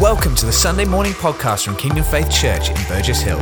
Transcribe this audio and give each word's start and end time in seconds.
Welcome 0.00 0.34
to 0.36 0.46
the 0.46 0.52
Sunday 0.52 0.86
morning 0.86 1.12
podcast 1.12 1.66
from 1.66 1.76
Kingdom 1.76 2.04
Faith 2.04 2.30
Church 2.30 2.70
in 2.70 2.76
Burgess 2.88 3.20
Hill. 3.20 3.36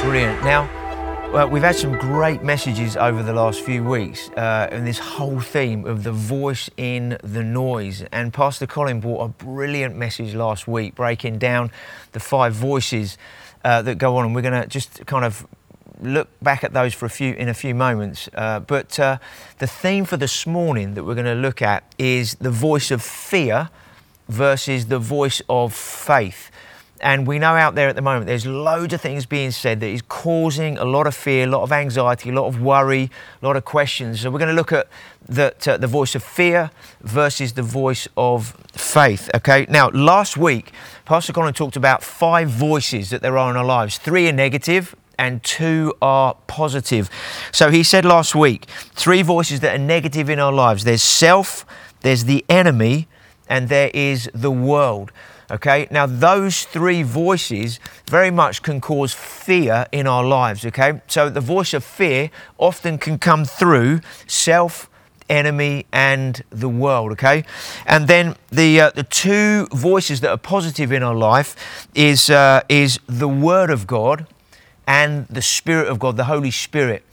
Brilliant. 0.00 0.42
Now, 0.42 0.70
well, 1.34 1.50
we've 1.50 1.62
had 1.62 1.76
some 1.76 1.98
great 1.98 2.42
messages 2.42 2.96
over 2.96 3.22
the 3.22 3.34
last 3.34 3.60
few 3.60 3.84
weeks, 3.84 4.30
uh, 4.30 4.68
and 4.72 4.86
this 4.86 4.98
whole 4.98 5.40
theme 5.40 5.84
of 5.84 6.02
the 6.02 6.12
voice 6.12 6.70
in 6.78 7.18
the 7.22 7.44
noise. 7.44 8.02
And 8.10 8.32
Pastor 8.32 8.66
Colin 8.66 9.00
brought 9.00 9.22
a 9.22 9.28
brilliant 9.28 9.96
message 9.96 10.34
last 10.34 10.66
week, 10.66 10.94
breaking 10.94 11.36
down 11.36 11.72
the 12.12 12.20
five 12.20 12.54
voices 12.54 13.18
uh, 13.64 13.82
that 13.82 13.98
go 13.98 14.16
on. 14.16 14.24
And 14.24 14.34
we're 14.34 14.40
going 14.40 14.62
to 14.62 14.66
just 14.66 15.04
kind 15.04 15.26
of 15.26 15.46
look 16.02 16.28
back 16.42 16.64
at 16.64 16.72
those 16.72 16.94
for 16.94 17.06
a 17.06 17.10
few 17.10 17.34
in 17.34 17.48
a 17.48 17.54
few 17.54 17.74
moments. 17.74 18.28
Uh, 18.34 18.60
but 18.60 18.98
uh, 18.98 19.18
the 19.58 19.66
theme 19.66 20.04
for 20.04 20.16
this 20.16 20.46
morning 20.46 20.94
that 20.94 21.04
we're 21.04 21.14
going 21.14 21.26
to 21.26 21.34
look 21.34 21.62
at 21.62 21.84
is 21.98 22.34
the 22.36 22.50
voice 22.50 22.90
of 22.90 23.02
fear 23.02 23.70
versus 24.28 24.86
the 24.86 24.98
voice 24.98 25.42
of 25.48 25.74
faith. 25.74 26.50
And 27.02 27.26
we 27.26 27.38
know 27.38 27.56
out 27.56 27.74
there 27.74 27.88
at 27.88 27.96
the 27.96 28.02
moment 28.02 28.26
there's 28.26 28.46
loads 28.46 28.92
of 28.92 29.00
things 29.00 29.24
being 29.24 29.50
said 29.50 29.80
that 29.80 29.88
is 29.88 30.02
causing 30.02 30.76
a 30.76 30.84
lot 30.84 31.06
of 31.06 31.14
fear, 31.14 31.44
a 31.44 31.50
lot 31.50 31.62
of 31.62 31.72
anxiety, 31.72 32.28
a 32.28 32.32
lot 32.32 32.46
of 32.46 32.60
worry, 32.60 33.10
a 33.40 33.46
lot 33.46 33.56
of 33.56 33.64
questions. 33.64 34.20
So 34.20 34.30
we're 34.30 34.38
going 34.38 34.50
to 34.50 34.54
look 34.54 34.72
at 34.72 34.86
the, 35.26 35.54
uh, 35.66 35.78
the 35.78 35.86
voice 35.86 36.14
of 36.14 36.22
fear 36.22 36.70
versus 37.00 37.54
the 37.54 37.62
voice 37.62 38.06
of 38.16 38.54
faith. 38.72 39.30
Okay, 39.34 39.64
now 39.68 39.88
last 39.90 40.36
week, 40.36 40.72
Pastor 41.06 41.32
Colin 41.32 41.54
talked 41.54 41.76
about 41.76 42.02
five 42.02 42.50
voices 42.50 43.08
that 43.10 43.22
there 43.22 43.38
are 43.38 43.50
in 43.50 43.56
our 43.56 43.64
lives. 43.64 43.96
Three 43.96 44.28
are 44.28 44.32
negative, 44.32 44.94
and 45.20 45.42
two 45.42 45.92
are 46.00 46.34
positive. 46.46 47.10
So 47.52 47.70
he 47.70 47.82
said 47.82 48.06
last 48.06 48.34
week, 48.34 48.64
three 48.94 49.20
voices 49.20 49.60
that 49.60 49.74
are 49.74 49.84
negative 49.96 50.30
in 50.30 50.40
our 50.40 50.52
lives 50.52 50.84
there's 50.84 51.02
self, 51.02 51.66
there's 52.00 52.24
the 52.24 52.42
enemy, 52.48 53.06
and 53.46 53.68
there 53.68 53.90
is 53.92 54.30
the 54.32 54.50
world. 54.50 55.12
Okay, 55.50 55.88
now 55.90 56.06
those 56.06 56.64
three 56.64 57.02
voices 57.02 57.80
very 58.08 58.30
much 58.30 58.62
can 58.62 58.80
cause 58.80 59.12
fear 59.12 59.86
in 59.92 60.06
our 60.06 60.24
lives. 60.24 60.64
Okay, 60.64 61.02
so 61.06 61.28
the 61.28 61.40
voice 61.40 61.74
of 61.74 61.84
fear 61.84 62.30
often 62.56 62.96
can 62.96 63.18
come 63.18 63.44
through 63.44 64.00
self, 64.26 64.88
enemy, 65.28 65.84
and 65.92 66.42
the 66.48 66.68
world. 66.68 67.12
Okay, 67.12 67.44
and 67.84 68.08
then 68.08 68.36
the 68.50 68.80
uh, 68.80 68.90
the 68.94 69.02
two 69.02 69.66
voices 69.66 70.20
that 70.22 70.30
are 70.30 70.38
positive 70.38 70.92
in 70.92 71.02
our 71.02 71.16
life 71.16 71.86
is 71.94 72.30
uh, 72.30 72.62
is 72.70 73.00
the 73.06 73.28
Word 73.28 73.70
of 73.70 73.86
God 73.86 74.24
and 74.86 75.26
the 75.28 75.42
Spirit 75.42 75.88
of 75.88 75.98
God, 75.98 76.16
the 76.16 76.24
Holy 76.24 76.50
Spirit. 76.50 77.04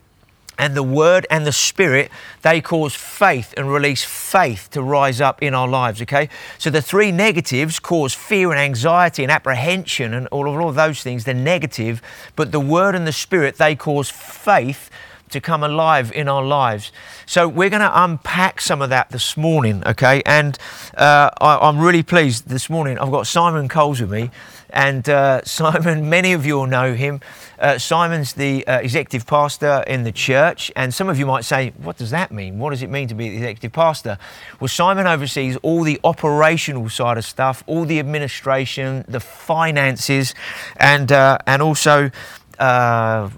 And 0.60 0.76
the 0.76 0.82
word 0.82 1.28
and 1.30 1.46
the 1.46 1.52
spirit 1.52 2.10
they 2.42 2.62
cause 2.62 2.96
faith 2.96 3.54
and 3.56 3.72
release 3.72 4.04
faith 4.04 4.70
to 4.72 4.82
rise 4.82 5.22
up 5.22 5.44
in 5.44 5.54
our 5.54 5.68
lives 5.68 6.02
okay? 6.02 6.30
So 6.58 6.72
the 6.72 6.82
three 6.82 7.12
negatives 7.12 7.80
cause 7.80 8.16
fear 8.16 8.50
and 8.50 8.60
anxiety 8.60 9.22
and 9.22 9.32
apprehension 9.32 10.16
and 10.16 10.26
all 10.30 10.50
of, 10.50 10.60
all 10.60 10.70
of 10.70 10.73
those 10.73 11.04
things. 11.04 11.26
They're 11.26 11.36
negative 11.36 12.02
but 12.36 12.52
the 12.52 12.60
word 12.60 12.95
and 12.95 13.06
the 13.06 13.12
spirit 13.12 13.58
they 13.58 13.76
cause 13.76 14.10
faith 14.10 14.90
to 15.30 15.42
come 15.42 15.64
alive 15.64 16.11
in 16.14 16.28
our 16.28 16.44
lives. 16.44 16.92
So 17.25 17.47
we're 17.47 17.70
going 17.70 17.81
to 17.81 18.03
unpack 18.03 18.61
some 18.61 18.81
of 18.81 18.89
that 18.89 19.09
this 19.09 19.36
morning, 19.38 19.83
okay? 19.86 20.22
And 20.25 20.58
uh, 20.95 21.30
I, 21.39 21.67
am 21.67 21.80
really 21.80 22.03
pleased 22.03 22.47
this 22.47 22.70
morning. 22.70 22.97
I've 22.97 23.11
got 23.11 23.28
Simon 23.28 23.67
Coles 23.67 24.02
with 24.02 24.11
me, 24.11 24.31
and 24.70 25.08
uh, 25.09 25.42
Simon, 25.45 26.09
many 26.09 26.33
of 26.33 26.45
you 26.45 26.55
will 26.55 26.67
know 26.67 26.94
him. 26.94 27.22
Uh, 27.59 27.78
Simon's 27.78 28.33
the 28.33 28.66
uh, 28.67 28.80
executive 28.80 29.25
pastor 29.25 29.83
in 29.88 30.03
the 30.03 30.11
church, 30.11 30.72
and 30.75 30.94
some 30.94 31.09
of 31.09 31.17
you 31.17 31.25
might 31.25 31.44
say, 31.44 31.73
What 31.78 31.98
does 31.98 32.11
that 32.11 32.31
mean? 32.31 32.59
What 32.59 32.70
does 32.70 32.83
it 32.83 32.89
mean 32.89 33.08
to 33.08 33.16
be 33.16 33.30
the 33.30 33.38
executive 33.38 33.73
pastor? 33.73 34.17
Well, 34.59 34.67
Simon 34.67 35.08
oversees 35.08 35.58
all 35.58 35.83
the 35.83 35.99
operational 36.04 36.89
side 36.89 37.17
of 37.17 37.26
stuff, 37.26 37.64
all 37.66 37.86
the 37.86 37.99
administration, 37.99 39.05
the 39.08 39.20
finances, 39.20 40.36
and, 40.77 41.11
uh, 41.11 41.39
and 41.48 41.61
also 41.61 42.11
uh, 42.60 43.30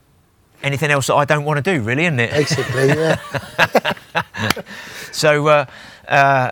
anything 0.63 0.91
else 0.91 1.07
that 1.07 1.15
I 1.15 1.25
don't 1.25 1.45
want 1.45 1.63
to 1.63 1.75
do, 1.75 1.81
really, 1.81 2.05
isn't 2.05 2.19
it? 2.19 2.31
Basically, 2.31 2.87
yeah. 2.87 3.19
so 5.11 5.47
uh, 5.47 5.65
uh, 6.07 6.51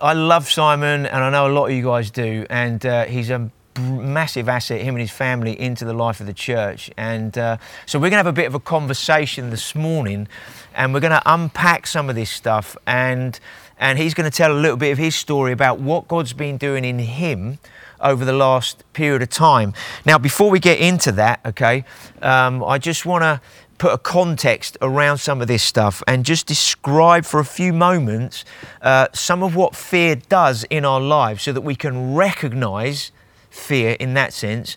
I 0.00 0.12
love 0.12 0.48
Simon, 0.50 1.06
and 1.06 1.24
I 1.24 1.30
know 1.30 1.46
a 1.46 1.52
lot 1.52 1.66
of 1.66 1.72
you 1.72 1.84
guys 1.84 2.10
do, 2.10 2.46
and 2.50 2.84
uh, 2.84 3.04
he's 3.04 3.30
a 3.30 3.50
massive 3.78 4.48
asset, 4.48 4.80
him 4.80 4.94
and 4.94 5.00
his 5.00 5.10
family, 5.10 5.58
into 5.58 5.84
the 5.84 5.92
life 5.92 6.20
of 6.20 6.26
the 6.26 6.32
church. 6.32 6.90
And 6.96 7.36
uh, 7.38 7.58
so 7.86 7.98
we're 7.98 8.10
going 8.10 8.12
to 8.12 8.18
have 8.18 8.26
a 8.26 8.32
bit 8.32 8.46
of 8.46 8.54
a 8.54 8.60
conversation 8.60 9.50
this 9.50 9.74
morning, 9.74 10.28
and 10.74 10.92
we're 10.92 11.00
going 11.00 11.12
to 11.12 11.22
unpack 11.26 11.86
some 11.86 12.08
of 12.08 12.16
this 12.16 12.30
stuff, 12.30 12.76
and 12.86 13.38
and 13.80 13.98
he's 13.98 14.12
going 14.12 14.28
to 14.28 14.36
tell 14.36 14.52
a 14.52 14.58
little 14.58 14.76
bit 14.76 14.90
of 14.90 14.98
his 14.98 15.14
story 15.14 15.52
about 15.52 15.78
what 15.78 16.08
God's 16.08 16.32
been 16.32 16.56
doing 16.56 16.84
in 16.84 16.98
him 16.98 17.58
over 18.00 18.24
the 18.24 18.32
last 18.32 18.84
period 18.92 19.22
of 19.22 19.30
time. 19.30 19.72
Now, 20.04 20.18
before 20.18 20.50
we 20.50 20.60
get 20.60 20.78
into 20.78 21.12
that, 21.12 21.40
okay, 21.44 21.84
um, 22.22 22.62
I 22.64 22.78
just 22.78 23.06
want 23.06 23.22
to 23.22 23.40
put 23.78 23.92
a 23.92 23.98
context 23.98 24.76
around 24.82 25.18
some 25.18 25.40
of 25.40 25.46
this 25.46 25.62
stuff 25.62 26.02
and 26.06 26.24
just 26.24 26.46
describe 26.46 27.24
for 27.24 27.38
a 27.38 27.44
few 27.44 27.72
moments 27.72 28.44
uh, 28.82 29.06
some 29.14 29.42
of 29.42 29.54
what 29.54 29.76
fear 29.76 30.16
does 30.16 30.64
in 30.64 30.84
our 30.84 31.00
lives 31.00 31.44
so 31.44 31.52
that 31.52 31.60
we 31.60 31.76
can 31.76 32.14
recognize 32.14 33.12
fear 33.50 33.92
in 34.00 34.14
that 34.14 34.32
sense 34.32 34.76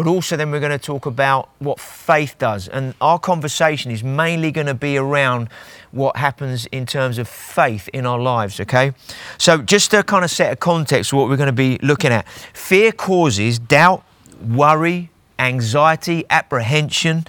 but 0.00 0.08
also 0.08 0.34
then 0.34 0.50
we're 0.50 0.60
going 0.60 0.72
to 0.72 0.78
talk 0.78 1.04
about 1.04 1.50
what 1.58 1.78
faith 1.78 2.34
does. 2.38 2.68
And 2.68 2.94
our 3.02 3.18
conversation 3.18 3.90
is 3.90 4.02
mainly 4.02 4.50
going 4.50 4.66
to 4.66 4.72
be 4.72 4.96
around 4.96 5.50
what 5.90 6.16
happens 6.16 6.64
in 6.72 6.86
terms 6.86 7.18
of 7.18 7.28
faith 7.28 7.86
in 7.92 8.06
our 8.06 8.18
lives, 8.18 8.58
okay? 8.60 8.94
So, 9.36 9.58
just 9.58 9.90
to 9.90 10.02
kind 10.02 10.24
of 10.24 10.30
set 10.30 10.54
a 10.54 10.56
context 10.56 11.10
for 11.10 11.16
what 11.16 11.28
we're 11.28 11.36
going 11.36 11.48
to 11.48 11.52
be 11.52 11.76
looking 11.82 12.12
at 12.12 12.26
fear 12.54 12.92
causes 12.92 13.58
doubt, 13.58 14.02
worry, 14.42 15.10
anxiety, 15.38 16.24
apprehension. 16.30 17.26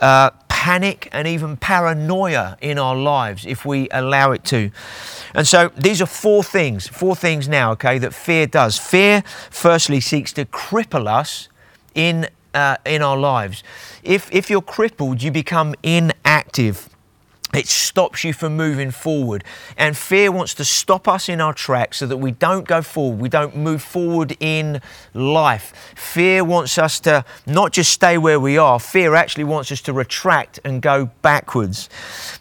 Uh, 0.00 0.30
panic 0.48 1.08
and 1.12 1.28
even 1.28 1.56
paranoia 1.56 2.56
in 2.60 2.78
our 2.78 2.96
lives 2.96 3.46
if 3.46 3.64
we 3.64 3.88
allow 3.90 4.32
it 4.32 4.42
to. 4.42 4.70
And 5.34 5.46
so 5.46 5.70
these 5.76 6.02
are 6.02 6.06
four 6.06 6.42
things, 6.42 6.88
four 6.88 7.14
things 7.14 7.46
now, 7.46 7.72
okay, 7.72 7.98
that 7.98 8.12
fear 8.14 8.46
does. 8.46 8.78
Fear, 8.78 9.22
firstly, 9.50 10.00
seeks 10.00 10.32
to 10.32 10.44
cripple 10.46 11.06
us 11.06 11.48
in, 11.96 12.28
uh, 12.54 12.76
in 12.86 13.02
our 13.02 13.16
lives. 13.16 13.64
If, 14.04 14.32
if 14.32 14.48
you're 14.48 14.62
crippled, 14.62 15.20
you 15.20 15.32
become 15.32 15.74
inactive. 15.82 16.88
It 17.54 17.68
stops 17.68 18.22
you 18.22 18.32
from 18.32 18.56
moving 18.56 18.90
forward. 18.90 19.42
And 19.78 19.96
fear 19.96 20.30
wants 20.30 20.52
to 20.54 20.64
stop 20.64 21.08
us 21.08 21.28
in 21.28 21.40
our 21.40 21.54
tracks 21.54 21.96
so 21.96 22.06
that 22.06 22.18
we 22.18 22.32
don't 22.32 22.66
go 22.66 22.82
forward, 22.82 23.20
we 23.20 23.28
don't 23.28 23.56
move 23.56 23.82
forward 23.82 24.36
in 24.40 24.80
life. 25.14 25.72
Fear 25.96 26.44
wants 26.44 26.76
us 26.76 27.00
to 27.00 27.24
not 27.46 27.72
just 27.72 27.92
stay 27.92 28.18
where 28.18 28.38
we 28.38 28.58
are, 28.58 28.78
fear 28.78 29.14
actually 29.14 29.44
wants 29.44 29.72
us 29.72 29.80
to 29.82 29.92
retract 29.92 30.60
and 30.64 30.82
go 30.82 31.10
backwards. 31.22 31.88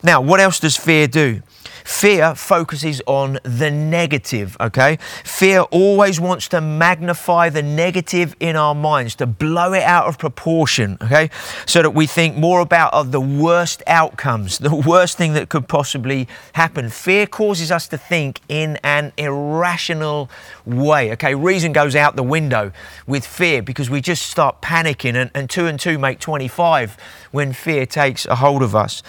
Now, 0.03 0.21
what 0.21 0.39
else 0.39 0.59
does 0.59 0.75
fear 0.75 1.07
do? 1.07 1.41
Fear 1.85 2.33
focuses 2.33 2.99
on 3.05 3.37
the 3.43 3.69
negative, 3.69 4.57
okay? 4.59 4.97
Fear 5.23 5.61
always 5.69 6.19
wants 6.19 6.47
to 6.47 6.59
magnify 6.59 7.49
the 7.49 7.61
negative 7.61 8.35
in 8.39 8.55
our 8.55 8.73
minds, 8.73 9.13
to 9.15 9.27
blow 9.27 9.71
it 9.71 9.83
out 9.83 10.07
of 10.07 10.17
proportion, 10.17 10.97
okay? 10.99 11.29
So 11.67 11.83
that 11.83 11.91
we 11.91 12.07
think 12.07 12.37
more 12.37 12.59
about 12.59 13.11
the 13.11 13.21
worst 13.21 13.83
outcomes, 13.85 14.57
the 14.65 14.75
worst 14.75 15.15
thing 15.15 15.33
that 15.33 15.49
could 15.49 15.67
possibly 15.67 16.27
happen. 16.53 16.89
Fear 16.89 17.27
causes 17.27 17.71
us 17.71 17.87
to 17.89 17.99
think 17.99 18.41
in 18.49 18.77
an 18.83 19.13
irrational 19.15 20.31
way, 20.65 21.11
okay? 21.11 21.35
Reason 21.35 21.71
goes 21.71 21.95
out 21.95 22.15
the 22.15 22.23
window 22.23 22.71
with 23.05 23.27
fear 23.27 23.61
because 23.61 23.91
we 23.91 24.01
just 24.01 24.25
start 24.25 24.59
panicking, 24.59 25.13
and, 25.13 25.29
and 25.35 25.51
two 25.51 25.67
and 25.67 25.79
two 25.79 25.99
make 25.99 26.19
25 26.19 26.97
when 27.29 27.53
fear 27.53 27.85
takes 27.85 28.25
a 28.25 28.37
hold 28.37 28.63
of 28.63 28.75
us. 28.75 29.03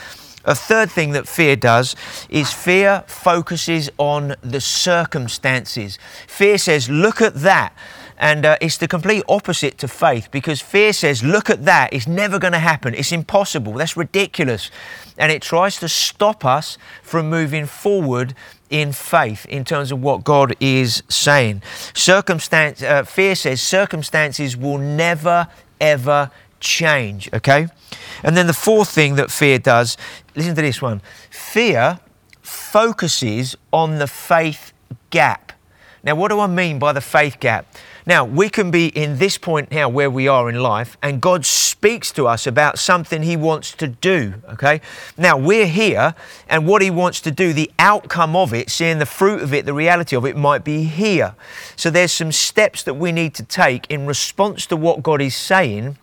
A 0.47 0.55
third 0.55 0.91
thing 0.91 1.11
that 1.13 1.29
fear 1.29 1.57
does 1.57 1.95
is 2.31 2.53
fear 2.53 3.05
focuses 3.07 3.91
on 3.99 4.37
the 4.43 4.61
circumstances. 4.61 5.99
Fear 6.27 6.59
says, 6.59 6.89
look 6.89 7.21
at 7.21 7.35
that. 7.35 7.77
And 8.19 8.47
uh, 8.47 8.57
it's 8.61 8.79
the 8.79 8.89
complete 8.89 9.25
opposite 9.29 9.77
to 9.79 9.89
faith 9.89 10.31
because 10.31 10.63
fear 10.63 10.93
says, 10.93 11.23
look 11.23 11.51
at 11.51 11.67
that, 11.67 11.93
it's 11.93 12.07
never 12.07 12.39
going 12.39 12.55
to 12.55 12.59
happen, 12.59 12.95
it's 12.95 13.13
impossible, 13.13 13.75
that's 13.75 13.95
ridiculous. 13.97 14.71
And 15.19 15.31
it 15.31 15.43
tries 15.43 15.79
to 15.81 15.89
stop 15.89 16.43
us 16.43 16.79
from 17.03 17.29
moving 17.29 17.67
forward 17.67 18.35
in 18.71 18.93
faith 18.93 19.45
in 19.47 19.65
terms 19.65 19.93
of 19.93 20.01
what 20.03 20.25
God 20.25 20.55
is 20.61 21.03
saying. 21.09 21.61
Circumstance, 21.95 22.83
uh, 22.83 23.05
fear 23.05 23.35
says, 23.35 23.61
circumstances 23.61 24.57
will 24.57 24.79
never, 24.79 25.49
ever 25.79 26.31
change, 26.61 27.29
okay? 27.33 27.69
And 28.23 28.37
then 28.37 28.47
the 28.47 28.53
fourth 28.53 28.91
thing 28.91 29.17
that 29.17 29.31
fear 29.31 29.59
does, 29.59 29.97
listen 30.35 30.55
to 30.55 30.63
this 30.63 30.83
one 30.83 31.01
fear 31.31 32.01
focuses 32.43 33.57
on 33.73 33.99
the 33.99 34.07
faith 34.07 34.73
gap. 35.11 35.53
Now, 36.05 36.15
what 36.15 36.29
do 36.29 36.39
I 36.39 36.47
mean 36.47 36.79
by 36.79 36.93
the 36.93 37.01
faith 37.01 37.41
gap? 37.41 37.67
Now, 38.07 38.25
we 38.25 38.49
can 38.49 38.71
be 38.71 38.87
in 38.87 39.19
this 39.19 39.37
point 39.37 39.73
now 39.73 39.89
where 39.89 40.09
we 40.09 40.29
are 40.29 40.49
in 40.49 40.61
life, 40.61 40.97
and 41.03 41.21
God 41.21 41.45
speaks 41.45 42.13
to 42.13 42.29
us 42.29 42.47
about 42.47 42.79
something 42.79 43.25
He 43.25 43.37
wants 43.37 43.73
to 43.73 43.89
do, 43.89 44.35
okay? 44.53 44.81
Now, 45.19 45.37
we're 45.37 45.67
here, 45.67 46.15
and 46.49 46.69
what 46.69 46.83
He 46.83 46.91
wants 46.91 47.21
to 47.23 47.33
do, 47.33 47.53
the 47.53 47.73
outcome 47.81 48.37
of 48.37 48.55
it, 48.55 48.71
seeing 48.71 49.01
the 49.01 49.07
fruit 49.07 49.43
of 49.43 49.53
it, 49.53 49.67
the 49.67 49.75
reality 49.75 50.15
of 50.15 50.25
it, 50.25 50.37
might 50.37 50.63
be 50.63 50.85
here. 50.85 51.35
So, 51.75 51.91
there's 51.91 52.13
some 52.13 52.31
steps 52.31 52.85
that 52.85 52.95
we 52.95 53.11
need 53.11 53.35
to 53.35 53.43
take 53.43 53.91
in 53.91 54.07
response 54.07 54.67
to 54.67 54.77
what 54.77 55.03
God 55.03 55.21
is 55.21 55.35
saying 55.35 55.97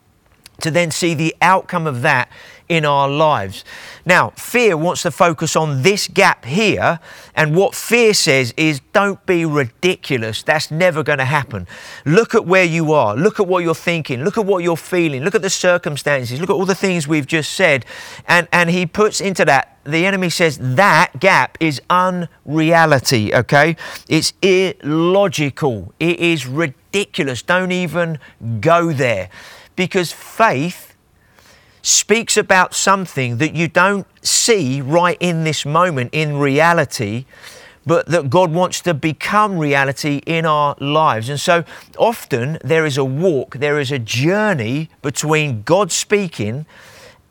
to 0.63 0.71
then 0.71 0.92
see 0.92 1.13
the 1.13 1.36
outcome 1.42 1.86
of 1.86 2.01
that 2.01 2.30
in 2.69 2.86
our 2.86 3.10
lives. 3.10 3.63
Now, 4.06 4.31
fear 4.31 4.75
wants 4.75 5.04
to 5.04 5.12
focus 5.12 5.56
on 5.56 5.83
this 5.83 6.07
gap 6.07 6.45
here, 6.45 7.00
and 7.36 7.56
what 7.56 7.75
fear 7.75 8.13
says 8.13 8.54
is 8.57 8.81
don't 8.94 9.24
be 9.25 9.45
ridiculous. 9.45 10.44
That's 10.44 10.71
never 10.71 11.04
going 11.04 11.19
to 11.19 11.25
happen. 11.25 11.68
Look 12.06 12.33
at 12.33 12.45
where 12.45 12.63
you 12.63 12.94
are, 12.94 13.15
look 13.15 13.39
at 13.39 13.48
what 13.48 13.63
you're 13.63 13.75
thinking, 13.75 14.24
look 14.24 14.38
at 14.38 14.45
what 14.45 14.63
you're 14.63 14.77
feeling, 14.77 15.24
look 15.24 15.36
at 15.36 15.42
the 15.42 15.50
circumstances, 15.50 16.39
look 16.39 16.50
at 16.50 16.54
all 16.54 16.65
the 16.65 16.75
things 16.75 17.07
we've 17.07 17.27
just 17.27 17.54
said. 17.54 17.86
And, 18.27 18.48
and 18.51 18.69
he 18.69 18.86
puts 18.86 19.21
into 19.21 19.45
that, 19.45 19.77
the 19.83 20.06
enemy 20.06 20.30
says 20.30 20.57
that 20.60 21.19
gap 21.19 21.57
is 21.60 21.81
unreality, 21.89 23.36
okay? 23.36 23.75
It's 24.07 24.33
illogical, 24.42 25.94
it 26.00 26.19
is 26.19 26.48
ridiculous. 26.48 27.42
Don't 27.42 27.71
even 27.71 28.19
go 28.62 28.94
there 28.94 29.30
because 29.75 30.11
faith 30.11 30.95
speaks 31.81 32.37
about 32.37 32.73
something 32.73 33.37
that 33.37 33.55
you 33.55 33.67
don't 33.67 34.07
see 34.25 34.81
right 34.81 35.17
in 35.19 35.43
this 35.43 35.65
moment 35.65 36.09
in 36.13 36.37
reality, 36.37 37.25
but 37.85 38.07
that 38.07 38.29
God 38.29 38.51
wants 38.51 38.79
to 38.81 38.93
become 38.93 39.57
reality 39.57 40.21
in 40.25 40.45
our 40.45 40.75
lives. 40.79 41.27
And 41.27 41.39
so 41.39 41.65
often 41.97 42.57
there 42.63 42.85
is 42.85 42.97
a 42.97 43.03
walk, 43.03 43.57
there 43.57 43.79
is 43.79 43.91
a 43.91 43.99
journey 43.99 44.89
between 45.01 45.63
God 45.63 45.91
speaking 45.91 46.65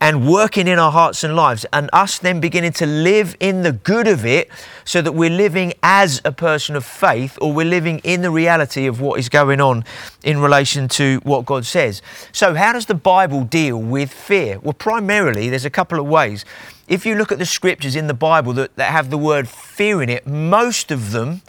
and 0.02 0.26
working 0.26 0.66
in 0.66 0.80
our 0.80 0.90
hearts 0.90 1.22
and 1.22 1.36
lives, 1.36 1.64
and 1.72 1.88
us 1.92 2.18
then 2.18 2.40
beginning 2.40 2.72
to 2.72 2.84
live 2.84 3.36
in 3.38 3.62
the 3.62 3.70
good 3.70 4.08
of 4.08 4.26
it 4.26 4.50
so 4.84 5.00
that 5.00 5.12
we're 5.12 5.30
living 5.30 5.72
as 5.80 6.20
a 6.24 6.32
person 6.32 6.74
of 6.74 6.84
faith 6.84 7.38
or 7.40 7.52
we're 7.52 7.64
living 7.64 8.00
in 8.00 8.20
the 8.20 8.30
reality 8.32 8.86
of 8.86 9.00
what 9.00 9.20
is 9.20 9.28
going 9.28 9.60
on 9.60 9.84
in 10.24 10.40
relation 10.40 10.88
to 10.88 11.20
what 11.22 11.46
God 11.46 11.64
says. 11.64 12.02
So, 12.32 12.54
how 12.54 12.72
does 12.72 12.86
the 12.86 12.96
Bible 12.96 13.44
deal 13.44 13.78
with 13.78 14.12
fear? 14.12 14.58
Well, 14.58 14.72
primarily, 14.72 15.48
there's 15.48 15.64
a 15.64 15.70
couple 15.70 16.00
of 16.00 16.06
ways. 16.06 16.44
If 16.88 17.06
you 17.06 17.14
look 17.14 17.30
at 17.30 17.38
the 17.38 17.46
scriptures 17.46 17.94
in 17.94 18.08
the 18.08 18.14
Bible 18.14 18.54
that, 18.54 18.74
that 18.74 18.90
have 18.90 19.08
the 19.08 19.18
word 19.18 19.48
fear 19.48 20.02
in 20.02 20.08
it, 20.08 20.26
most 20.26 20.90
of 20.90 21.12
them 21.12 21.42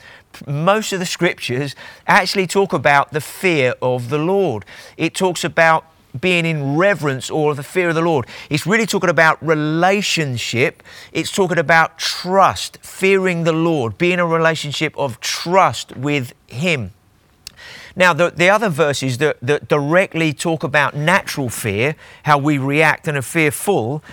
most 0.47 0.91
of 0.91 0.99
the 0.99 1.05
scriptures 1.05 1.75
actually 2.07 2.47
talk 2.47 2.73
about 2.73 3.11
the 3.11 3.21
fear 3.21 3.75
of 3.83 4.09
the 4.09 4.17
Lord. 4.17 4.65
It 4.97 5.13
talks 5.13 5.43
about 5.43 5.92
being 6.19 6.45
in 6.45 6.77
reverence 6.77 7.29
or 7.29 7.55
the 7.55 7.63
fear 7.63 7.89
of 7.89 7.95
the 7.95 8.01
Lord. 8.01 8.27
It's 8.49 8.65
really 8.65 8.85
talking 8.85 9.09
about 9.09 9.43
relationship. 9.45 10.83
It's 11.11 11.31
talking 11.31 11.57
about 11.57 11.97
trust, 11.97 12.77
fearing 12.81 13.43
the 13.43 13.53
Lord, 13.53 13.97
being 13.97 14.19
a 14.19 14.25
relationship 14.25 14.97
of 14.97 15.19
trust 15.19 15.95
with 15.97 16.33
Him. 16.47 16.91
Now, 17.95 18.13
the, 18.13 18.31
the 18.31 18.49
other 18.49 18.69
verses 18.69 19.19
that, 19.19 19.37
that 19.41 19.67
directly 19.67 20.33
talk 20.33 20.63
about 20.63 20.95
natural 20.95 21.49
fear, 21.49 21.95
how 22.23 22.37
we 22.37 22.57
react 22.57 23.07
and 23.07 23.17
are 23.17 23.21
fearful, 23.21 24.03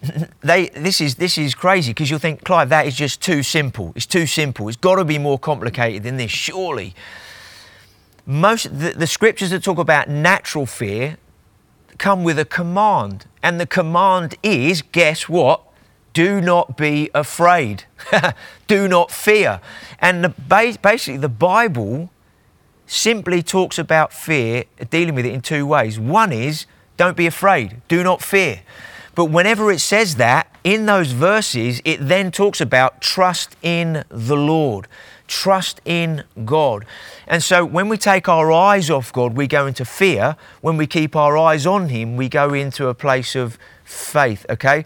they, 0.42 0.68
this, 0.70 1.00
is, 1.00 1.16
this 1.16 1.38
is 1.38 1.54
crazy 1.54 1.92
because 1.92 2.10
you'll 2.10 2.18
think, 2.18 2.44
Clive, 2.44 2.68
that 2.68 2.86
is 2.86 2.94
just 2.94 3.22
too 3.22 3.42
simple. 3.42 3.92
It's 3.96 4.06
too 4.06 4.26
simple. 4.26 4.68
It's 4.68 4.76
got 4.76 4.96
to 4.96 5.04
be 5.04 5.18
more 5.18 5.38
complicated 5.38 6.02
than 6.02 6.16
this, 6.16 6.30
surely. 6.30 6.94
Most 8.26 8.64
the, 8.78 8.90
the 8.90 9.06
scriptures 9.06 9.50
that 9.50 9.62
talk 9.62 9.78
about 9.78 10.08
natural 10.08 10.66
fear 10.66 11.16
come 12.00 12.24
with 12.24 12.38
a 12.38 12.44
command. 12.44 13.26
And 13.44 13.60
the 13.60 13.66
command 13.66 14.34
is 14.42 14.82
guess 14.82 15.28
what? 15.28 15.62
Do 16.12 16.40
not 16.40 16.76
be 16.76 17.08
afraid. 17.14 17.84
Do 18.66 18.88
not 18.88 19.12
fear. 19.12 19.60
And 20.00 20.24
the, 20.24 20.30
basically, 20.82 21.18
the 21.18 21.28
Bible 21.28 22.10
simply 22.86 23.40
talks 23.40 23.78
about 23.78 24.12
fear, 24.12 24.64
dealing 24.90 25.14
with 25.14 25.24
it 25.24 25.32
in 25.32 25.40
two 25.40 25.64
ways. 25.64 26.00
One 26.00 26.32
is 26.32 26.66
don't 26.96 27.16
be 27.16 27.26
afraid, 27.26 27.80
do 27.88 28.02
not 28.02 28.20
fear. 28.20 28.60
But 29.14 29.26
whenever 29.26 29.70
it 29.72 29.78
says 29.78 30.16
that, 30.16 30.54
in 30.64 30.84
those 30.84 31.12
verses, 31.12 31.80
it 31.84 31.96
then 31.98 32.30
talks 32.30 32.60
about 32.60 33.00
trust 33.00 33.56
in 33.62 34.04
the 34.10 34.36
Lord 34.36 34.86
trust 35.30 35.80
in 35.84 36.24
God. 36.44 36.84
And 37.26 37.42
so 37.42 37.64
when 37.64 37.88
we 37.88 37.96
take 37.96 38.28
our 38.28 38.50
eyes 38.50 38.90
off 38.90 39.12
God, 39.12 39.36
we 39.36 39.46
go 39.46 39.66
into 39.66 39.84
fear. 39.84 40.36
When 40.60 40.76
we 40.76 40.86
keep 40.86 41.14
our 41.14 41.38
eyes 41.38 41.66
on 41.66 41.88
Him, 41.88 42.16
we 42.16 42.28
go 42.28 42.52
into 42.52 42.88
a 42.88 42.94
place 42.94 43.36
of 43.36 43.56
faith, 43.84 44.44
okay? 44.50 44.84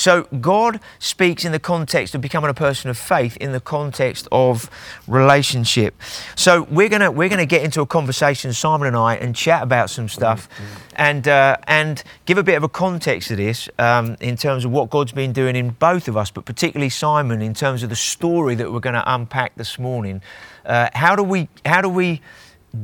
So 0.00 0.22
God 0.40 0.80
speaks 0.98 1.44
in 1.44 1.52
the 1.52 1.58
context 1.58 2.14
of 2.14 2.22
becoming 2.22 2.48
a 2.48 2.54
person 2.54 2.88
of 2.88 2.96
faith, 2.96 3.36
in 3.36 3.52
the 3.52 3.60
context 3.60 4.26
of 4.32 4.70
relationship. 5.06 5.94
So 6.36 6.62
we're 6.70 6.88
gonna 6.88 7.10
we're 7.10 7.28
gonna 7.28 7.44
get 7.44 7.62
into 7.62 7.82
a 7.82 7.86
conversation, 7.86 8.54
Simon 8.54 8.86
and 8.86 8.96
I, 8.96 9.16
and 9.16 9.36
chat 9.36 9.62
about 9.62 9.90
some 9.90 10.08
stuff, 10.08 10.48
and 10.96 11.28
uh, 11.28 11.58
and 11.66 12.02
give 12.24 12.38
a 12.38 12.42
bit 12.42 12.56
of 12.56 12.62
a 12.62 12.68
context 12.68 13.28
to 13.28 13.36
this 13.36 13.68
um, 13.78 14.16
in 14.20 14.38
terms 14.38 14.64
of 14.64 14.70
what 14.70 14.88
God's 14.88 15.12
been 15.12 15.34
doing 15.34 15.54
in 15.54 15.68
both 15.68 16.08
of 16.08 16.16
us, 16.16 16.30
but 16.30 16.46
particularly 16.46 16.88
Simon 16.88 17.42
in 17.42 17.52
terms 17.52 17.82
of 17.82 17.90
the 17.90 17.96
story 17.96 18.54
that 18.54 18.72
we're 18.72 18.80
going 18.80 18.94
to 18.94 19.14
unpack 19.14 19.54
this 19.56 19.78
morning. 19.78 20.22
Uh, 20.64 20.88
how 20.94 21.14
do 21.14 21.22
we 21.22 21.50
how 21.66 21.82
do 21.82 21.90
we 21.90 22.22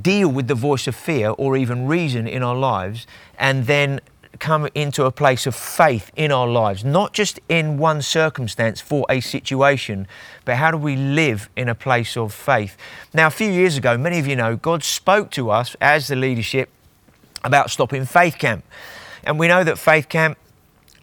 deal 0.03 0.29
with 0.29 0.49
the 0.49 0.55
voice 0.55 0.87
of 0.87 0.95
fear 0.95 1.31
or 1.31 1.57
even 1.57 1.87
reason 1.87 2.27
in 2.29 2.43
our 2.43 2.57
lives, 2.57 3.07
and 3.39 3.65
then 3.67 4.01
come 4.41 4.69
into 4.75 5.05
a 5.05 5.11
place 5.11 5.47
of 5.47 5.55
faith 5.55 6.11
in 6.17 6.33
our 6.33 6.47
lives, 6.47 6.85
not 6.85 7.13
just 7.13 7.41
in 7.49 7.79
one 7.79 8.03
circumstance 8.03 8.81
for 8.81 9.07
a 9.09 9.21
situation, 9.21 10.07
but 10.45 10.57
how 10.57 10.71
do 10.71 10.77
we 10.77 10.97
live 10.97 11.49
in 11.57 11.69
a 11.69 11.75
place 11.75 12.17
of 12.17 12.33
faith? 12.33 12.77
Now, 13.13 13.27
a 13.27 13.31
few 13.31 13.51
years 13.51 13.77
ago, 13.77 13.97
many 13.97 14.19
of 14.19 14.27
you 14.27 14.37
know, 14.37 14.57
God 14.57 14.83
spoke 14.83 15.31
to 15.33 15.51
us 15.51 15.77
as 15.81 16.09
the 16.09 16.17
leadership 16.17 16.71
about 17.45 17.71
stopping 17.71 18.05
Faith 18.05 18.39
Camp. 18.39 18.65
And 19.25 19.39
we 19.39 19.49
know 19.49 19.65
that 19.65 19.79
Faith 19.79 20.09
Camp 20.09 20.39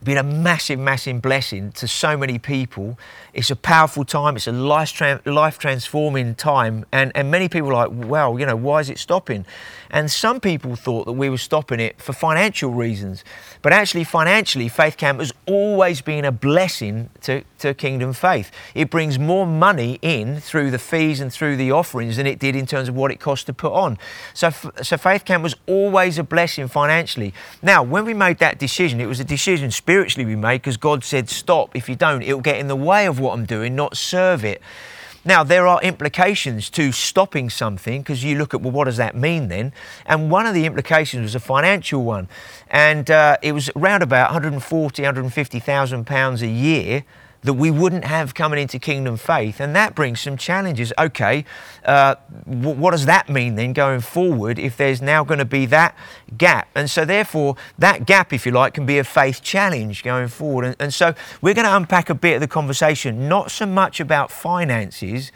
been 0.03 0.17
a 0.17 0.23
massive, 0.23 0.79
massive 0.79 1.21
blessing 1.21 1.71
to 1.73 1.87
so 1.87 2.17
many 2.17 2.37
people. 2.37 2.97
It's 3.33 3.49
a 3.51 3.55
powerful 3.55 4.03
time. 4.03 4.35
It's 4.35 4.47
a 4.47 4.51
life, 4.51 5.01
life 5.25 5.57
transforming 5.57 6.35
time. 6.35 6.85
And, 6.91 7.11
and 7.15 7.31
many 7.31 7.49
people 7.49 7.69
are 7.69 7.87
like, 7.87 8.07
well, 8.09 8.37
you 8.39 8.45
know, 8.45 8.55
why 8.55 8.79
is 8.79 8.89
it 8.89 8.99
stopping? 8.99 9.45
And 9.93 10.09
some 10.09 10.39
people 10.39 10.75
thought 10.75 11.05
that 11.05 11.13
we 11.13 11.29
were 11.29 11.37
stopping 11.37 11.79
it 11.79 12.01
for 12.01 12.13
financial 12.13 12.71
reasons. 12.71 13.23
But 13.61 13.73
actually, 13.73 14.03
financially, 14.05 14.67
Faith 14.67 14.97
Camp 14.97 15.19
has 15.19 15.31
always 15.45 16.01
been 16.01 16.25
a 16.25 16.31
blessing 16.31 17.11
to, 17.21 17.43
to 17.59 17.75
Kingdom 17.75 18.11
Faith. 18.13 18.49
It 18.73 18.89
brings 18.89 19.19
more 19.19 19.45
money 19.45 19.99
in 20.01 20.39
through 20.39 20.71
the 20.71 20.79
fees 20.79 21.19
and 21.19 21.31
through 21.31 21.57
the 21.57 21.71
offerings 21.71 22.17
than 22.17 22.25
it 22.25 22.39
did 22.39 22.55
in 22.55 22.65
terms 22.65 22.89
of 22.89 22.95
what 22.95 23.11
it 23.11 23.19
cost 23.19 23.45
to 23.45 23.53
put 23.53 23.71
on. 23.71 23.99
So, 24.33 24.49
so 24.81 24.97
Faith 24.97 25.25
Camp 25.25 25.43
was 25.43 25.55
always 25.67 26.17
a 26.17 26.23
blessing 26.23 26.67
financially. 26.67 27.31
Now, 27.61 27.83
when 27.83 28.03
we 28.03 28.15
made 28.15 28.39
that 28.39 28.57
decision, 28.57 28.99
it 28.99 29.05
was 29.05 29.19
a 29.19 29.23
decision 29.23 29.69
spiritually 29.69 30.25
we 30.25 30.35
made 30.35 30.63
because 30.63 30.77
God 30.77 31.03
said, 31.03 31.29
stop. 31.29 31.75
If 31.75 31.87
you 31.87 31.95
don't, 31.95 32.23
it'll 32.23 32.41
get 32.41 32.57
in 32.57 32.67
the 32.67 32.75
way 32.75 33.05
of 33.05 33.19
what 33.19 33.33
I'm 33.33 33.45
doing, 33.45 33.75
not 33.75 33.95
serve 33.95 34.43
it. 34.43 34.59
Now, 35.25 35.43
there 35.43 35.65
are 35.67 35.81
implications 35.81 36.69
to 36.71 36.91
stopping 36.91 37.49
something 37.49 38.01
because 38.01 38.25
you 38.25 38.37
look 38.37 38.53
at, 38.53 38.61
well, 38.61 38.71
what 38.71 38.85
does 38.85 38.97
that 38.97 39.15
mean 39.15 39.47
then? 39.47 39.71
And 40.05 40.29
one 40.29 40.45
of 40.45 40.53
the 40.53 40.65
implications 40.65 41.21
was 41.21 41.35
a 41.35 41.39
financial 41.39 42.03
one. 42.03 42.27
And 42.69 43.09
uh, 43.09 43.37
it 43.41 43.53
was 43.53 43.69
around 43.75 44.03
about 44.03 44.31
140, 44.31 45.01
150,000 45.01 46.05
pounds 46.05 46.41
a 46.41 46.47
year 46.47 47.05
that 47.43 47.53
we 47.53 47.69
wouldn't 47.71 48.05
have 48.05 48.33
coming 48.33 48.59
into 48.59 48.79
kingdom 48.79 49.17
faith. 49.17 49.59
And 49.59 49.75
that 49.75 49.95
brings 49.95 50.21
some 50.21 50.37
challenges. 50.37 50.91
Okay, 50.97 51.45
uh, 51.85 52.15
what 52.45 52.91
does 52.91 53.05
that 53.05 53.29
mean 53.29 53.55
then 53.55 53.73
going 53.73 54.01
forward 54.01 54.57
if 54.57 54.77
there's 54.77 55.01
now 55.01 55.23
going 55.23 55.39
to 55.39 55.45
be 55.45 55.65
that 55.67 55.95
gap? 56.37 56.67
And 56.75 56.89
so, 56.89 57.05
therefore, 57.05 57.55
that 57.77 58.05
gap, 58.05 58.33
if 58.33 58.45
you 58.45 58.51
like, 58.51 58.73
can 58.73 58.85
be 58.85 58.97
a 58.97 59.03
faith 59.03 59.41
challenge 59.41 60.03
going 60.03 60.29
forward. 60.29 60.65
And, 60.65 60.75
and 60.79 60.93
so, 60.93 61.13
we're 61.41 61.53
going 61.53 61.67
to 61.67 61.75
unpack 61.75 62.09
a 62.09 62.15
bit 62.15 62.35
of 62.35 62.41
the 62.41 62.47
conversation, 62.47 63.27
not 63.27 63.51
so 63.51 63.65
much 63.65 63.99
about 63.99 64.31
finances 64.31 65.31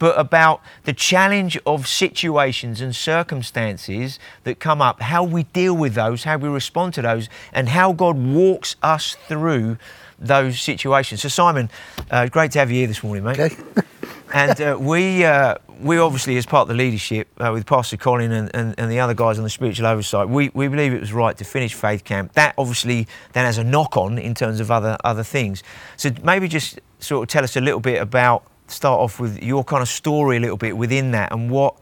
but 0.00 0.18
about 0.18 0.62
the 0.84 0.94
challenge 0.94 1.58
of 1.66 1.86
situations 1.86 2.80
and 2.80 2.96
circumstances 2.96 4.18
that 4.44 4.58
come 4.58 4.80
up, 4.80 5.02
how 5.02 5.22
we 5.22 5.42
deal 5.44 5.76
with 5.76 5.94
those, 5.94 6.24
how 6.24 6.38
we 6.38 6.48
respond 6.48 6.94
to 6.94 7.02
those, 7.02 7.28
and 7.52 7.68
how 7.68 7.92
God 7.92 8.16
walks 8.16 8.76
us 8.82 9.14
through 9.28 9.76
those 10.20 10.60
situations. 10.60 11.22
So, 11.22 11.28
Simon, 11.28 11.70
uh, 12.10 12.26
great 12.28 12.52
to 12.52 12.58
have 12.58 12.70
you 12.70 12.78
here 12.78 12.86
this 12.86 13.02
morning, 13.02 13.24
mate. 13.24 13.40
Okay. 13.40 13.56
and 14.34 14.60
uh, 14.60 14.76
we, 14.78 15.24
uh, 15.24 15.56
we 15.80 15.98
obviously, 15.98 16.36
as 16.36 16.46
part 16.46 16.62
of 16.62 16.68
the 16.68 16.74
leadership 16.74 17.28
uh, 17.38 17.50
with 17.52 17.66
Pastor 17.66 17.96
Colin 17.96 18.30
and, 18.30 18.54
and, 18.54 18.74
and, 18.78 18.90
the 18.90 19.00
other 19.00 19.14
guys 19.14 19.38
on 19.38 19.44
the 19.44 19.50
spiritual 19.50 19.86
oversight, 19.86 20.28
we, 20.28 20.50
we 20.54 20.68
believe 20.68 20.92
it 20.92 21.00
was 21.00 21.12
right 21.12 21.36
to 21.38 21.44
finish 21.44 21.74
Faith 21.74 22.04
Camp. 22.04 22.32
That 22.34 22.54
obviously 22.58 23.08
then 23.32 23.46
has 23.46 23.58
a 23.58 23.64
knock 23.64 23.96
on 23.96 24.18
in 24.18 24.34
terms 24.34 24.60
of 24.60 24.70
other, 24.70 24.96
other 25.04 25.22
things. 25.22 25.62
So, 25.96 26.10
maybe 26.22 26.48
just 26.48 26.80
sort 26.98 27.22
of 27.22 27.32
tell 27.32 27.44
us 27.44 27.56
a 27.56 27.60
little 27.60 27.80
bit 27.80 28.00
about, 28.00 28.44
start 28.68 29.00
off 29.00 29.18
with 29.18 29.42
your 29.42 29.64
kind 29.64 29.82
of 29.82 29.88
story 29.88 30.36
a 30.36 30.40
little 30.40 30.56
bit 30.56 30.76
within 30.76 31.12
that 31.12 31.32
and 31.32 31.50
what 31.50 31.76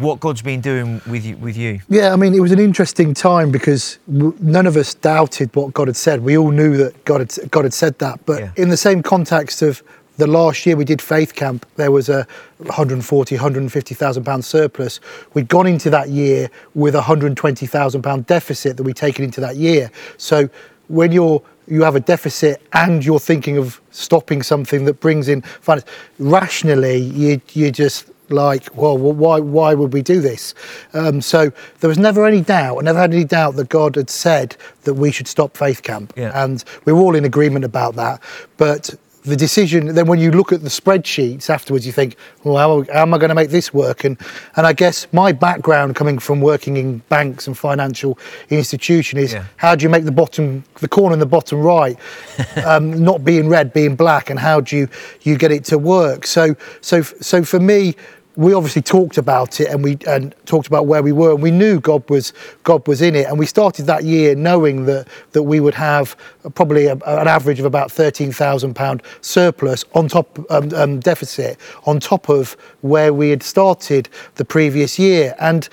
what 0.00 0.20
God's 0.20 0.42
been 0.42 0.60
doing 0.60 1.00
with 1.06 1.24
you. 1.24 1.36
With 1.36 1.56
you. 1.56 1.80
Yeah, 1.88 2.12
I 2.12 2.16
mean, 2.16 2.34
it 2.34 2.40
was 2.40 2.52
an 2.52 2.58
interesting 2.58 3.14
time 3.14 3.50
because 3.50 3.98
none 4.06 4.66
of 4.66 4.76
us 4.76 4.94
doubted 4.94 5.54
what 5.54 5.72
God 5.74 5.88
had 5.88 5.96
said. 5.96 6.22
We 6.22 6.36
all 6.36 6.50
knew 6.50 6.76
that 6.78 7.04
God 7.04 7.20
had, 7.20 7.50
God 7.50 7.64
had 7.64 7.74
said 7.74 7.98
that. 7.98 8.24
But 8.26 8.40
Yeah. 8.40 8.50
in 8.56 8.68
the 8.70 8.76
same 8.76 9.02
context 9.02 9.62
of 9.62 9.82
the 10.16 10.26
last 10.26 10.66
year 10.66 10.76
we 10.76 10.84
did 10.84 11.00
Faith 11.00 11.34
Camp, 11.34 11.64
there 11.76 11.90
was 11.90 12.08
a 12.08 12.26
140, 12.58 13.34
150,000 13.36 14.24
pound 14.24 14.44
surplus. 14.44 15.00
We'd 15.34 15.48
gone 15.48 15.66
into 15.66 15.88
that 15.90 16.08
year 16.10 16.50
with 16.74 16.94
a 16.94 17.00
120,000 17.02 18.02
pound 18.02 18.26
deficit 18.26 18.76
that 18.76 18.82
we'd 18.82 18.96
taken 18.96 19.24
into 19.24 19.40
that 19.40 19.56
year. 19.56 19.90
So 20.16 20.48
when 20.88 21.12
you're 21.12 21.42
you 21.68 21.82
have 21.84 21.94
a 21.94 22.00
deficit 22.00 22.60
and 22.72 23.04
you're 23.04 23.20
thinking 23.20 23.56
of 23.56 23.80
stopping 23.92 24.42
something 24.42 24.86
that 24.86 24.98
brings 24.98 25.28
in 25.28 25.40
finance, 25.60 25.86
rationally 26.18 26.96
you 26.96 27.40
you 27.52 27.70
just 27.70 28.10
like, 28.32 28.74
well, 28.76 28.96
why 28.96 29.40
why 29.40 29.74
would 29.74 29.92
we 29.92 30.02
do 30.02 30.20
this? 30.20 30.54
Um, 30.94 31.20
so 31.20 31.50
there 31.80 31.88
was 31.88 31.98
never 31.98 32.26
any 32.26 32.40
doubt. 32.40 32.78
I 32.78 32.82
never 32.82 32.98
had 32.98 33.12
any 33.12 33.24
doubt 33.24 33.56
that 33.56 33.68
God 33.68 33.96
had 33.96 34.10
said 34.10 34.56
that 34.84 34.94
we 34.94 35.10
should 35.12 35.28
stop 35.28 35.56
Faith 35.56 35.82
Camp, 35.82 36.12
Yeah. 36.16 36.32
and 36.44 36.62
we 36.84 36.92
were 36.92 37.00
all 37.00 37.14
in 37.14 37.24
agreement 37.24 37.64
about 37.64 37.96
that. 37.96 38.20
But 38.56 38.90
the 39.22 39.36
decision, 39.36 39.94
then 39.94 40.06
when 40.06 40.18
you 40.18 40.30
look 40.30 40.50
at 40.50 40.62
the 40.62 40.70
spreadsheets 40.70 41.50
afterwards, 41.50 41.84
you 41.84 41.92
think, 41.92 42.16
well, 42.42 42.56
how, 42.56 42.90
how 42.90 43.02
am 43.02 43.12
I 43.12 43.18
going 43.18 43.28
to 43.28 43.34
make 43.34 43.50
this 43.50 43.72
work? 43.74 44.02
And 44.04 44.16
and 44.56 44.66
I 44.66 44.72
guess 44.72 45.06
my 45.12 45.30
background 45.30 45.94
coming 45.94 46.18
from 46.18 46.40
working 46.40 46.78
in 46.78 47.02
banks 47.10 47.46
and 47.46 47.56
financial 47.56 48.18
institution 48.48 49.18
is 49.18 49.34
Yeah. 49.34 49.44
how 49.56 49.74
do 49.74 49.82
you 49.82 49.90
make 49.90 50.04
the 50.06 50.12
bottom, 50.12 50.64
the 50.80 50.88
corner 50.88 51.12
in 51.12 51.18
the 51.20 51.26
bottom 51.26 51.60
right, 51.60 51.98
um, 52.64 53.04
not 53.04 53.22
being 53.22 53.46
red, 53.50 53.74
being 53.74 53.94
black, 53.94 54.30
and 54.30 54.38
how 54.40 54.60
do 54.62 54.74
you 54.76 54.88
you 55.20 55.36
get 55.36 55.52
it 55.52 55.64
to 55.66 55.76
work? 55.76 56.26
So 56.26 56.56
so 56.80 57.02
so 57.02 57.44
for 57.44 57.60
me, 57.60 57.96
we 58.36 58.54
obviously 58.54 58.82
talked 58.82 59.18
about 59.18 59.60
it 59.60 59.68
and 59.68 59.82
we 59.82 59.98
and 60.06 60.34
talked 60.46 60.66
about 60.66 60.86
where 60.86 61.02
we 61.02 61.12
were 61.12 61.32
and 61.32 61.42
we 61.42 61.50
knew 61.50 61.80
God 61.80 62.08
was 62.08 62.32
God 62.62 62.86
was 62.86 63.02
in 63.02 63.14
it. 63.16 63.26
And 63.26 63.38
we 63.38 63.46
started 63.46 63.86
that 63.86 64.04
year 64.04 64.34
knowing 64.34 64.86
that 64.86 65.08
that 65.32 65.42
we 65.42 65.60
would 65.60 65.74
have 65.74 66.16
probably 66.54 66.86
a, 66.86 66.92
an 66.92 67.28
average 67.28 67.58
of 67.58 67.66
about 67.66 67.90
thirteen 67.90 68.32
thousand 68.32 68.74
pound 68.74 69.02
surplus 69.20 69.84
on 69.94 70.08
top 70.08 70.38
um, 70.50 70.72
um, 70.74 71.00
deficit 71.00 71.58
on 71.84 72.00
top 72.00 72.28
of 72.28 72.56
where 72.82 73.12
we 73.12 73.30
had 73.30 73.42
started 73.42 74.08
the 74.36 74.44
previous 74.44 74.98
year. 74.98 75.34
And 75.40 75.68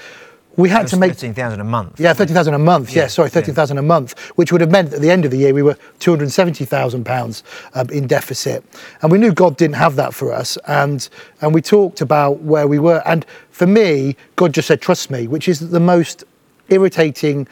we 0.58 0.70
had 0.70 0.88
to 0.88 0.98
make 0.98 1.12
thirteen 1.14 1.34
thousand 1.34 1.62
a 1.62 1.64
month. 1.64 2.00
yeah, 2.00 2.14
13,000 2.14 2.54
a 2.54 2.60
month. 2.60 2.92
Yeah, 2.92 3.04
Yeah, 3.04 3.08
sorry, 3.08 3.30
yeah. 3.34 3.78
a 3.78 3.82
month, 3.82 4.18
which 4.36 4.52
would 4.52 4.62
have 4.62 4.72
meant 4.72 4.92
at 4.94 5.02
the 5.02 5.10
end 5.12 5.24
of 5.24 5.32
the 5.32 5.38
year 5.38 5.54
we 5.54 5.62
were 5.62 5.78
two 6.00 6.12
hundred 6.12 6.32
seventy 6.32 6.66
thousand 6.66 7.06
pounds 7.06 7.44
um, 7.76 7.90
in 7.90 8.08
deficit, 8.08 8.64
and 9.02 9.12
we 9.12 9.18
knew 9.18 9.32
God 9.32 9.56
didn't 9.56 9.76
have 9.76 9.96
that 9.96 10.14
for 10.14 10.34
us, 10.34 10.58
and 10.68 11.08
and 11.42 11.54
we 11.54 11.62
talked 11.62 12.02
about 12.02 12.42
where 12.42 12.68
we 12.68 12.80
were, 12.80 13.02
and 13.06 13.26
for 13.52 13.68
me, 13.68 14.16
God 14.36 14.54
just 14.54 14.68
said, 14.68 14.82
"Trust 14.82 15.10
me," 15.12 15.28
which 15.28 15.48
is 15.48 15.60
the 15.70 15.80
most 15.80 16.24
irritating 16.70 17.48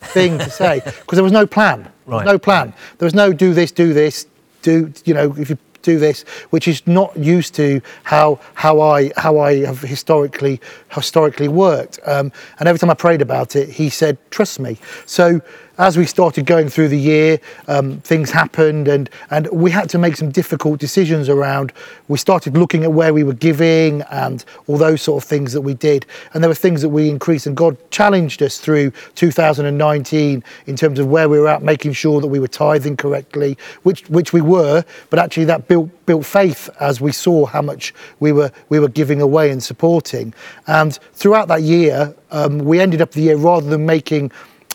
thing 0.00 0.38
to 0.38 0.50
say 0.50 0.80
because 0.84 1.16
there 1.16 1.24
was 1.24 1.32
no 1.32 1.46
plan. 1.46 1.90
Right. 2.06 2.24
No 2.26 2.38
plan. 2.38 2.72
There 2.98 3.06
was 3.06 3.14
no 3.14 3.32
do 3.32 3.54
this, 3.54 3.72
do 3.72 3.92
this, 3.92 4.26
do 4.62 4.92
you 5.04 5.14
know 5.14 5.34
if 5.38 5.50
you 5.50 5.58
do 5.82 5.98
this, 5.98 6.22
which 6.50 6.68
is 6.68 6.86
not 6.86 7.16
used 7.16 7.54
to 7.56 7.80
how 8.04 8.40
how 8.54 8.80
I 8.80 9.10
how 9.16 9.38
I 9.38 9.64
have 9.64 9.80
historically 9.80 10.60
historically 10.90 11.48
worked. 11.48 11.98
Um, 12.06 12.32
and 12.58 12.68
every 12.68 12.78
time 12.78 12.90
I 12.90 12.94
prayed 12.94 13.22
about 13.22 13.56
it, 13.56 13.68
he 13.68 13.90
said, 13.90 14.18
"Trust 14.30 14.60
me." 14.60 14.78
So 15.06 15.40
as 15.80 15.96
we 15.96 16.04
started 16.04 16.44
going 16.44 16.68
through 16.68 16.88
the 16.88 16.98
year, 16.98 17.40
um, 17.66 18.00
things 18.02 18.30
happened, 18.30 18.86
and 18.86 19.08
and 19.30 19.48
we 19.50 19.70
had 19.70 19.88
to 19.88 19.98
make 19.98 20.14
some 20.14 20.30
difficult 20.30 20.78
decisions 20.78 21.26
around. 21.26 21.72
We 22.06 22.18
started 22.18 22.54
looking 22.54 22.84
at 22.84 22.92
where 22.92 23.14
we 23.14 23.24
were 23.24 23.32
giving 23.32 24.02
and 24.10 24.44
all 24.66 24.76
those 24.76 25.00
sort 25.00 25.24
of 25.24 25.28
things 25.28 25.54
that 25.54 25.62
we 25.62 25.72
did, 25.72 26.04
and 26.34 26.44
there 26.44 26.50
were 26.50 26.54
things 26.54 26.82
that 26.82 26.90
we 26.90 27.08
increased, 27.08 27.46
and 27.46 27.56
God 27.56 27.78
challenged 27.90 28.42
us 28.42 28.58
through 28.58 28.92
2019 29.14 30.44
in 30.66 30.76
terms 30.76 30.98
of 30.98 31.06
where 31.06 31.30
we 31.30 31.38
were 31.38 31.48
at, 31.48 31.62
making 31.62 31.94
sure 31.94 32.20
that 32.20 32.28
we 32.28 32.40
were 32.40 32.48
tithing 32.48 32.98
correctly, 32.98 33.56
which 33.82 34.06
which 34.10 34.34
we 34.34 34.42
were, 34.42 34.84
but 35.08 35.18
actually 35.18 35.46
that 35.46 35.66
built 35.66 35.88
built 36.04 36.26
faith 36.26 36.68
as 36.80 37.00
we 37.00 37.10
saw 37.10 37.46
how 37.46 37.62
much 37.62 37.94
we 38.20 38.32
were 38.32 38.52
we 38.68 38.78
were 38.78 38.88
giving 38.88 39.22
away 39.22 39.50
and 39.50 39.62
supporting, 39.62 40.34
and 40.66 40.98
throughout 41.14 41.48
that 41.48 41.62
year, 41.62 42.14
um, 42.32 42.58
we 42.58 42.80
ended 42.80 43.00
up 43.00 43.12
the 43.12 43.22
year 43.22 43.36
rather 43.36 43.66
than 43.66 43.86
making 43.86 44.30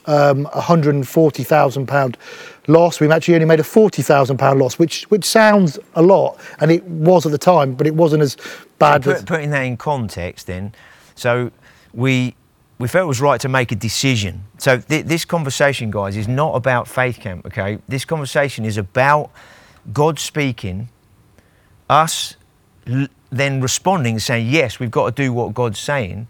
um, 0.07 0.47
a 0.53 0.61
hundred 0.61 0.95
and 0.95 1.07
forty 1.07 1.43
thousand 1.43 1.87
pound 1.87 2.17
loss. 2.67 2.99
We've 2.99 3.11
actually 3.11 3.35
only 3.35 3.45
made 3.45 3.59
a 3.59 3.63
forty 3.63 4.01
thousand 4.01 4.37
pound 4.37 4.59
loss, 4.59 4.79
which 4.79 5.03
which 5.05 5.25
sounds 5.25 5.79
a 5.95 6.01
lot, 6.01 6.39
and 6.59 6.71
it 6.71 6.83
was 6.85 7.25
at 7.25 7.31
the 7.31 7.37
time, 7.37 7.75
but 7.75 7.87
it 7.87 7.95
wasn't 7.95 8.23
as 8.23 8.37
bad. 8.79 9.07
as, 9.07 9.19
Put, 9.19 9.27
putting 9.27 9.49
that 9.51 9.61
in 9.63 9.77
context, 9.77 10.47
then, 10.47 10.73
so 11.15 11.51
we 11.93 12.35
we 12.77 12.87
felt 12.87 13.05
it 13.05 13.07
was 13.07 13.21
right 13.21 13.39
to 13.41 13.49
make 13.49 13.71
a 13.71 13.75
decision. 13.75 14.43
So 14.57 14.77
th- 14.79 15.05
this 15.05 15.25
conversation, 15.25 15.91
guys, 15.91 16.17
is 16.17 16.27
not 16.27 16.55
about 16.55 16.87
faith 16.87 17.19
camp. 17.19 17.45
Okay, 17.45 17.79
this 17.87 18.05
conversation 18.05 18.65
is 18.65 18.77
about 18.77 19.31
God 19.93 20.19
speaking, 20.19 20.89
us 21.89 22.35
l- 22.87 23.07
then 23.29 23.61
responding, 23.61 24.19
saying 24.19 24.49
yes, 24.49 24.79
we've 24.79 24.91
got 24.91 25.15
to 25.15 25.23
do 25.23 25.33
what 25.33 25.53
God's 25.53 25.79
saying. 25.79 26.27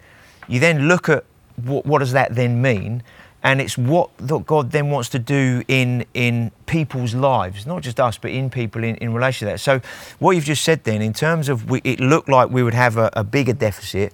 You 0.48 0.60
then 0.60 0.88
look 0.88 1.10
at 1.10 1.24
what, 1.64 1.86
what 1.86 2.00
does 2.00 2.12
that 2.12 2.36
then 2.36 2.62
mean, 2.62 3.02
and 3.46 3.62
it's 3.62 3.78
what 3.78 4.10
that 4.18 4.46
God 4.48 4.72
then 4.72 4.90
wants 4.90 5.10
to 5.10 5.20
do 5.20 5.62
in 5.68 6.04
in 6.14 6.52
people's 6.66 7.14
lives, 7.14 7.66
not 7.68 7.84
just 7.84 8.00
us, 8.00 8.18
but 8.18 8.32
in 8.32 8.50
people 8.50 8.84
in, 8.84 8.96
in 8.96 9.14
relation 9.14 9.48
to 9.48 9.52
that. 9.54 9.60
So 9.60 9.80
what 10.20 10.32
you've 10.36 10.46
just 10.46 10.64
said 10.64 10.84
then, 10.84 11.02
in 11.02 11.14
terms 11.14 11.48
of 11.48 11.70
we, 11.70 11.80
it 11.84 12.00
looked 12.00 12.28
like 12.28 12.50
we 12.50 12.64
would 12.64 12.74
have 12.74 12.98
a, 12.98 13.10
a 13.14 13.24
bigger 13.24 13.54
deficit, 13.54 14.12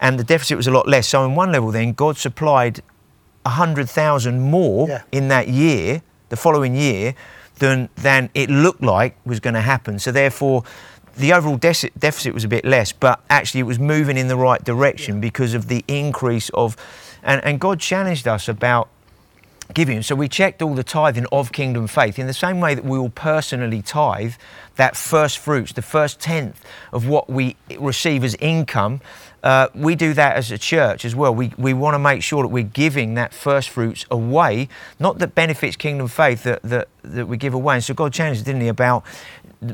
and 0.00 0.20
the 0.20 0.24
deficit 0.24 0.56
was 0.58 0.66
a 0.66 0.70
lot 0.70 0.86
less. 0.86 1.08
So 1.08 1.22
on 1.22 1.34
one 1.34 1.50
level, 1.50 1.72
then 1.72 1.94
God 1.94 2.18
supplied 2.18 2.82
a 3.46 3.50
hundred 3.50 3.88
thousand 3.88 4.40
more 4.40 4.86
Yeah. 4.88 5.02
in 5.12 5.28
that 5.28 5.48
year, 5.48 6.02
the 6.28 6.36
following 6.36 6.74
year, 6.76 7.14
than 7.58 7.88
than 7.96 8.28
it 8.34 8.50
looked 8.50 8.82
like 8.82 9.16
was 9.24 9.40
going 9.40 9.54
to 9.54 9.62
happen. 9.62 9.98
So 9.98 10.12
therefore, 10.12 10.62
the 11.16 11.32
overall 11.32 11.58
deci- 11.58 11.90
deficit 11.98 12.34
was 12.34 12.44
a 12.44 12.48
bit 12.48 12.64
less, 12.64 12.92
but 12.92 13.20
actually 13.30 13.60
it 13.60 13.64
was 13.64 13.78
moving 13.78 14.16
in 14.16 14.28
the 14.28 14.36
right 14.36 14.62
direction 14.64 15.20
because 15.20 15.54
of 15.54 15.68
the 15.68 15.84
increase 15.88 16.48
of, 16.50 16.76
and, 17.22 17.42
and 17.44 17.60
God 17.60 17.80
challenged 17.80 18.26
us 18.26 18.48
about 18.48 18.88
giving. 19.72 20.02
So 20.02 20.14
we 20.14 20.28
checked 20.28 20.60
all 20.60 20.74
the 20.74 20.84
tithing 20.84 21.26
of 21.32 21.52
kingdom 21.52 21.86
faith 21.86 22.18
in 22.18 22.26
the 22.26 22.34
same 22.34 22.60
way 22.60 22.74
that 22.74 22.84
we 22.84 22.98
will 22.98 23.10
personally 23.10 23.80
tithe 23.80 24.34
that 24.76 24.96
first 24.96 25.38
fruits, 25.38 25.72
the 25.72 25.82
first 25.82 26.20
tenth 26.20 26.62
of 26.92 27.08
what 27.08 27.30
we 27.30 27.56
receive 27.78 28.24
as 28.24 28.34
income. 28.36 29.00
Uh, 29.42 29.68
we 29.74 29.94
do 29.94 30.12
that 30.14 30.36
as 30.36 30.50
a 30.50 30.58
church 30.58 31.04
as 31.04 31.14
well. 31.14 31.34
We, 31.34 31.52
we 31.56 31.74
want 31.74 31.94
to 31.94 31.98
make 31.98 32.22
sure 32.22 32.42
that 32.42 32.48
we're 32.48 32.64
giving 32.64 33.14
that 33.14 33.32
first 33.32 33.68
fruits 33.68 34.04
away, 34.10 34.68
not 34.98 35.18
that 35.18 35.34
benefits 35.34 35.76
kingdom 35.76 36.08
faith 36.08 36.42
that, 36.44 36.62
that, 36.62 36.88
that 37.02 37.26
we 37.26 37.36
give 37.36 37.54
away. 37.54 37.76
And 37.76 37.84
so 37.84 37.94
God 37.94 38.12
challenged, 38.12 38.44
didn't 38.44 38.62
He, 38.62 38.68
about 38.68 39.04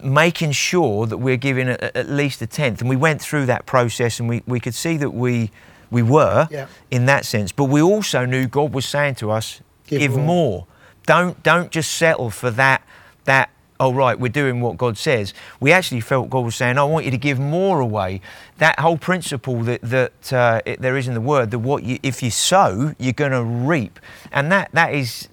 making 0.03 0.53
sure 0.53 1.07
that 1.07 1.19
we're 1.19 1.37
giving 1.37 1.69
a, 1.69 1.97
at 1.97 2.09
least 2.09 2.41
a 2.43 2.47
tenth. 2.47 2.81
And 2.81 2.89
we 2.91 2.97
went 2.97 3.21
through 3.21 3.47
that 3.47 3.67
process 3.67 4.21
and 4.21 4.29
we, 4.29 4.43
we 4.47 4.61
could 4.61 4.75
see 4.75 4.97
that 4.99 5.11
we, 5.11 5.51
we 5.91 6.03
were 6.03 6.49
Yeah. 6.51 6.67
in 6.91 7.07
that 7.07 7.25
sense. 7.25 7.53
But 7.53 7.65
we 7.65 7.83
also 7.83 8.25
knew 8.25 8.47
God 8.47 8.73
was 8.73 8.87
saying 8.87 9.17
to 9.17 9.31
us, 9.31 9.61
Give 9.87 10.01
give, 10.01 10.13
more. 10.17 10.25
more. 10.27 10.67
Don't 11.07 11.43
don't 11.43 11.71
just 11.73 11.91
settle 11.93 12.31
for 12.31 12.51
that 12.53 12.83
that 13.25 13.51
oh 13.81 13.93
right 13.93 14.21
we're 14.21 14.29
doing 14.29 14.61
what 14.61 14.77
God 14.77 14.97
says. 14.97 15.35
We 15.59 15.73
actually 15.73 16.01
felt 16.01 16.31
God 16.31 16.45
was 16.45 16.55
saying 16.55 16.79
I 16.79 16.85
want 16.85 17.05
you 17.07 17.11
to 17.11 17.19
give 17.19 17.41
more 17.41 17.81
away. 17.81 18.21
That 18.59 18.79
whole 18.79 18.99
principle 18.99 19.63
that 19.65 19.81
that 19.83 20.33
uh, 20.33 20.61
it, 20.65 20.81
there 20.81 20.97
is 20.97 21.09
in 21.09 21.15
the 21.15 21.21
word 21.21 21.51
that 21.51 21.59
what 21.59 21.83
you 21.83 21.99
if 22.05 22.23
you 22.23 22.31
sow 22.31 22.95
you're 22.99 23.15
going 23.15 23.33
to 23.33 23.43
reap, 23.43 23.99
and 24.31 24.53
that 24.53 24.71
that 24.75 24.95
is 24.95 25.29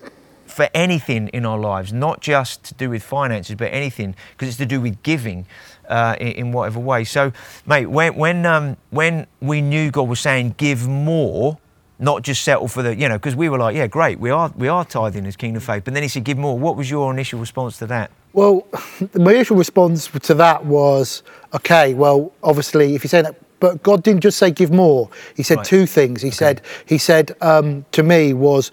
for 0.58 0.68
anything 0.74 1.28
in 1.30 1.46
our 1.46 1.60
lives, 1.60 1.94
not 1.94 2.20
just 2.20 2.64
to 2.64 2.74
do 2.74 2.90
with 2.90 3.04
finances, 3.04 3.56
but 3.56 3.72
anything, 3.72 4.16
because 4.32 4.48
it's 4.50 4.58
to 4.58 4.66
do 4.66 4.82
with 4.82 5.02
giving 5.04 5.46
uh, 5.88 6.16
in, 6.20 6.28
in 6.30 6.52
whatever 6.52 6.80
way. 6.80 7.04
So, 7.04 7.32
mate, 7.68 7.86
when 7.86 8.16
when 8.16 8.44
um, 8.46 8.76
when 8.90 9.28
we 9.40 9.62
knew 9.62 9.92
God 9.92 10.10
was 10.10 10.20
saying 10.20 10.56
give 10.58 10.88
more, 10.88 11.60
not 12.00 12.24
just 12.24 12.44
settle 12.44 12.68
for 12.68 12.82
the, 12.82 12.96
you 12.96 13.08
know, 13.08 13.18
because 13.20 13.36
we 13.36 13.50
were 13.50 13.60
like, 13.60 13.76
yeah, 13.76 13.86
great, 13.86 14.20
we 14.20 14.32
are 14.32 14.52
we 14.58 14.68
are 14.68 14.84
tithing 14.84 15.28
as 15.28 15.36
Kingdom 15.36 15.58
of 15.58 15.64
Faith, 15.64 15.84
but 15.86 15.94
then 15.94 16.02
He 16.02 16.10
said 16.10 16.24
give 16.24 16.40
more. 16.40 16.58
What 16.58 16.76
was 16.76 16.90
your 16.90 17.14
initial 17.14 17.40
response 17.40 17.78
to 17.78 17.86
that? 17.88 18.10
Well, 18.34 18.66
my 19.14 19.34
initial 19.34 19.58
response 19.58 20.08
to 20.08 20.34
that 20.34 20.66
was, 20.66 21.22
okay, 21.54 21.94
well, 21.94 22.34
obviously, 22.42 22.96
if 22.96 23.04
you're 23.04 23.10
saying 23.10 23.26
that, 23.26 23.36
but 23.60 23.84
God 23.84 24.02
didn't 24.02 24.22
just 24.22 24.40
say 24.40 24.50
give 24.52 24.72
more. 24.72 25.10
He 25.36 25.44
said 25.44 25.58
Right. 25.58 25.66
two 25.66 25.86
things. 25.86 26.22
He 26.24 26.32
said, 26.32 26.62
he 26.86 26.98
said 26.98 27.36
um, 27.42 27.86
to 27.92 28.02
me 28.04 28.34
was, 28.34 28.72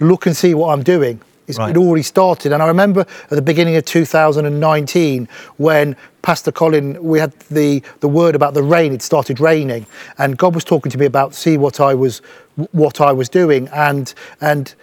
look 0.00 0.26
and 0.26 0.36
see 0.36 0.54
what 0.54 0.72
I'm 0.72 0.82
doing. 0.82 1.20
It's, 1.46 1.58
Right. 1.58 1.70
It 1.70 1.76
already 1.76 2.02
started, 2.02 2.52
and 2.52 2.62
I 2.62 2.66
remember 2.66 3.00
at 3.00 3.28
the 3.28 3.42
beginning 3.42 3.76
of 3.76 3.84
2019 3.84 5.28
when 5.58 5.94
Pastor 6.22 6.50
Colin, 6.50 7.02
we 7.04 7.18
had 7.18 7.32
the 7.50 7.82
the 8.00 8.08
word 8.08 8.34
about 8.34 8.54
the 8.54 8.62
rain. 8.62 8.94
It 8.94 9.02
started 9.02 9.40
raining, 9.40 9.86
and 10.16 10.38
God 10.38 10.54
was 10.54 10.64
talking 10.64 10.90
to 10.90 10.96
me 10.96 11.04
about 11.04 11.34
see 11.34 11.58
what 11.58 11.80
I 11.80 11.92
was 11.92 12.22
what 12.72 13.02
I 13.02 13.12
was 13.12 13.28
doing, 13.28 13.68
and 13.74 14.14
and 14.40 14.74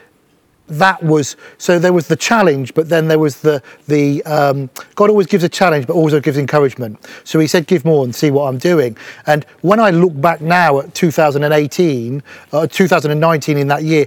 that 0.67 1.03
was 1.03 1.35
so 1.57 1.79
there 1.79 1.93
was 1.93 2.07
the 2.07 2.15
challenge, 2.15 2.73
but 2.73 2.89
then 2.89 3.07
there 3.07 3.19
was 3.19 3.41
the 3.41 3.61
the 3.87 4.23
um, 4.25 4.69
God 4.95 5.09
always 5.09 5.27
gives 5.27 5.43
a 5.43 5.49
challenge, 5.49 5.87
but 5.87 5.93
also 5.93 6.19
gives 6.19 6.37
encouragement. 6.37 6.99
So 7.23 7.39
He 7.39 7.47
said, 7.47 7.67
"Give 7.67 7.83
more 7.83 8.03
and 8.03 8.15
see 8.15 8.31
what 8.31 8.47
I'm 8.47 8.57
doing." 8.57 8.95
And 9.25 9.45
when 9.61 9.79
I 9.79 9.89
look 9.89 10.19
back 10.19 10.41
now 10.41 10.79
at 10.79 10.93
2018, 10.93 12.23
uh, 12.53 12.67
2019 12.67 13.57
in 13.57 13.67
that 13.67 13.83
year, 13.83 14.05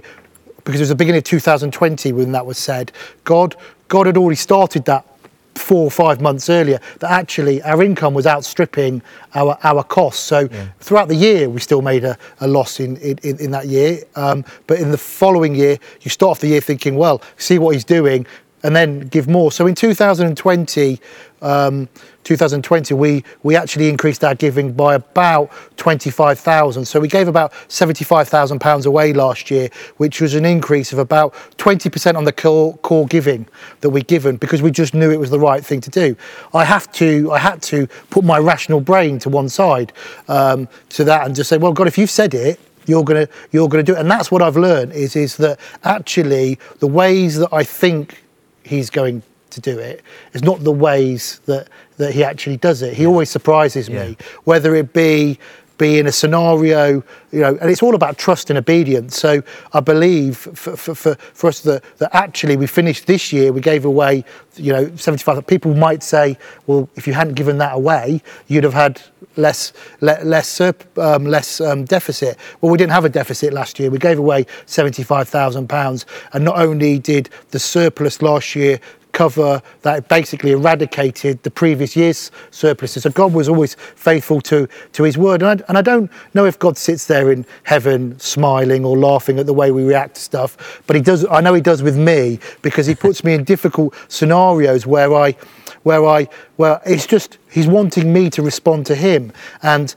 because 0.65 0.81
it 0.81 0.83
was 0.83 0.89
the 0.89 0.95
beginning 0.95 1.19
of 1.19 1.23
2020 1.23 2.11
when 2.11 2.33
that 2.33 2.45
was 2.45 2.57
said, 2.57 2.91
God 3.23 3.55
God 3.87 4.07
had 4.07 4.17
already 4.17 4.35
started 4.35 4.85
that 4.85 5.05
four 5.55 5.85
or 5.85 5.91
five 5.91 6.21
months 6.21 6.49
earlier 6.49 6.79
that 6.99 7.11
actually 7.11 7.61
our 7.63 7.81
income 7.81 8.13
was 8.13 8.27
outstripping 8.27 9.01
our, 9.35 9.57
our 9.63 9.83
costs. 9.83 10.21
So 10.21 10.49
yeah. 10.51 10.67
throughout 10.79 11.07
the 11.07 11.15
year, 11.15 11.49
we 11.49 11.61
still 11.61 11.81
made 11.81 12.03
a, 12.03 12.17
a 12.41 12.47
loss 12.47 12.79
in, 12.79 12.97
in, 12.97 13.17
in 13.39 13.51
that 13.51 13.67
year. 13.67 13.99
Um, 14.15 14.43
but 14.67 14.79
in 14.79 14.91
the 14.91 14.97
following 14.97 15.55
year, 15.55 15.77
you 16.01 16.11
start 16.11 16.31
off 16.31 16.39
the 16.41 16.47
year 16.47 16.61
thinking, 16.61 16.95
well, 16.95 17.21
see 17.37 17.57
what 17.57 17.73
he's 17.73 17.85
doing 17.85 18.25
and 18.63 18.75
then 18.75 19.01
give 19.01 19.27
more. 19.27 19.51
So 19.51 19.67
in 19.67 19.75
2020, 19.75 20.99
um, 21.41 21.87
2020, 22.25 22.93
we, 22.95 23.23
we 23.43 23.55
actually 23.55 23.87
increased 23.87 24.23
our 24.23 24.35
giving 24.35 24.73
by 24.73 24.95
about 24.95 25.51
25,000. 25.77 26.83
So 26.83 26.99
we 26.99 27.07
gave 27.07 27.27
about 27.27 27.53
75,000 27.67 28.59
pounds 28.59 28.87
away 28.87 29.13
last 29.13 29.49
year, 29.51 29.69
which 29.97 30.19
was 30.19 30.33
an 30.33 30.43
increase 30.43 30.91
of 30.91 30.97
about 30.99 31.33
20% 31.57 32.15
on 32.15 32.23
the 32.23 32.33
core, 32.33 32.75
core 32.77 33.05
giving 33.05 33.47
that 33.81 33.91
we 33.91 34.01
given 34.01 34.37
because 34.37 34.63
we 34.63 34.71
just 34.71 34.95
knew 34.95 35.11
it 35.11 35.19
was 35.19 35.29
the 35.29 35.39
right 35.39 35.63
thing 35.63 35.79
to 35.81 35.91
do. 35.91 36.17
I 36.53 36.65
have 36.65 36.91
to, 36.93 37.31
I 37.31 37.37
had 37.37 37.61
to 37.63 37.87
put 38.09 38.25
my 38.25 38.39
rational 38.39 38.81
brain 38.81 39.19
to 39.19 39.29
one 39.29 39.47
side 39.47 39.93
um, 40.27 40.67
to 40.89 41.03
that 41.03 41.27
and 41.27 41.35
just 41.35 41.47
say, 41.47 41.57
well, 41.57 41.73
God, 41.73 41.87
if 41.87 41.97
you've 41.97 42.09
said 42.09 42.33
it, 42.33 42.59
you're 42.87 43.03
gonna 43.03 43.27
you're 43.51 43.67
gonna 43.67 43.81
do 43.81 43.93
it 43.93 43.97
and 43.97 44.11
that's 44.11 44.29
what 44.29 44.43
I've 44.43 44.57
learned 44.57 44.91
is 44.91 45.15
is 45.15 45.37
that 45.37 45.59
actually 45.83 46.59
the 46.81 46.87
ways 46.87 47.35
that 47.37 47.51
I 47.51 47.63
think 47.63 48.23
he's 48.61 48.91
going 48.91 49.23
to 49.55 49.61
do. 49.61 49.79
It's 49.79 50.43
not 50.43 50.63
the 50.63 50.71
ways 50.71 51.39
that, 51.45 51.67
that 51.97 52.13
he 52.13 52.23
actually 52.23 52.57
does 52.57 52.81
it. 52.81 52.93
He 52.93 53.05
always 53.05 53.29
surprises 53.29 53.89
yeah. 53.89 54.07
me, 54.07 54.17
whether 54.43 54.75
it 54.75 54.93
be 54.93 55.39
be 55.77 55.99
in 55.99 56.07
a 56.07 56.11
scenario, 56.11 57.03
you 57.31 57.41
know, 57.41 57.57
and 57.59 57.69
it's 57.69 57.83
all 57.83 57.95
about 57.95 58.17
trust 58.17 58.49
and 58.49 58.57
obedience. 58.57 59.17
So 59.17 59.43
I 59.73 59.79
believe 59.79 60.37
for, 60.37 60.75
for, 60.77 60.95
for, 60.95 61.15
for 61.15 61.47
us 61.47 61.61
that, 61.61 61.83
that 61.97 62.15
actually 62.15 62.55
we 62.55 62.67
finished 62.67 63.07
this 63.07 63.33
year, 63.33 63.51
we 63.51 63.61
gave 63.61 63.85
away, 63.85 64.23
you 64.55 64.71
know, 64.71 64.95
75. 64.95 65.45
People 65.47 65.73
might 65.73 66.03
say, 66.03 66.37
well, 66.67 66.89
if 66.95 67.07
you 67.07 67.13
hadn't 67.13 67.33
given 67.33 67.57
that 67.57 67.75
away, 67.75 68.21
you'd 68.47 68.63
have 68.63 68.73
had 68.73 69.01
less 69.37 69.73
less 69.99 70.61
um, 70.61 71.25
less 71.25 71.59
um, 71.59 71.83
deficit. 71.83 72.37
Well, 72.61 72.71
we 72.71 72.77
didn't 72.77 72.93
have 72.93 73.03
a 73.03 73.09
deficit 73.09 73.51
last 73.51 73.79
year. 73.79 73.89
We 73.89 73.97
gave 73.97 74.17
away 74.17 74.45
75,000 74.65 75.67
pounds, 75.67 76.05
and 76.31 76.45
not 76.45 76.57
only 76.57 76.99
did 76.99 77.29
the 77.51 77.59
surplus 77.59 78.21
last 78.21 78.55
year 78.55 78.79
cover 79.15 79.61
that 79.81 80.09
basically 80.09 80.51
eradicated 80.51 81.41
the 81.43 81.49
previous 81.49 81.95
year's 81.95 82.31
surpluses. 82.51 83.03
So 83.03 83.09
God 83.09 83.33
was 83.33 83.47
always 83.47 83.75
faithful 83.95 84.41
to, 84.41 84.67
to 84.91 85.03
his 85.03 85.17
word. 85.17 85.41
And 85.41 85.61
I, 85.61 85.65
and 85.69 85.77
I 85.77 85.81
don't 85.81 86.11
know 86.33 86.45
if 86.45 86.59
God 86.59 86.77
sits 86.77 87.07
there 87.07 87.31
in 87.31 87.45
heaven 87.63 88.19
smiling 88.19 88.83
or 88.83 88.97
laughing 88.97 89.39
at 89.39 89.45
the 89.45 89.53
way 89.53 89.71
we 89.71 89.83
react 89.83 90.15
to 90.15 90.21
stuff, 90.21 90.83
but 90.85 90.97
he 90.97 91.01
does, 91.01 91.25
I 91.31 91.39
know 91.39 91.53
he 91.53 91.61
does 91.61 91.81
with 91.81 91.97
me 91.97 92.39
because 92.61 92.85
he 92.85 92.93
puts 92.93 93.23
me 93.23 93.33
in 93.33 93.45
difficult 93.45 93.95
scenarios 94.09 94.85
where 94.85 95.13
I, 95.15 95.31
where 95.83 96.05
I, 96.05 96.27
where 96.57 96.81
it's 96.85 97.07
just, 97.07 97.37
he's 97.49 97.67
wanting 97.67 98.11
me 98.11 98.29
to 98.31 98.41
respond 98.41 98.85
to 98.87 98.95
him. 98.95 99.31
And 99.63 99.95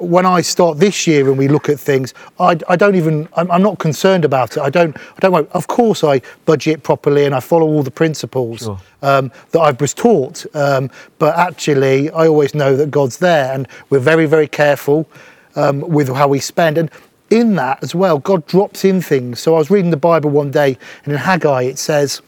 when 0.00 0.24
I 0.24 0.40
start 0.40 0.78
this 0.78 1.06
year 1.06 1.28
and 1.28 1.36
we 1.36 1.48
look 1.48 1.68
at 1.68 1.78
things, 1.78 2.14
I, 2.38 2.58
I 2.68 2.76
don't 2.76 2.94
even, 2.94 3.28
I'm, 3.34 3.50
I'm, 3.50 3.62
not 3.62 3.78
concerned 3.78 4.24
about 4.24 4.56
it. 4.56 4.60
I 4.60 4.70
don't, 4.70 4.96
I 4.96 5.20
don't, 5.20 5.48
of 5.50 5.66
course 5.66 6.02
I 6.02 6.22
budget 6.46 6.82
properly 6.82 7.26
and 7.26 7.34
I 7.34 7.40
follow 7.40 7.66
all 7.66 7.82
the 7.82 7.90
principles 7.90 8.60
sure. 8.60 8.80
um, 9.02 9.30
that 9.50 9.60
I 9.60 9.72
was 9.72 9.92
taught. 9.92 10.46
Um, 10.56 10.90
but 11.18 11.36
actually, 11.36 12.10
I 12.10 12.26
always 12.26 12.54
know 12.54 12.76
that 12.76 12.90
God's 12.90 13.18
there 13.18 13.52
and 13.52 13.68
we're 13.90 13.98
very, 14.00 14.26
very 14.26 14.48
careful 14.48 15.08
um, 15.56 15.80
with 15.80 16.08
how 16.08 16.28
we 16.28 16.40
spend. 16.40 16.78
And 16.78 16.90
in 17.28 17.56
that 17.56 17.82
as 17.82 17.94
well, 17.94 18.18
God 18.18 18.46
drops 18.46 18.84
in 18.84 19.02
things. 19.02 19.40
So 19.40 19.54
I 19.54 19.58
was 19.58 19.70
reading 19.70 19.90
the 19.90 19.96
Bible 19.96 20.30
one 20.30 20.50
day 20.50 20.78
and 21.04 21.12
in 21.12 21.18
Haggai 21.18 21.62
it 21.62 21.78
says, 21.78 22.22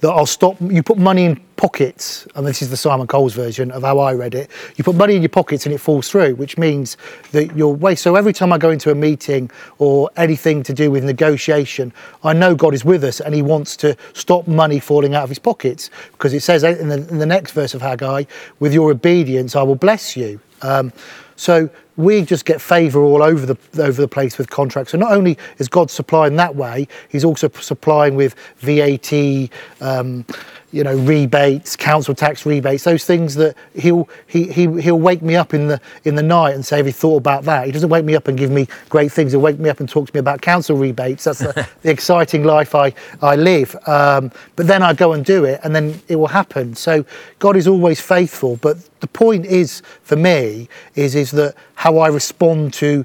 that 0.00 0.10
I'll 0.10 0.26
stop. 0.26 0.56
You 0.60 0.82
put 0.82 0.98
money 0.98 1.24
in 1.24 1.36
pockets, 1.56 2.26
and 2.34 2.46
this 2.46 2.60
is 2.62 2.70
the 2.70 2.76
Simon 2.76 3.06
Coles 3.06 3.34
version 3.34 3.70
of 3.70 3.82
how 3.82 3.98
I 3.98 4.14
read 4.14 4.34
it. 4.34 4.50
You 4.76 4.84
put 4.84 4.96
money 4.96 5.14
in 5.14 5.22
your 5.22 5.28
pockets 5.28 5.64
and 5.64 5.74
it 5.74 5.78
falls 5.78 6.08
through, 6.08 6.34
which 6.34 6.58
means 6.58 6.96
that 7.30 7.56
you're 7.56 7.68
waste. 7.68 8.02
So 8.02 8.16
every 8.16 8.32
time 8.32 8.52
I 8.52 8.58
go 8.58 8.70
into 8.70 8.90
a 8.90 8.94
meeting 8.94 9.50
or 9.78 10.10
anything 10.16 10.62
to 10.64 10.72
do 10.72 10.90
with 10.90 11.04
negotiation, 11.04 11.92
I 12.24 12.32
know 12.32 12.54
God 12.54 12.74
is 12.74 12.84
with 12.84 13.04
us 13.04 13.20
and 13.20 13.34
He 13.34 13.42
wants 13.42 13.76
to 13.78 13.96
stop 14.12 14.48
money 14.48 14.80
falling 14.80 15.14
out 15.14 15.22
of 15.22 15.28
His 15.28 15.38
pockets 15.38 15.90
because 16.12 16.34
it 16.34 16.40
says 16.40 16.64
in 16.64 16.88
the, 16.88 17.06
in 17.08 17.18
the 17.18 17.26
next 17.26 17.52
verse 17.52 17.74
of 17.74 17.82
Haggai, 17.82 18.24
"With 18.58 18.74
your 18.74 18.90
obedience, 18.90 19.54
I 19.54 19.62
will 19.62 19.76
bless 19.76 20.16
you." 20.16 20.40
Um, 20.62 20.92
so 21.36 21.68
we 21.96 22.22
just 22.22 22.44
get 22.44 22.60
favour 22.60 23.02
all 23.02 23.22
over 23.22 23.46
the 23.46 23.82
over 23.82 24.00
the 24.00 24.08
place 24.08 24.38
with 24.38 24.50
contracts. 24.50 24.92
So 24.92 24.98
not 24.98 25.12
only 25.12 25.36
is 25.58 25.68
God 25.68 25.90
supplying 25.90 26.36
that 26.36 26.56
way, 26.56 26.88
He's 27.08 27.24
also 27.24 27.48
supplying 27.48 28.14
with 28.14 28.34
VAT, 28.58 29.50
um, 29.80 30.24
you 30.72 30.82
know, 30.82 30.96
rebates, 30.96 31.76
council 31.76 32.14
tax 32.14 32.44
rebates, 32.44 32.84
those 32.84 33.04
things 33.04 33.34
that 33.36 33.56
He'll 33.74 34.08
he, 34.26 34.44
he 34.50 34.80
he'll 34.80 34.98
wake 34.98 35.22
me 35.22 35.36
up 35.36 35.54
in 35.54 35.68
the 35.68 35.80
in 36.04 36.14
the 36.14 36.22
night 36.22 36.54
and 36.54 36.64
say, 36.64 36.78
"Have 36.78 36.86
you 36.86 36.92
thought 36.92 37.18
about 37.18 37.44
that?" 37.44 37.66
He 37.66 37.72
doesn't 37.72 37.88
wake 37.88 38.04
me 38.04 38.14
up 38.14 38.28
and 38.28 38.36
give 38.36 38.50
me 38.50 38.66
great 38.88 39.12
things. 39.12 39.32
He'll 39.32 39.40
wake 39.40 39.58
me 39.58 39.70
up 39.70 39.80
and 39.80 39.88
talk 39.88 40.06
to 40.08 40.14
me 40.14 40.20
about 40.20 40.40
council 40.40 40.76
rebates. 40.76 41.24
That's 41.24 41.40
the, 41.40 41.68
the 41.82 41.90
exciting 41.90 42.44
life 42.44 42.74
I 42.74 42.92
I 43.20 43.36
live. 43.36 43.76
Um, 43.86 44.30
but 44.56 44.66
then 44.66 44.82
I 44.82 44.92
go 44.94 45.12
and 45.12 45.24
do 45.24 45.44
it, 45.44 45.60
and 45.64 45.74
then 45.74 46.00
it 46.08 46.16
will 46.16 46.28
happen. 46.28 46.74
So 46.74 47.04
God 47.38 47.56
is 47.56 47.66
always 47.66 48.00
faithful, 48.00 48.56
but 48.56 48.76
the 49.00 49.06
point 49.08 49.46
is 49.46 49.82
for 50.02 50.16
me 50.16 50.68
is 50.94 51.14
is 51.14 51.30
that 51.32 51.54
how 51.74 51.98
I 51.98 52.08
respond 52.08 52.72
to 52.74 53.04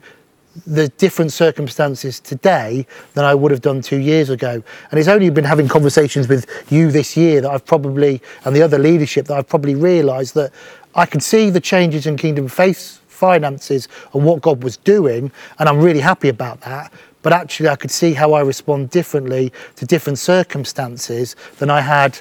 the 0.66 0.88
different 0.90 1.32
circumstances 1.32 2.20
today 2.20 2.88
than 3.14 3.26
I 3.26 3.36
would 3.36 3.52
have 3.52 3.62
done 3.62 3.82
two 3.82 3.98
years 3.98 4.30
ago. 4.30 4.64
And 4.92 5.00
it's 5.00 5.08
only 5.08 5.30
been 5.30 5.44
having 5.44 5.68
conversations 5.68 6.28
with 6.28 6.46
you 6.72 6.92
this 6.92 7.16
year 7.16 7.42
that 7.42 7.52
I've 7.52 7.66
probably, 7.66 8.22
and 8.46 8.56
the 8.56 8.62
other 8.62 8.80
leadership, 8.80 9.28
that 9.28 9.38
I've 9.38 9.48
probably 9.48 9.76
realised 9.76 10.34
that 10.36 10.52
I 10.96 11.06
can 11.06 11.20
see 11.20 11.50
the 11.50 11.62
changes 11.62 12.08
in 12.08 12.18
Kingdom 12.18 12.48
Faith 12.48 13.00
finances 13.08 13.88
and 14.14 14.24
what 14.24 14.42
God 14.42 14.64
was 14.64 14.78
doing, 14.78 15.32
and 15.60 15.70
I'm 15.70 15.80
really 15.80 16.00
happy 16.00 16.30
about 16.30 16.62
that. 16.62 16.94
But 17.24 17.34
actually, 17.34 17.70
I 17.70 17.76
could 17.76 17.92
see 17.92 18.14
how 18.14 18.34
I 18.34 18.42
respond 18.42 18.90
differently 18.90 19.52
to 19.76 19.86
different 19.86 20.20
circumstances 20.20 21.36
than 21.58 21.70
I 21.70 21.82
had 21.82 22.20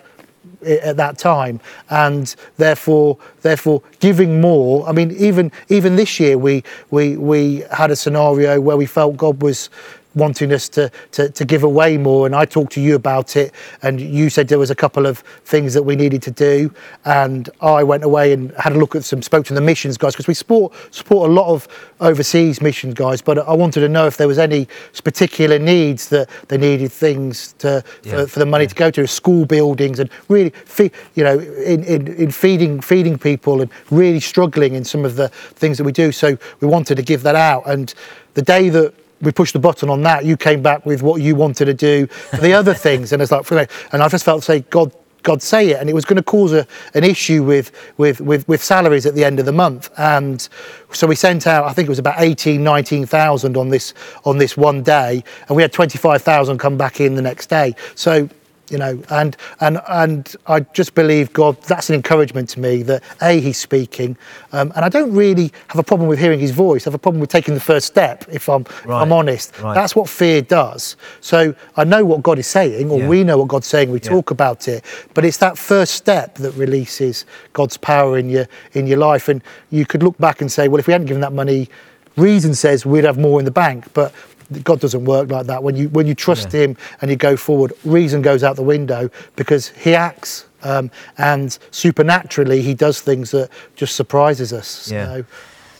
at 0.62 0.96
that 0.96 1.18
time. 1.18 1.60
And 1.90 2.34
therefore 2.56 3.18
therefore 3.42 3.82
giving 4.00 4.40
more 4.40 4.88
i 4.88 4.92
mean 4.92 5.12
even 5.12 5.52
even 5.68 5.96
this 5.96 6.18
year 6.18 6.36
we 6.38 6.62
we 6.90 7.16
we 7.16 7.64
had 7.70 7.90
a 7.90 7.96
scenario 7.96 8.60
where 8.60 8.76
we 8.76 8.86
felt 8.86 9.16
god 9.16 9.40
was 9.42 9.70
wanting 10.16 10.52
us 10.52 10.68
to, 10.70 10.90
to, 11.12 11.28
to 11.28 11.44
give 11.44 11.62
away 11.62 11.96
more. 11.96 12.26
And 12.26 12.34
I 12.34 12.44
talked 12.46 12.72
to 12.72 12.80
you 12.80 12.96
about 12.96 13.36
it, 13.36 13.54
and 13.82 14.00
you 14.00 14.30
said 14.30 14.48
there 14.48 14.58
was 14.58 14.70
a 14.70 14.74
couple 14.74 15.06
of 15.06 15.18
things 15.44 15.74
that 15.74 15.82
we 15.82 15.94
needed 15.94 16.22
to 16.22 16.30
do. 16.30 16.72
And 17.04 17.48
I 17.60 17.84
went 17.84 18.02
away 18.02 18.32
and 18.32 18.50
had 18.52 18.72
a 18.72 18.78
look 18.78 18.96
at 18.96 19.04
some, 19.04 19.22
spoke 19.22 19.46
to 19.46 19.54
the 19.54 19.60
missions 19.60 19.96
guys 19.96 20.14
because 20.14 20.26
we 20.26 20.34
support 20.34 20.74
support 20.90 21.30
a 21.30 21.32
lot 21.32 21.52
of 21.52 21.68
overseas 22.00 22.60
missions 22.60 22.94
guys. 22.94 23.22
But 23.22 23.38
I 23.38 23.52
wanted 23.52 23.80
to 23.80 23.88
know 23.88 24.06
if 24.06 24.16
there 24.16 24.26
was 24.26 24.38
any 24.38 24.66
particular 25.04 25.58
needs 25.58 26.08
that 26.08 26.28
they 26.48 26.56
needed 26.56 26.90
things 26.90 27.52
to 27.58 27.84
yeah. 28.02 28.12
for, 28.12 28.26
for, 28.26 28.38
the 28.38 28.46
money 28.46 28.64
yeah. 28.64 28.68
to 28.68 28.74
go 28.74 28.90
to 28.90 29.06
school 29.06 29.44
buildings 29.44 29.98
and 29.98 30.10
really, 30.28 30.50
fe- 30.50 30.90
you 31.14 31.22
know, 31.22 31.38
in, 31.38 31.84
in, 31.84 32.08
in 32.14 32.30
feeding 32.30 32.80
feeding 32.80 33.18
people 33.18 33.60
and 33.60 33.70
really 33.90 34.20
struggling 34.20 34.74
in 34.74 34.84
some 34.84 35.04
of 35.04 35.16
the 35.16 35.28
things 35.28 35.76
that 35.76 35.84
we 35.84 35.92
do. 35.92 36.10
So 36.10 36.38
we 36.60 36.68
wanted 36.68 36.96
to 36.96 37.02
give 37.02 37.22
that 37.22 37.36
out. 37.36 37.68
And 37.68 37.92
the 38.34 38.42
day 38.42 38.68
that 38.70 38.94
we 39.20 39.32
pushed 39.32 39.52
the 39.52 39.58
button 39.58 39.88
on 39.88 40.02
that. 40.02 40.24
You 40.24 40.36
came 40.36 40.62
back 40.62 40.84
with 40.86 41.02
what 41.02 41.22
you 41.22 41.34
wanted 41.34 41.66
to 41.66 41.74
do, 41.74 42.08
the 42.40 42.52
other 42.52 42.74
things, 42.74 43.12
and 43.12 43.22
it's 43.22 43.32
like, 43.32 43.70
and 43.92 44.02
I 44.02 44.08
just 44.08 44.24
felt 44.24 44.44
say, 44.44 44.60
God, 44.60 44.92
God 45.22 45.42
say 45.42 45.70
it, 45.70 45.80
and 45.80 45.90
it 45.90 45.92
was 45.92 46.04
going 46.04 46.18
to 46.18 46.22
cause 46.22 46.52
a, 46.52 46.66
an 46.94 47.02
issue 47.02 47.42
with, 47.42 47.72
with, 47.96 48.20
with, 48.20 48.46
with 48.46 48.62
salaries 48.62 49.06
at 49.06 49.14
the 49.14 49.24
end 49.24 49.40
of 49.40 49.46
the 49.46 49.52
month. 49.52 49.90
And 49.98 50.48
so 50.92 51.06
we 51.06 51.16
sent 51.16 51.48
out, 51.48 51.64
I 51.64 51.72
think 51.72 51.86
it 51.86 51.88
was 51.88 51.98
about 51.98 52.20
18, 52.20 52.62
19,000 52.62 53.56
on 53.56 53.68
this 53.68 53.92
on 54.24 54.38
this 54.38 54.56
one 54.56 54.82
day, 54.82 55.24
and 55.48 55.56
we 55.56 55.62
had 55.62 55.72
25,000 55.72 56.58
come 56.58 56.76
back 56.76 57.00
in 57.00 57.16
the 57.16 57.22
next 57.22 57.46
day. 57.48 57.74
So 57.96 58.28
you 58.70 58.78
know 58.78 59.00
and 59.10 59.36
and 59.60 59.80
and 59.88 60.36
i 60.46 60.60
just 60.60 60.94
believe 60.94 61.32
god 61.32 61.60
that's 61.62 61.88
an 61.88 61.94
encouragement 61.94 62.48
to 62.48 62.60
me 62.60 62.82
that 62.82 63.02
a 63.22 63.40
he's 63.40 63.58
speaking 63.58 64.16
um, 64.52 64.72
and 64.74 64.84
i 64.84 64.88
don't 64.88 65.12
really 65.12 65.52
have 65.68 65.78
a 65.78 65.82
problem 65.82 66.08
with 66.08 66.18
hearing 66.18 66.40
his 66.40 66.50
voice 66.50 66.86
i 66.86 66.90
have 66.90 66.94
a 66.94 66.98
problem 66.98 67.20
with 67.20 67.30
taking 67.30 67.54
the 67.54 67.60
first 67.60 67.86
step 67.86 68.24
if 68.30 68.48
i'm 68.48 68.64
right. 68.84 69.02
i'm 69.02 69.12
honest 69.12 69.58
right. 69.60 69.74
that's 69.74 69.94
what 69.94 70.08
fear 70.08 70.42
does 70.42 70.96
so 71.20 71.54
i 71.76 71.84
know 71.84 72.04
what 72.04 72.22
god 72.22 72.38
is 72.38 72.46
saying 72.46 72.90
or 72.90 72.98
yeah. 72.98 73.08
we 73.08 73.22
know 73.22 73.38
what 73.38 73.48
god's 73.48 73.66
saying 73.66 73.90
we 73.90 74.00
yeah. 74.00 74.10
talk 74.10 74.30
about 74.30 74.68
it 74.68 74.84
but 75.14 75.24
it's 75.24 75.38
that 75.38 75.56
first 75.56 75.94
step 75.94 76.34
that 76.36 76.52
releases 76.52 77.24
god's 77.52 77.76
power 77.76 78.18
in 78.18 78.28
your 78.28 78.46
in 78.72 78.86
your 78.86 78.98
life 78.98 79.28
and 79.28 79.42
you 79.70 79.86
could 79.86 80.02
look 80.02 80.16
back 80.18 80.40
and 80.40 80.50
say 80.50 80.68
well 80.68 80.78
if 80.78 80.86
we 80.86 80.92
hadn't 80.92 81.06
given 81.06 81.20
that 81.20 81.32
money 81.32 81.68
reason 82.16 82.54
says 82.54 82.86
we'd 82.86 83.04
have 83.04 83.18
more 83.18 83.38
in 83.38 83.44
the 83.44 83.50
bank 83.50 83.84
but 83.92 84.12
God 84.62 84.80
doesn't 84.80 85.04
work 85.04 85.30
like 85.30 85.46
that. 85.46 85.62
When 85.62 85.76
you 85.76 85.88
when 85.90 86.06
you 86.06 86.14
trust 86.14 86.52
Yeah. 86.52 86.60
Him 86.62 86.76
and 87.00 87.10
you 87.10 87.16
go 87.16 87.36
forward, 87.36 87.72
reason 87.84 88.22
goes 88.22 88.42
out 88.42 88.56
the 88.56 88.62
window 88.62 89.10
because 89.36 89.68
He 89.68 89.94
acts, 89.94 90.46
um, 90.62 90.90
and 91.18 91.58
supernaturally 91.70 92.62
He 92.62 92.74
does 92.74 93.00
things 93.00 93.30
that 93.32 93.50
just 93.74 93.96
surprises 93.96 94.52
us. 94.52 94.90
Yeah. 94.90 95.06
So, 95.06 95.24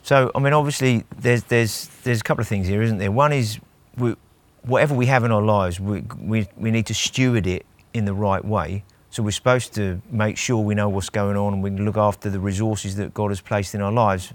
So, 0.02 0.30
I 0.34 0.38
mean, 0.38 0.52
obviously, 0.52 1.04
there's 1.18 1.42
there's 1.44 1.88
there's 2.04 2.20
a 2.20 2.24
couple 2.24 2.42
of 2.42 2.48
things 2.48 2.66
here, 2.68 2.82
isn't 2.82 2.98
there? 2.98 3.12
One 3.12 3.32
is 3.32 3.58
we, 3.96 4.14
whatever 4.62 4.94
we 4.94 5.06
have 5.06 5.24
in 5.24 5.32
our 5.32 5.42
lives, 5.42 5.80
we, 5.80 6.02
we 6.20 6.46
we 6.56 6.70
need 6.70 6.86
to 6.86 6.94
steward 6.94 7.46
it 7.46 7.64
in 7.92 8.04
the 8.04 8.14
right 8.14 8.44
way. 8.44 8.84
So 9.10 9.22
we're 9.22 9.30
supposed 9.30 9.72
to 9.74 10.00
make 10.10 10.36
sure 10.36 10.58
we 10.62 10.74
know 10.74 10.90
what's 10.90 11.08
going 11.08 11.36
on 11.36 11.54
and 11.54 11.62
we 11.62 11.70
can 11.70 11.84
look 11.86 11.96
after 11.96 12.28
the 12.28 12.38
resources 12.38 12.96
that 12.96 13.14
God 13.14 13.30
has 13.30 13.40
placed 13.40 13.74
in 13.74 13.80
our 13.80 13.92
lives. 13.92 14.32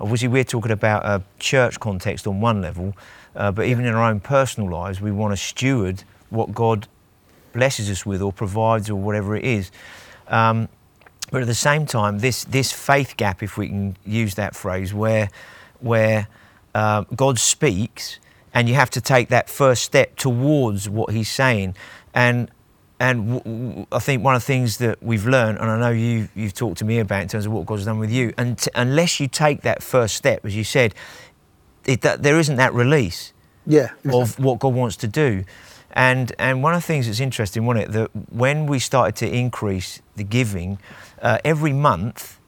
Obviously, 0.00 0.28
we're 0.28 0.44
talking 0.44 0.72
about 0.72 1.04
a 1.04 1.22
church 1.38 1.78
context 1.78 2.26
on 2.26 2.40
one 2.40 2.62
level, 2.62 2.94
uh, 3.36 3.50
but 3.52 3.66
even 3.66 3.84
in 3.84 3.94
our 3.94 4.10
own 4.10 4.20
personal 4.20 4.70
lives, 4.70 5.00
we 5.00 5.10
want 5.10 5.32
to 5.32 5.36
steward 5.36 6.04
what 6.30 6.54
God 6.54 6.88
blesses 7.52 7.90
us 7.90 8.06
with 8.06 8.22
or 8.22 8.32
provides 8.32 8.88
or 8.90 8.96
whatever 8.96 9.36
it 9.36 9.44
is. 9.44 9.70
Um, 10.28 10.68
but 11.30 11.42
at 11.42 11.46
the 11.46 11.54
same 11.54 11.86
time, 11.86 12.18
this 12.18 12.44
this 12.44 12.72
faith 12.72 13.16
gap, 13.16 13.42
if 13.42 13.56
we 13.56 13.68
can 13.68 13.96
use 14.04 14.34
that 14.34 14.54
phrase, 14.54 14.92
where 14.92 15.30
where 15.80 16.28
uh, 16.74 17.04
God 17.16 17.38
speaks 17.38 18.18
and 18.54 18.68
you 18.68 18.74
have 18.74 18.90
to 18.90 19.00
take 19.00 19.28
that 19.28 19.48
first 19.48 19.82
step 19.82 20.16
towards 20.16 20.88
what 20.88 21.10
He's 21.12 21.30
saying, 21.30 21.74
and 22.12 22.50
and 23.00 23.40
w- 23.40 23.66
w- 23.66 23.86
I 23.90 23.98
think 23.98 24.22
one 24.22 24.34
of 24.34 24.42
the 24.42 24.46
things 24.46 24.76
that 24.78 25.02
we've 25.02 25.26
learned, 25.26 25.58
and 25.58 25.70
I 25.70 25.80
know 25.80 25.90
you 25.90 26.28
you've 26.34 26.54
talked 26.54 26.78
to 26.78 26.84
me 26.84 26.98
about 26.98 27.22
in 27.22 27.28
terms 27.28 27.46
of 27.46 27.52
what 27.52 27.64
God's 27.64 27.86
done 27.86 27.98
with 27.98 28.10
you, 28.10 28.34
and 28.36 28.58
t- 28.58 28.70
unless 28.74 29.18
you 29.18 29.26
take 29.26 29.62
that 29.62 29.82
first 29.82 30.14
step, 30.16 30.44
as 30.44 30.54
you 30.54 30.64
said, 30.64 30.94
it, 31.84 32.00
that, 32.02 32.22
there 32.22 32.38
isn't 32.38 32.56
that 32.56 32.72
release 32.74 33.32
yeah. 33.66 33.90
of 34.12 34.38
what 34.38 34.58
God 34.58 34.74
wants 34.74 34.96
to 34.98 35.08
do. 35.08 35.44
And 35.94 36.32
and 36.38 36.62
one 36.62 36.74
of 36.74 36.80
the 36.80 36.86
things 36.86 37.06
that's 37.06 37.20
interesting, 37.20 37.66
wasn't 37.66 37.86
it, 37.86 37.92
that 37.92 38.10
when 38.32 38.66
we 38.66 38.78
started 38.78 39.14
to 39.16 39.30
increase 39.30 40.00
the 40.16 40.24
giving, 40.24 40.78
uh, 41.20 41.38
every 41.44 41.72
month 41.72 42.38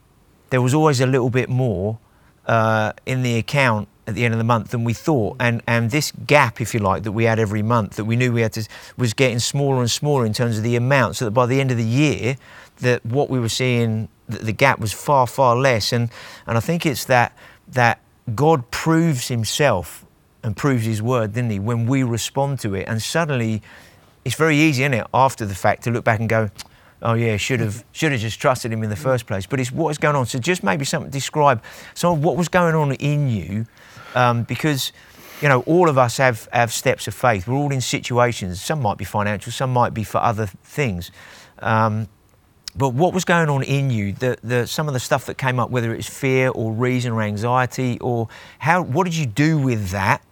there 0.51 0.62
was 0.62 0.73
always 0.73 1.01
a 1.01 1.07
little 1.07 1.31
bit 1.31 1.49
more 1.49 1.99
uh, 2.47 2.92
in 3.07 3.23
the 3.23 3.37
account 3.37 3.88
at 4.07 4.14
the 4.14 4.25
end 4.25 4.33
of 4.33 4.38
the 4.38 4.44
month 4.44 4.70
than 4.70 4.85
we 4.85 4.94
thought. 4.94 5.37
And 5.40 5.62
and 5.66 5.90
this 5.90 6.12
gap, 6.27 6.61
if 6.61 6.73
you 6.75 6.81
like, 6.81 7.03
that 7.03 7.12
we 7.12 7.25
had 7.25 7.38
every 7.38 7.62
month, 7.62 7.97
that 7.97 8.05
we 8.05 8.16
knew 8.16 8.33
we 8.33 8.42
had 8.42 8.53
to, 8.53 8.68
was 8.97 9.14
getting 9.14 9.40
smaller 9.40 9.81
and 9.81 9.90
smaller 9.90 10.25
in 10.25 10.33
terms 10.33 10.57
of 10.57 10.62
the 10.62 10.77
amount, 10.77 11.16
so 11.16 11.25
that 11.25 11.33
by 11.33 11.47
the 11.47 11.61
end 11.61 11.70
of 11.70 11.77
the 11.77 11.85
year, 11.85 12.37
that 12.81 13.05
what 13.05 13.31
we 13.31 13.40
were 13.40 13.49
seeing, 13.49 14.09
the, 14.29 14.38
the 14.38 14.53
gap 14.53 14.79
was 14.79 14.92
far 14.92 15.27
far 15.27 15.57
less. 15.57 15.92
And 15.92 16.09
and 16.47 16.57
I 16.57 16.61
think 16.61 16.87
it's 16.87 17.05
that 17.07 17.37
that 17.68 18.01
God 18.32 18.70
proves 18.70 19.28
Himself 19.28 20.04
and 20.44 20.54
proves 20.54 20.84
his 20.84 21.02
word, 21.02 21.32
didn't 21.32 21.50
he? 21.50 21.58
When 21.58 21.87
we 21.87 22.02
respond 22.02 22.60
to 22.60 22.74
it, 22.74 22.87
and 22.87 23.02
suddenly, 23.02 23.62
it's 24.24 24.37
very 24.37 24.58
easy, 24.58 24.82
isn't 24.82 24.92
it, 24.92 25.06
after 25.12 25.46
the 25.46 25.54
fact, 25.54 25.84
to 25.84 25.90
look 25.90 26.04
back 26.04 26.20
and 26.20 26.28
go, 26.28 26.50
"Oh 27.02 27.14
yeah, 27.14 27.38
should 27.38 27.60
have 27.60 27.82
should 27.92 28.12
have 28.12 28.20
just 28.20 28.38
trusted 28.38 28.70
him 28.70 28.82
in 28.82 28.90
the 28.90 28.96
first 28.96 29.26
place." 29.26 29.46
But 29.46 29.58
it's 29.58 29.72
what 29.72 29.88
is 29.88 29.98
going 29.98 30.14
on. 30.14 30.26
So 30.26 30.38
just 30.38 30.62
maybe 30.62 30.84
something 30.84 31.10
describe 31.10 31.62
some 31.94 32.12
of 32.12 32.22
what 32.22 32.37
was 32.37 32.48
going 32.48 32.74
on 32.74 32.92
in 32.92 33.28
you, 33.28 33.66
um, 34.14 34.42
because 34.42 34.92
you 35.40 35.48
know 35.48 35.62
all 35.62 35.88
of 35.88 35.96
us 35.96 36.18
have 36.18 36.46
have 36.52 36.72
steps 36.72 37.08
of 37.08 37.14
faith. 37.14 37.48
We're 37.48 37.56
all 37.56 37.72
in 37.72 37.80
situations. 37.80 38.62
Some 38.62 38.82
might 38.82 38.98
be 38.98 39.04
financial, 39.04 39.50
some 39.50 39.72
might 39.72 39.94
be 39.94 40.04
for 40.04 40.18
other 40.18 40.46
things. 40.46 41.10
Um, 41.60 42.08
but 42.76 42.90
what 42.90 43.14
was 43.14 43.24
going 43.24 43.48
on 43.48 43.62
in 43.62 43.90
you? 43.90 44.12
The, 44.12 44.37
the 44.42 44.66
some 44.66 44.88
of 44.88 44.94
the 44.94 45.00
stuff 45.00 45.26
that 45.26 45.38
came 45.38 45.60
up, 45.60 45.70
whether 45.70 45.94
it's 45.94 46.08
fear 46.08 46.48
or 46.48 46.72
reason 46.72 47.12
or 47.12 47.22
anxiety, 47.22 47.98
or 48.00 48.28
how? 48.58 48.82
What 48.82 49.04
did 49.04 49.14
you 49.14 49.26
do 49.26 49.58
with 49.58 49.90
that? 49.90 50.22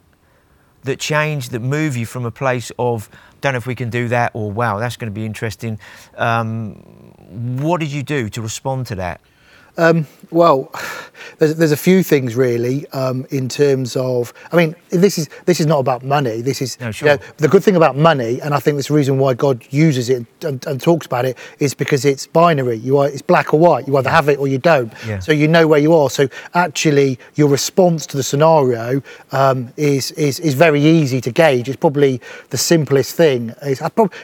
That 0.83 0.99
changed, 0.99 1.51
that 1.51 1.61
moved 1.61 1.95
you 1.95 2.05
from 2.05 2.25
a 2.25 2.31
place 2.31 2.69
of 2.77 3.09
don't 3.39 3.53
know 3.53 3.57
if 3.57 3.67
we 3.67 3.75
can 3.75 3.89
do 3.89 4.07
that, 4.07 4.31
or 4.33 4.51
wow, 4.51 4.79
that's 4.79 4.97
going 4.97 5.11
to 5.11 5.13
be 5.13 5.25
interesting. 5.25 5.79
Um, 6.17 6.73
what 7.61 7.79
did 7.79 7.91
you 7.91 8.03
do 8.03 8.29
to 8.29 8.41
respond 8.41 8.87
to 8.87 8.95
that? 8.95 9.21
Well, 10.33 10.71
there's, 11.37 11.55
there's 11.55 11.71
a 11.71 11.77
few 11.77 12.03
things 12.03 12.35
really 12.35 12.87
um, 12.89 13.25
in 13.29 13.47
terms 13.47 13.95
of. 13.95 14.33
I 14.51 14.55
mean, 14.57 14.75
this 14.89 15.17
is 15.17 15.29
this 15.45 15.59
is 15.59 15.67
not 15.67 15.79
about 15.79 16.03
money. 16.03 16.41
This 16.41 16.61
is 16.61 16.79
No, 16.79 16.87
you 16.87 16.93
sure. 16.93 17.07
know, 17.07 17.17
the 17.37 17.47
good 17.47 17.63
thing 17.63 17.75
about 17.75 17.95
money, 17.95 18.41
and 18.41 18.53
I 18.53 18.59
think 18.59 18.77
this 18.77 18.89
reason 18.89 19.19
why 19.19 19.35
God 19.35 19.65
uses 19.69 20.09
it 20.09 20.25
and, 20.43 20.65
and 20.65 20.81
talks 20.81 21.05
about 21.05 21.25
it 21.25 21.37
is 21.59 21.73
because 21.73 22.03
it's 22.03 22.27
binary. 22.27 22.77
You 22.77 22.97
are 22.97 23.07
it's 23.07 23.21
black 23.21 23.53
or 23.53 23.59
white. 23.59 23.87
You 23.87 23.95
either 23.97 24.09
have 24.09 24.27
it 24.27 24.39
or 24.39 24.47
you 24.47 24.57
don't. 24.57 24.91
Yeah. 25.07 25.19
So 25.19 25.31
you 25.31 25.47
know 25.47 25.67
where 25.67 25.79
you 25.79 25.93
are. 25.93 26.09
So 26.09 26.27
actually, 26.55 27.19
your 27.35 27.49
response 27.49 28.05
to 28.07 28.17
the 28.17 28.23
scenario 28.23 29.01
um, 29.31 29.71
is 29.77 30.11
is 30.13 30.39
is 30.39 30.55
very 30.55 30.81
easy 30.81 31.21
to 31.21 31.31
gauge. 31.31 31.69
It's 31.69 31.77
probably 31.77 32.19
the 32.49 32.57
simplest 32.57 33.15
thing. 33.15 33.53
It's 33.61 33.81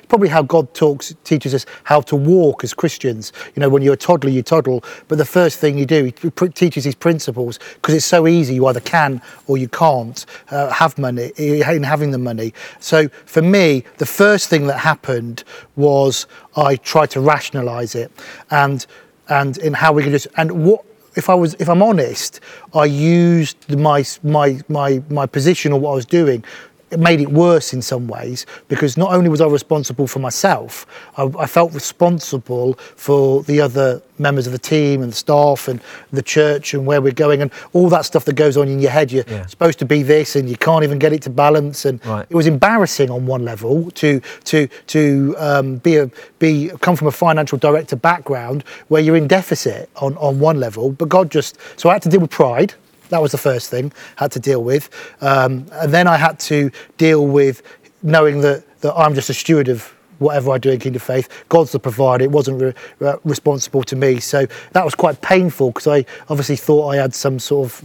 probably 0.07 0.29
how 0.29 0.41
God 0.41 0.73
talks 0.73 1.13
teaches 1.23 1.53
us 1.53 1.65
how 1.83 2.01
to 2.01 2.15
walk 2.15 2.63
as 2.63 2.73
Christians. 2.73 3.31
You 3.55 3.59
know, 3.61 3.69
when 3.69 3.83
you're 3.83 3.93
a 3.93 3.97
toddler, 3.97 4.31
you 4.31 4.41
toddle, 4.41 4.83
but 5.07 5.17
the 5.17 5.25
first 5.41 5.59
thing 5.59 5.77
you 5.77 5.85
do, 5.85 6.03
he 6.03 6.11
teaches 6.49 6.83
these 6.83 7.01
principles 7.07 7.59
because 7.75 7.95
it's 7.95 8.05
so 8.17 8.27
easy. 8.27 8.55
You 8.55 8.67
either 8.67 8.81
can 8.81 9.21
or 9.47 9.57
you 9.57 9.69
can't 9.69 10.25
uh, 10.51 10.69
have 10.81 10.97
money 10.97 11.31
in 11.37 11.83
having 11.83 12.11
the 12.11 12.17
money. 12.17 12.53
So 12.81 13.07
for 13.25 13.41
me, 13.41 13.85
the 13.99 14.05
first 14.05 14.49
thing 14.49 14.67
that 14.67 14.79
happened 14.79 15.45
was 15.77 16.27
I 16.57 16.75
tried 16.75 17.11
to 17.11 17.21
rationalise 17.21 17.95
it, 17.95 18.11
and 18.51 18.85
and 19.29 19.57
in 19.59 19.73
how 19.73 19.93
we 19.93 20.03
could 20.03 20.11
just 20.11 20.27
and 20.35 20.65
what 20.65 20.83
if 21.15 21.29
I 21.29 21.35
was 21.35 21.53
if 21.63 21.69
I'm 21.69 21.81
honest, 21.81 22.41
I 22.73 22.83
used 22.83 23.57
my 23.87 24.03
my 24.23 24.59
my 24.67 25.01
my 25.09 25.25
position 25.25 25.71
or 25.71 25.79
what 25.79 25.91
I 25.91 25.95
was 25.95 26.09
doing. 26.21 26.43
It 26.91 26.99
made 26.99 27.21
it 27.21 27.29
worse 27.31 27.71
in 27.73 27.81
some 27.83 28.07
ways 28.07 28.47
because 28.67 28.97
not 28.97 29.13
only 29.13 29.29
was 29.29 29.41
I 29.41 29.47
responsible 29.47 30.07
for 30.07 30.17
myself, 30.19 30.87
I, 31.17 31.29
I 31.37 31.45
felt 31.45 31.71
responsible 31.73 32.73
for 32.95 33.43
the 33.43 33.61
other 33.61 34.01
members 34.17 34.47
of 34.47 34.53
the 34.53 34.59
team 34.59 35.03
and 35.03 35.11
the 35.11 35.15
staff 35.15 35.67
and 35.67 35.79
the 36.11 36.23
church 36.23 36.73
and 36.73 36.85
where 36.87 36.99
we're 36.99 37.13
going 37.13 37.41
and 37.43 37.51
all 37.73 37.89
that 37.89 38.05
stuff 38.05 38.25
that 38.25 38.33
goes 38.33 38.57
on 38.57 38.67
in 38.67 38.79
your 38.79 38.89
head. 38.91 39.11
You're 39.11 39.23
Yeah. 39.27 39.45
supposed 39.45 39.77
to 39.79 39.85
be 39.85 40.01
this 40.01 40.35
and 40.35 40.49
you 40.49 40.57
can't 40.57 40.83
even 40.83 40.97
get 40.97 41.13
it 41.13 41.21
to 41.23 41.29
balance. 41.29 41.85
And 41.85 42.03
Right. 42.05 42.25
it 42.27 42.35
was 42.35 42.47
embarrassing 42.47 43.11
on 43.11 43.27
one 43.27 43.45
level 43.45 43.91
to 43.91 44.19
to 44.45 44.67
to 44.87 45.35
um, 45.37 45.75
be 45.77 45.97
a 45.97 46.09
be 46.39 46.71
come 46.81 46.95
from 46.95 47.07
a 47.07 47.11
financial 47.11 47.57
director 47.59 47.95
background 47.95 48.63
where 48.87 49.01
you're 49.01 49.15
in 49.15 49.27
deficit 49.27 49.89
on 49.97 50.17
on 50.17 50.39
one 50.39 50.59
level. 50.59 50.91
But 50.91 51.07
God 51.09 51.29
just 51.29 51.57
so 51.77 51.89
I 51.89 51.93
had 51.93 52.01
to 52.01 52.09
deal 52.09 52.19
with 52.21 52.31
pride. 52.31 52.73
That 53.09 53.21
was 53.21 53.31
the 53.31 53.37
first 53.37 53.69
thing 53.69 53.91
I 54.17 54.23
had 54.23 54.31
to 54.33 54.39
deal 54.39 54.63
with, 54.63 54.89
um, 55.21 55.65
and 55.73 55.93
then 55.93 56.07
I 56.07 56.17
had 56.17 56.39
to 56.41 56.71
deal 56.97 57.25
with 57.25 57.61
knowing 58.01 58.41
that 58.41 58.63
that 58.81 58.93
I'm 58.95 59.13
just 59.13 59.29
a 59.29 59.33
steward 59.33 59.67
of 59.67 59.93
whatever 60.19 60.51
I 60.51 60.57
do 60.57 60.69
in 60.71 60.79
Kingdom 60.79 60.97
of 60.97 61.03
Faith. 61.03 61.27
God's 61.49 61.71
the 61.71 61.79
provider. 61.79 62.23
It 62.23 62.31
wasn't 62.31 62.61
re- 62.61 62.73
re- 62.99 63.15
responsible 63.23 63.83
to 63.83 63.95
me. 63.95 64.19
So 64.19 64.45
that 64.73 64.85
was 64.85 64.95
quite 64.95 65.21
painful 65.21 65.71
because 65.71 65.87
I 65.87 66.05
obviously 66.29 66.55
thought 66.55 66.89
I 66.89 66.97
had 66.97 67.13
some 67.15 67.39
sort 67.39 67.65
of 67.71 67.83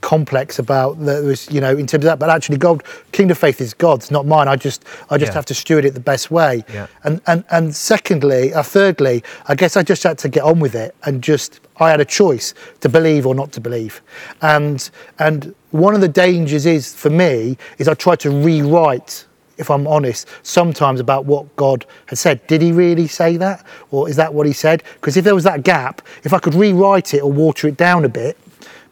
complex 0.00 0.58
about 0.60 1.00
that 1.04 1.24
was 1.24 1.50
you 1.50 1.60
know 1.60 1.70
in 1.76 1.84
terms 1.84 2.04
of 2.04 2.08
that 2.08 2.18
but 2.20 2.30
actually 2.30 2.56
god 2.56 2.80
kingdom 3.10 3.36
faith 3.36 3.60
is 3.60 3.74
god's 3.74 4.08
not 4.08 4.24
mine 4.24 4.46
i 4.46 4.54
just 4.54 4.84
i 5.10 5.18
just 5.18 5.30
Yeah. 5.30 5.34
have 5.34 5.46
to 5.46 5.54
steward 5.54 5.84
it 5.84 5.94
the 5.94 6.00
best 6.00 6.30
way 6.30 6.62
Yeah. 6.72 6.86
and 7.02 7.20
and 7.26 7.42
and 7.50 7.74
secondly 7.74 8.54
uh, 8.54 8.62
thirdly 8.62 9.24
i 9.48 9.56
guess 9.56 9.76
i 9.76 9.82
just 9.82 10.04
had 10.04 10.16
to 10.18 10.28
get 10.28 10.44
on 10.44 10.60
with 10.60 10.76
it 10.76 10.94
and 11.04 11.20
just 11.22 11.58
i 11.78 11.90
had 11.90 12.00
a 12.00 12.04
choice 12.04 12.54
to 12.82 12.88
believe 12.88 13.26
or 13.26 13.34
not 13.34 13.50
to 13.50 13.60
believe 13.60 14.00
and 14.42 14.90
and 15.18 15.52
one 15.72 15.92
of 15.96 16.00
the 16.00 16.08
dangers 16.08 16.66
is 16.66 16.94
for 16.94 17.10
me 17.10 17.58
is 17.78 17.88
i 17.88 17.94
try 17.94 18.14
to 18.14 18.30
rewrite 18.30 19.26
if 19.56 19.70
I'm 19.70 19.86
honest, 19.86 20.28
sometimes 20.42 21.00
about 21.00 21.24
what 21.26 21.54
God 21.56 21.86
had 22.06 22.18
said. 22.18 22.46
Did 22.46 22.62
he 22.62 22.72
really 22.72 23.06
say 23.06 23.36
that? 23.36 23.64
Or 23.90 24.08
is 24.08 24.16
that 24.16 24.34
what 24.34 24.46
he 24.46 24.52
said? 24.52 24.82
Because 24.94 25.16
if 25.16 25.24
there 25.24 25.34
was 25.34 25.44
that 25.44 25.62
gap, 25.62 26.02
if 26.24 26.32
I 26.32 26.38
could 26.38 26.54
rewrite 26.54 27.14
it 27.14 27.22
or 27.22 27.30
water 27.30 27.68
it 27.68 27.76
down 27.76 28.04
a 28.04 28.08
bit, 28.08 28.38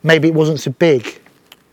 maybe 0.03 0.29
it 0.29 0.35
wasn't 0.35 0.61
so 0.61 0.70
big. 0.72 1.20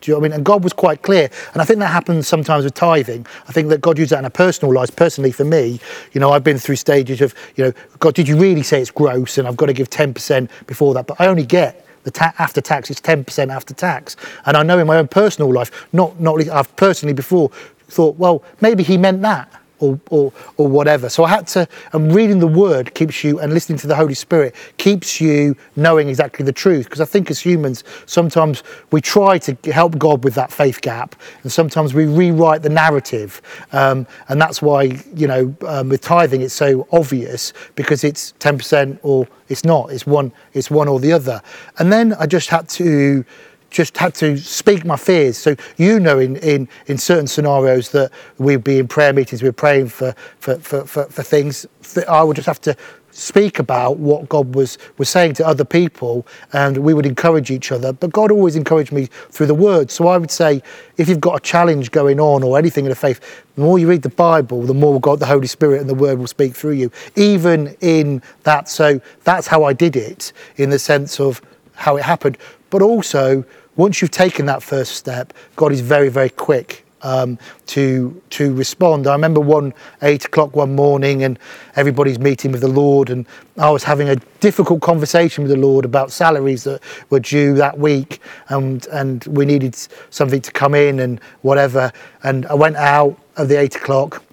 Do 0.01 0.11
you 0.11 0.15
know 0.15 0.19
what 0.19 0.25
I 0.25 0.29
mean? 0.29 0.35
And 0.37 0.45
God 0.45 0.63
was 0.63 0.71
quite 0.71 1.01
clear. 1.01 1.29
And 1.53 1.61
I 1.61 1.65
think 1.65 1.79
that 1.79 1.87
happens 1.87 2.27
sometimes 2.27 2.63
with 2.63 2.73
tithing. 2.73 3.27
I 3.47 3.51
think 3.51 3.67
that 3.69 3.81
God 3.81 3.97
used 3.97 4.11
that 4.11 4.19
in 4.19 4.25
a 4.25 4.29
personal 4.29 4.73
life. 4.73 4.95
Personally, 4.95 5.31
for 5.31 5.43
me, 5.43 5.79
you 6.13 6.21
know, 6.21 6.31
I've 6.31 6.43
been 6.43 6.57
through 6.57 6.77
stages 6.77 7.19
of, 7.19 7.35
you 7.55 7.65
know, 7.65 7.73
God, 7.99 8.15
did 8.15 8.27
you 8.27 8.37
really 8.37 8.63
say 8.63 8.81
it's 8.81 8.91
gross 8.91 9.37
and 9.37 9.47
I've 9.47 9.57
got 9.57 9.65
to 9.65 9.73
give 9.73 9.89
10% 9.89 10.49
before 10.67 10.93
that? 10.93 11.05
But 11.05 11.19
I 11.19 11.27
only 11.27 11.45
get 11.45 11.85
the 12.11 12.19
ta- 12.19 12.33
after 12.39 12.61
tax, 12.61 12.89
it's 12.89 13.01
10% 13.01 13.53
after 13.53 13.73
tax. 13.73 14.15
And 14.45 14.57
I 14.57 14.63
know 14.63 14.79
in 14.79 14.87
my 14.87 14.97
own 14.97 15.07
personal 15.07 15.51
life, 15.53 15.87
not, 15.93 16.19
not 16.19 16.35
least, 16.35 16.49
I've 16.49 16.73
personally 16.75 17.13
before 17.13 17.49
thought, 17.87 18.15
well, 18.17 18.43
maybe 18.61 18.83
he 18.83 18.97
meant 18.97 19.21
that. 19.21 19.51
Or, 19.79 19.99
or, 20.09 20.33
or 20.57 20.67
whatever. 20.67 21.07
So 21.07 21.23
I 21.23 21.29
had 21.29 21.47
to, 21.47 21.67
and 21.93 22.13
reading 22.13 22.39
the 22.39 22.47
word 22.47 22.93
keeps 22.95 23.23
you, 23.23 23.39
and 23.39 23.53
listening 23.53 23.77
to 23.79 23.87
the 23.87 23.95
Holy 23.95 24.13
Spirit 24.13 24.53
keeps 24.77 25.21
you 25.21 25.55
knowing 25.77 26.09
exactly 26.09 26.43
the 26.45 26.51
truth. 26.51 26.85
Because 26.85 26.99
I 26.99 27.05
think 27.05 27.31
as 27.31 27.39
humans, 27.39 27.85
sometimes 28.05 28.63
we 28.91 28.99
try 28.99 29.37
to 29.37 29.71
help 29.71 29.97
God 29.97 30.23
with 30.23 30.35
that 30.35 30.51
faith 30.51 30.81
gap, 30.81 31.15
and 31.43 31.51
sometimes 31.51 31.93
we 31.93 32.05
rewrite 32.05 32.61
the 32.61 32.69
narrative. 32.69 33.41
Um, 33.71 34.05
and 34.27 34.41
that's 34.41 34.61
why, 34.61 34.99
you 35.15 35.27
know, 35.27 35.55
um, 35.65 35.89
with 35.89 36.01
tithing, 36.01 36.41
it's 36.41 36.53
so 36.53 36.87
obvious 36.91 37.53
because 37.75 38.03
it's 38.03 38.33
10% 38.39 38.99
or 39.03 39.27
it's 39.47 39.63
not. 39.65 39.91
It's 39.91 40.05
one, 40.05 40.31
it's 40.53 40.69
one 40.69 40.87
or 40.87 40.99
the 40.99 41.11
other. 41.11 41.41
And 41.77 41.91
then 41.91 42.13
I 42.13 42.25
just 42.25 42.49
had 42.49 42.69
to 42.69 43.25
just 43.69 43.97
had 43.97 44.13
to 44.15 44.37
speak 44.37 44.85
my 44.85 44.97
fears. 44.97 45.37
So 45.37 45.55
you 45.77 45.99
know, 45.99 46.19
in, 46.19 46.37
in, 46.37 46.67
in 46.87 46.97
certain 46.97 47.27
scenarios 47.27 47.89
that 47.91 48.11
we'd 48.37 48.63
be 48.63 48.79
in 48.79 48.87
prayer 48.87 49.13
meetings, 49.13 49.43
we're 49.43 49.51
praying 49.51 49.89
for, 49.89 50.13
for, 50.39 50.55
for, 50.59 50.85
for, 50.85 51.05
for 51.05 51.23
things, 51.23 51.65
that 51.93 52.09
I 52.09 52.23
would 52.23 52.35
just 52.35 52.47
have 52.47 52.61
to 52.61 52.75
speak 53.11 53.59
about 53.59 53.97
what 53.97 54.29
God 54.29 54.55
was 54.55 54.77
was 54.97 55.09
saying 55.09 55.33
to 55.33 55.45
other 55.45 55.65
people, 55.65 56.25
and 56.53 56.77
we 56.77 56.93
would 56.93 57.05
encourage 57.05 57.51
each 57.51 57.71
other. 57.71 57.91
But 57.91 58.11
God 58.11 58.31
always 58.31 58.55
encouraged 58.55 58.91
me 58.91 59.05
through 59.05 59.47
the 59.47 59.55
Word. 59.55 59.91
So 59.91 60.07
I 60.07 60.17
would 60.17 60.31
say, 60.31 60.61
if 60.97 61.09
you've 61.09 61.19
got 61.19 61.35
a 61.35 61.39
challenge 61.39 61.91
going 61.91 62.19
on 62.19 62.43
or 62.43 62.57
anything 62.57 62.85
in 62.85 62.89
the 62.89 62.95
faith, 62.95 63.19
the 63.55 63.61
more 63.61 63.79
you 63.79 63.89
read 63.89 64.03
the 64.03 64.09
Bible, 64.09 64.61
the 64.63 64.73
more 64.73 64.99
God, 64.99 65.19
the 65.19 65.25
Holy 65.25 65.47
Spirit, 65.47 65.81
and 65.81 65.89
the 65.89 65.95
Word 65.95 66.19
will 66.19 66.27
speak 66.27 66.55
through 66.55 66.73
you. 66.73 66.91
Even 67.15 67.75
in 67.81 68.21
that, 68.43 68.69
so 68.69 69.01
that's 69.23 69.47
how 69.47 69.63
I 69.63 69.73
did 69.73 69.95
it, 69.95 70.31
in 70.57 70.69
the 70.69 70.79
sense 70.79 71.19
of 71.19 71.41
how 71.73 71.97
it 71.97 72.03
happened. 72.03 72.37
But 72.69 72.81
also, 72.81 73.43
once 73.75 74.01
you've 74.01 74.11
taken 74.11 74.45
that 74.47 74.61
first 74.61 74.93
step, 74.95 75.33
God 75.55 75.71
is 75.71 75.81
very, 75.81 76.09
very 76.09 76.29
quick 76.29 76.85
um, 77.01 77.37
to 77.67 78.21
to 78.31 78.53
respond. 78.53 79.07
I 79.07 79.13
remember 79.13 79.39
one 79.39 79.73
eight 80.01 80.25
o'clock 80.25 80.55
one 80.55 80.75
morning, 80.75 81.23
and 81.23 81.39
everybody's 81.75 82.19
meeting 82.19 82.51
with 82.51 82.61
the 82.61 82.67
Lord, 82.67 83.09
and 83.09 83.25
I 83.57 83.69
was 83.69 83.83
having 83.83 84.09
a 84.09 84.15
difficult 84.39 84.81
conversation 84.81 85.43
with 85.43 85.51
the 85.51 85.57
Lord 85.57 85.85
about 85.85 86.11
salaries 86.11 86.63
that 86.63 86.81
were 87.09 87.19
due 87.19 87.55
that 87.55 87.77
week, 87.79 88.21
and 88.49 88.85
and 88.87 89.23
we 89.25 89.45
needed 89.45 89.75
something 90.09 90.41
to 90.41 90.51
come 90.51 90.75
in 90.75 90.99
and 90.99 91.19
whatever. 91.41 91.91
And 92.23 92.45
I 92.47 92.53
went 92.53 92.75
out 92.75 93.17
at 93.37 93.47
the 93.47 93.59
eight 93.59 93.75
o'clock 93.75 94.23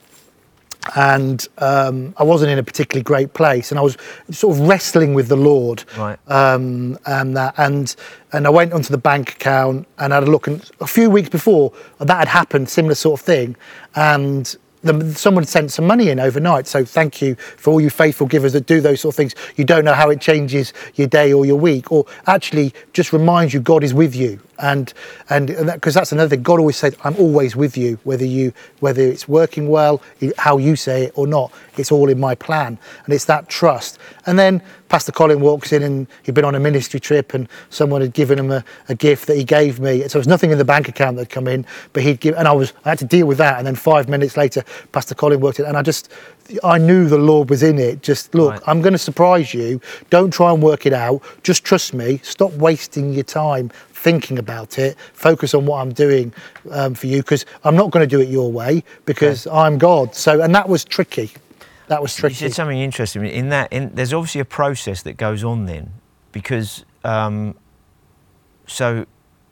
and 0.94 1.46
um, 1.58 2.14
I 2.16 2.22
wasn't 2.22 2.50
in 2.52 2.58
a 2.58 2.62
particularly 2.62 3.02
great 3.02 3.34
place, 3.34 3.70
and 3.70 3.78
I 3.78 3.82
was 3.82 3.96
sort 4.30 4.56
of 4.56 4.68
wrestling 4.68 5.14
with 5.14 5.28
the 5.28 5.36
Lord. 5.36 5.84
Right. 5.96 6.18
Um, 6.28 6.98
and 7.06 7.36
that, 7.36 7.54
and 7.56 7.94
and 8.32 8.46
I 8.46 8.50
went 8.50 8.72
onto 8.72 8.90
the 8.90 8.98
bank 8.98 9.32
account 9.32 9.86
and 9.98 10.12
had 10.12 10.22
a 10.22 10.30
look, 10.30 10.46
and 10.46 10.68
a 10.80 10.86
few 10.86 11.10
weeks 11.10 11.28
before 11.28 11.72
that 11.98 12.18
had 12.18 12.28
happened, 12.28 12.68
similar 12.68 12.94
sort 12.94 13.20
of 13.20 13.26
thing, 13.26 13.56
and 13.94 14.56
the, 14.82 15.14
someone 15.14 15.44
sent 15.44 15.72
some 15.72 15.86
money 15.86 16.08
in 16.08 16.20
overnight. 16.20 16.66
So 16.66 16.84
thank 16.84 17.20
you 17.20 17.34
for 17.34 17.72
all 17.72 17.80
you 17.80 17.90
faithful 17.90 18.26
givers 18.26 18.52
that 18.52 18.66
do 18.66 18.80
those 18.80 19.00
sort 19.00 19.14
of 19.14 19.16
things. 19.16 19.34
You 19.56 19.64
don't 19.64 19.84
know 19.84 19.94
how 19.94 20.10
it 20.10 20.20
changes 20.20 20.72
your 20.94 21.08
day 21.08 21.32
or 21.32 21.44
your 21.44 21.58
week, 21.58 21.90
or 21.90 22.06
actually 22.26 22.72
just 22.92 23.12
reminds 23.12 23.52
you 23.52 23.60
God 23.60 23.82
is 23.82 23.92
with 23.92 24.14
you. 24.14 24.40
And 24.58 24.92
and 25.30 25.48
because 25.48 25.94
that, 25.94 26.00
that's 26.00 26.12
another 26.12 26.30
thing. 26.30 26.42
God 26.42 26.58
always 26.58 26.76
said, 26.76 26.96
"I'm 27.04 27.16
always 27.16 27.56
with 27.56 27.76
you, 27.76 27.98
whether 28.04 28.24
you 28.24 28.52
whether 28.80 29.02
it's 29.02 29.28
working 29.28 29.68
well, 29.68 30.02
how 30.38 30.58
you 30.58 30.76
say 30.76 31.04
it 31.04 31.12
or 31.14 31.26
not. 31.26 31.52
It's 31.76 31.92
all 31.92 32.08
in 32.08 32.18
my 32.18 32.34
plan." 32.34 32.78
And 33.04 33.14
it's 33.14 33.24
that 33.26 33.48
trust. 33.48 33.98
And 34.26 34.38
then 34.38 34.62
Pastor 34.88 35.12
Colin 35.12 35.40
walks 35.40 35.72
in, 35.72 35.82
and 35.82 36.06
he'd 36.22 36.34
been 36.34 36.44
on 36.44 36.54
a 36.54 36.60
ministry 36.60 37.00
trip, 37.00 37.34
and 37.34 37.48
someone 37.70 38.00
had 38.00 38.12
given 38.12 38.38
him 38.38 38.50
a, 38.52 38.64
a 38.88 38.94
gift 38.94 39.26
that 39.26 39.36
he 39.36 39.44
gave 39.44 39.80
me. 39.80 40.02
So 40.02 40.08
there 40.08 40.20
was 40.20 40.28
nothing 40.28 40.50
in 40.52 40.58
the 40.58 40.64
bank 40.64 40.88
account 40.88 41.16
that 41.16 41.22
had 41.22 41.30
come 41.30 41.48
in, 41.48 41.66
but 41.92 42.02
he'd 42.02 42.20
give, 42.20 42.36
and 42.36 42.46
I 42.48 42.52
was 42.52 42.72
I 42.84 42.90
had 42.90 42.98
to 43.00 43.04
deal 43.04 43.26
with 43.26 43.38
that. 43.38 43.58
And 43.58 43.66
then 43.66 43.74
five 43.74 44.08
minutes 44.08 44.36
later, 44.36 44.62
Pastor 44.92 45.14
Colin 45.14 45.40
worked 45.40 45.58
in, 45.60 45.66
and 45.66 45.76
I 45.76 45.82
just 45.82 46.10
I 46.62 46.78
knew 46.78 47.08
the 47.08 47.18
Lord 47.18 47.50
was 47.50 47.62
in 47.62 47.78
it. 47.78 48.02
Just 48.02 48.34
look, 48.34 48.52
Right. 48.52 48.62
I'm 48.66 48.80
going 48.80 48.92
to 48.92 48.98
surprise 48.98 49.52
you. 49.52 49.80
Don't 50.10 50.30
try 50.30 50.52
and 50.52 50.62
work 50.62 50.86
it 50.86 50.92
out. 50.92 51.20
Just 51.42 51.64
trust 51.64 51.92
me. 51.92 52.18
Stop 52.22 52.52
wasting 52.52 53.12
your 53.12 53.24
time 53.24 53.70
thinking 53.96 54.38
about 54.38 54.78
it. 54.78 54.96
Focus 55.12 55.54
on 55.54 55.66
what 55.66 55.80
I'm 55.80 55.92
doing 55.92 56.32
um, 56.70 56.94
for 56.94 57.06
you 57.06 57.18
because 57.18 57.46
I'm 57.64 57.76
not 57.76 57.90
going 57.90 58.06
to 58.08 58.16
do 58.16 58.20
it 58.20 58.28
your 58.28 58.52
way 58.52 58.84
because 59.04 59.46
I'm 59.46 59.78
God. 59.78 60.14
So, 60.14 60.42
and 60.42 60.54
that 60.54 60.68
was 60.68 60.84
tricky. 60.84 61.30
That 61.88 62.02
was 62.02 62.14
tricky. 62.14 62.34
You 62.34 62.38
said 62.50 62.54
something 62.54 62.78
interesting 62.78 63.24
in 63.26 63.48
that. 63.50 63.72
In, 63.72 63.94
there's 63.94 64.12
obviously 64.12 64.40
a 64.40 64.44
process 64.44 65.02
that 65.02 65.16
goes 65.16 65.44
on 65.44 65.66
then, 65.66 65.92
because 66.32 66.84
um, 67.04 67.56
so 68.66 69.06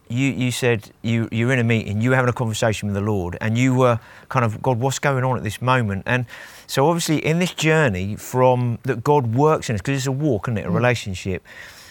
you 0.09 0.29
you 0.31 0.51
said 0.51 0.91
you 1.03 1.29
you're 1.31 1.53
in 1.53 1.59
a 1.59 1.65
meeting, 1.65 2.01
you 2.01 2.11
were 2.11 2.17
having 2.17 2.29
a 2.29 2.35
conversation 2.35 2.89
with 2.89 2.95
the 2.95 3.01
Lord, 3.01 3.39
and 3.41 3.57
you 3.57 3.75
were 3.75 4.01
kind 4.29 4.45
of 4.45 4.61
God, 4.61 4.79
what's 4.79 4.99
going 4.99 5.25
on 5.25 5.37
at 5.37 5.45
this 5.45 5.63
moment? 5.63 6.03
And 6.07 6.27
so 6.67 6.89
obviously 6.89 7.25
in 7.25 7.39
this 7.39 7.55
journey 7.55 8.17
from 8.17 8.79
that 8.83 9.05
God 9.05 9.35
works 9.35 9.71
in 9.71 9.75
us 9.75 9.81
because 9.81 9.99
it's 9.99 10.07
a 10.07 10.13
walk, 10.13 10.49
isn't 10.49 10.59
it, 10.59 10.67
a 10.67 10.71
relationship. 10.71 11.45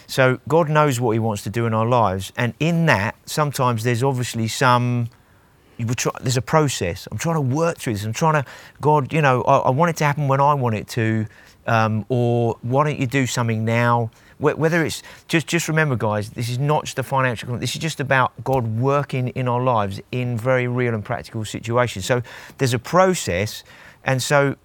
So 0.07 0.39
God 0.47 0.69
knows 0.69 0.99
what 0.99 1.11
He 1.11 1.19
wants 1.19 1.43
to 1.43 1.49
do 1.49 1.65
in 1.65 1.73
our 1.73 1.87
lives, 1.87 2.31
and 2.37 2.53
in 2.59 2.85
that 2.87 3.15
sometimes 3.25 3.83
there's 3.83 4.03
obviously 4.03 4.47
some 4.47 5.09
try, 5.95 6.11
there's 6.21 6.37
a 6.37 6.41
process. 6.41 7.07
I'm 7.11 7.17
trying 7.17 7.35
to 7.35 7.41
work 7.41 7.77
through 7.77 7.93
this. 7.93 8.05
I'm 8.05 8.13
trying 8.13 8.43
to, 8.43 8.49
God, 8.79 9.11
you 9.11 9.21
know, 9.21 9.41
I, 9.43 9.57
I 9.57 9.69
want 9.69 9.89
it 9.89 9.97
to 9.97 10.05
happen 10.05 10.27
when 10.27 10.39
I 10.39 10.53
want 10.53 10.75
it 10.75 10.87
to, 10.89 11.25
um, 11.67 12.05
or 12.09 12.57
why 12.61 12.83
don't 12.83 12.99
you 12.99 13.07
do 13.07 13.25
something 13.25 13.65
now? 13.65 14.11
Whether 14.39 14.83
it's 14.83 15.03
just, 15.29 15.47
just 15.47 15.69
remember, 15.69 15.95
guys, 15.95 16.31
this 16.31 16.49
is 16.49 16.59
not 16.59 16.83
just 16.83 16.99
a 16.99 17.03
financial. 17.03 17.57
This 17.57 17.75
is 17.75 17.81
just 17.81 18.01
about 18.01 18.33
God 18.43 18.67
working 18.77 19.29
in 19.29 19.47
our 19.47 19.63
lives 19.63 20.01
in 20.11 20.37
very 20.37 20.67
real 20.67 20.93
and 20.93 21.05
practical 21.05 21.45
situations. 21.45 22.05
So 22.05 22.21
there's 22.57 22.73
a 22.73 22.79
process, 22.79 23.63
and 24.03 24.21
so 24.21 24.57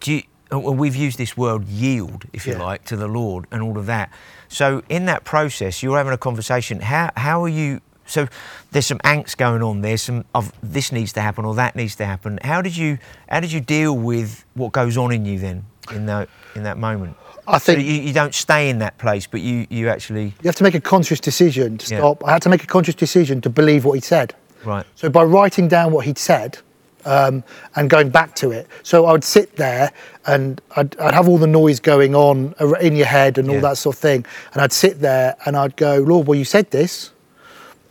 do 0.00 0.14
you, 0.14 0.22
Uh, 0.52 0.58
well, 0.58 0.74
we've 0.74 0.96
used 0.96 1.18
this 1.18 1.36
word 1.36 1.64
yield, 1.66 2.24
if 2.32 2.46
you 2.46 2.52
Yeah. 2.52 2.58
like, 2.62 2.84
to 2.86 2.96
the 2.96 3.08
Lord 3.08 3.46
and 3.50 3.62
all 3.62 3.78
of 3.78 3.86
that. 3.86 4.10
So 4.48 4.82
in 4.88 5.06
that 5.06 5.24
process, 5.24 5.82
you're 5.82 5.96
having 5.96 6.12
a 6.12 6.18
conversation. 6.18 6.80
How 6.80 7.10
how 7.16 7.42
are 7.42 7.48
you? 7.48 7.80
So 8.04 8.26
there's 8.72 8.86
some 8.86 8.98
angst 8.98 9.36
going 9.38 9.62
on. 9.62 9.80
There's 9.80 10.02
some 10.02 10.24
of 10.34 10.52
this 10.62 10.92
needs 10.92 11.12
to 11.14 11.20
happen 11.20 11.44
or 11.44 11.54
that 11.54 11.74
needs 11.76 11.94
to 11.96 12.04
happen. 12.04 12.38
How 12.44 12.60
did 12.60 12.76
you 12.76 12.98
how 13.30 13.40
did 13.40 13.52
you 13.52 13.60
deal 13.60 13.96
with 13.96 14.44
what 14.54 14.72
goes 14.72 14.96
on 14.98 15.12
in 15.12 15.24
you 15.24 15.38
then 15.38 15.64
in 15.90 16.06
that 16.06 16.28
in 16.54 16.64
that 16.64 16.76
moment? 16.76 17.16
I 17.48 17.58
So 17.58 17.72
think 17.74 17.86
you, 17.86 17.94
you 17.94 18.12
don't 18.12 18.34
stay 18.34 18.68
in 18.68 18.78
that 18.80 18.98
place, 18.98 19.26
but 19.26 19.40
you 19.40 19.66
you 19.70 19.88
actually 19.88 20.24
you 20.42 20.46
have 20.46 20.56
to 20.56 20.64
make 20.64 20.74
a 20.74 20.80
conscious 20.80 21.20
decision 21.20 21.78
to 21.78 21.90
Yeah. 21.90 21.98
stop. 22.00 22.22
I 22.26 22.32
had 22.32 22.42
to 22.42 22.48
make 22.50 22.62
a 22.62 22.66
conscious 22.66 22.94
decision 22.96 23.40
to 23.42 23.48
believe 23.50 23.84
what 23.86 23.94
he 23.94 24.00
said. 24.00 24.34
right. 24.64 24.84
So 24.96 25.08
by 25.08 25.22
writing 25.24 25.68
down 25.68 25.92
what 25.92 26.04
he'd 26.04 26.18
said 26.18 26.58
um, 27.04 27.42
and 27.76 27.88
going 27.90 28.10
back 28.10 28.34
to 28.36 28.50
it, 28.52 28.66
so 28.82 29.06
I 29.06 29.12
would 29.12 29.24
sit 29.24 29.56
there 29.56 29.90
and 30.26 30.60
I'd, 30.76 30.96
I'd 30.98 31.14
have 31.14 31.28
all 31.28 31.38
the 31.38 31.46
noise 31.46 31.80
going 31.80 32.14
on 32.14 32.54
in 32.80 32.94
your 32.96 33.06
head 33.06 33.38
and 33.38 33.48
all 33.48 33.56
Yeah. 33.56 33.60
that 33.62 33.78
sort 33.78 33.96
of 33.96 34.00
thing, 34.00 34.24
and 34.52 34.62
I'd 34.62 34.72
sit 34.72 35.00
there 35.00 35.36
and 35.46 35.56
I'd 35.56 35.76
go, 35.76 35.96
Lord, 35.98 36.26
well, 36.26 36.38
you 36.38 36.44
said 36.44 36.70
this. 36.70 37.10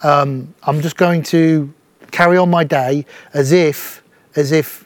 Um, 0.01 0.53
I'm 0.63 0.81
just 0.81 0.97
going 0.97 1.23
to 1.23 1.71
carry 2.11 2.37
on 2.37 2.49
my 2.49 2.63
day 2.63 3.05
as 3.33 3.51
if, 3.51 4.01
as 4.35 4.51
if 4.51 4.85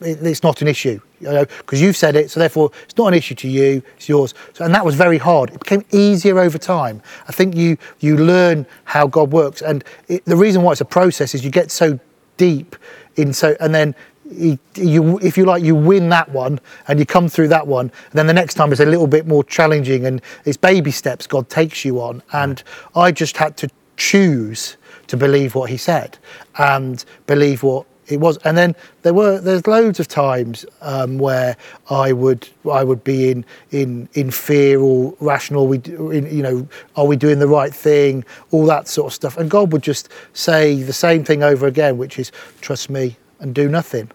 it- 0.00 0.22
it's 0.22 0.42
not 0.42 0.62
an 0.62 0.68
issue, 0.68 1.00
you 1.20 1.28
know, 1.28 1.44
because 1.58 1.80
you've 1.80 1.96
said 1.96 2.14
it, 2.16 2.30
so 2.30 2.40
therefore 2.40 2.70
it's 2.84 2.96
not 2.96 3.08
an 3.08 3.14
issue 3.14 3.34
to 3.36 3.48
you, 3.48 3.82
it's 3.96 4.08
yours. 4.08 4.34
So, 4.52 4.64
and 4.64 4.74
that 4.74 4.84
was 4.84 4.94
very 4.94 5.18
hard. 5.18 5.50
It 5.50 5.58
became 5.60 5.84
easier 5.90 6.38
over 6.38 6.58
time. 6.58 7.02
I 7.28 7.32
think 7.32 7.54
you 7.56 7.76
you 8.00 8.16
learn 8.16 8.66
how 8.84 9.06
God 9.06 9.32
works, 9.32 9.62
and 9.62 9.84
it, 10.08 10.24
the 10.24 10.36
reason 10.36 10.62
why 10.62 10.72
it's 10.72 10.80
a 10.80 10.84
process 10.84 11.34
is 11.34 11.44
you 11.44 11.50
get 11.50 11.70
so 11.70 11.98
deep 12.36 12.74
in 13.16 13.32
so, 13.32 13.56
and 13.60 13.74
then. 13.74 13.94
You, 14.24 14.58
you, 14.76 15.18
if 15.18 15.36
you 15.36 15.44
like, 15.44 15.62
you 15.62 15.74
win 15.74 16.08
that 16.08 16.30
one 16.30 16.58
and 16.88 16.98
you 16.98 17.04
come 17.04 17.28
through 17.28 17.48
that 17.48 17.66
one. 17.66 17.86
And 17.90 18.12
then 18.14 18.26
the 18.26 18.32
next 18.32 18.54
time 18.54 18.72
is 18.72 18.80
a 18.80 18.86
little 18.86 19.08
bit 19.08 19.26
more 19.26 19.44
challenging 19.44 20.06
and 20.06 20.22
it's 20.46 20.56
baby 20.56 20.90
steps 20.90 21.26
God 21.26 21.50
takes 21.50 21.84
you 21.84 22.00
on. 22.00 22.22
And 22.32 22.62
I 22.94 23.12
just 23.12 23.36
had 23.36 23.58
to 23.58 23.68
choose 23.98 24.78
to 25.08 25.18
believe 25.18 25.54
what 25.54 25.68
He 25.68 25.76
said 25.76 26.18
and 26.56 27.04
believe 27.26 27.62
what 27.62 27.84
it 28.08 28.20
was 28.20 28.36
and 28.38 28.56
then 28.56 28.74
there 29.02 29.14
were 29.14 29.40
there's 29.40 29.66
loads 29.66 30.00
of 30.00 30.08
times 30.08 30.64
um, 30.80 31.18
where 31.18 31.56
I 31.90 32.12
would 32.12 32.48
I 32.70 32.84
would 32.84 33.04
be 33.04 33.30
in 33.30 33.44
in 33.70 34.08
in 34.14 34.30
fear 34.30 34.80
or 34.80 35.14
rational 35.20 35.68
we 35.68 35.78
in, 35.78 36.28
you 36.34 36.42
know 36.42 36.68
are 36.96 37.06
we 37.06 37.16
doing 37.16 37.38
the 37.38 37.48
right 37.48 37.74
thing? 37.74 38.24
All 38.50 38.66
that 38.66 38.88
sort 38.88 39.08
of 39.08 39.14
stuff. 39.14 39.36
And 39.36 39.50
God 39.50 39.72
would 39.72 39.82
just 39.82 40.08
say 40.32 40.82
the 40.82 40.92
same 40.92 41.24
thing 41.24 41.42
over 41.42 41.66
again 41.66 41.98
which 41.98 42.18
is 42.18 42.32
trust 42.60 42.90
me 42.90 43.16
and 43.40 43.54
do 43.54 43.68
nothing 43.68 44.10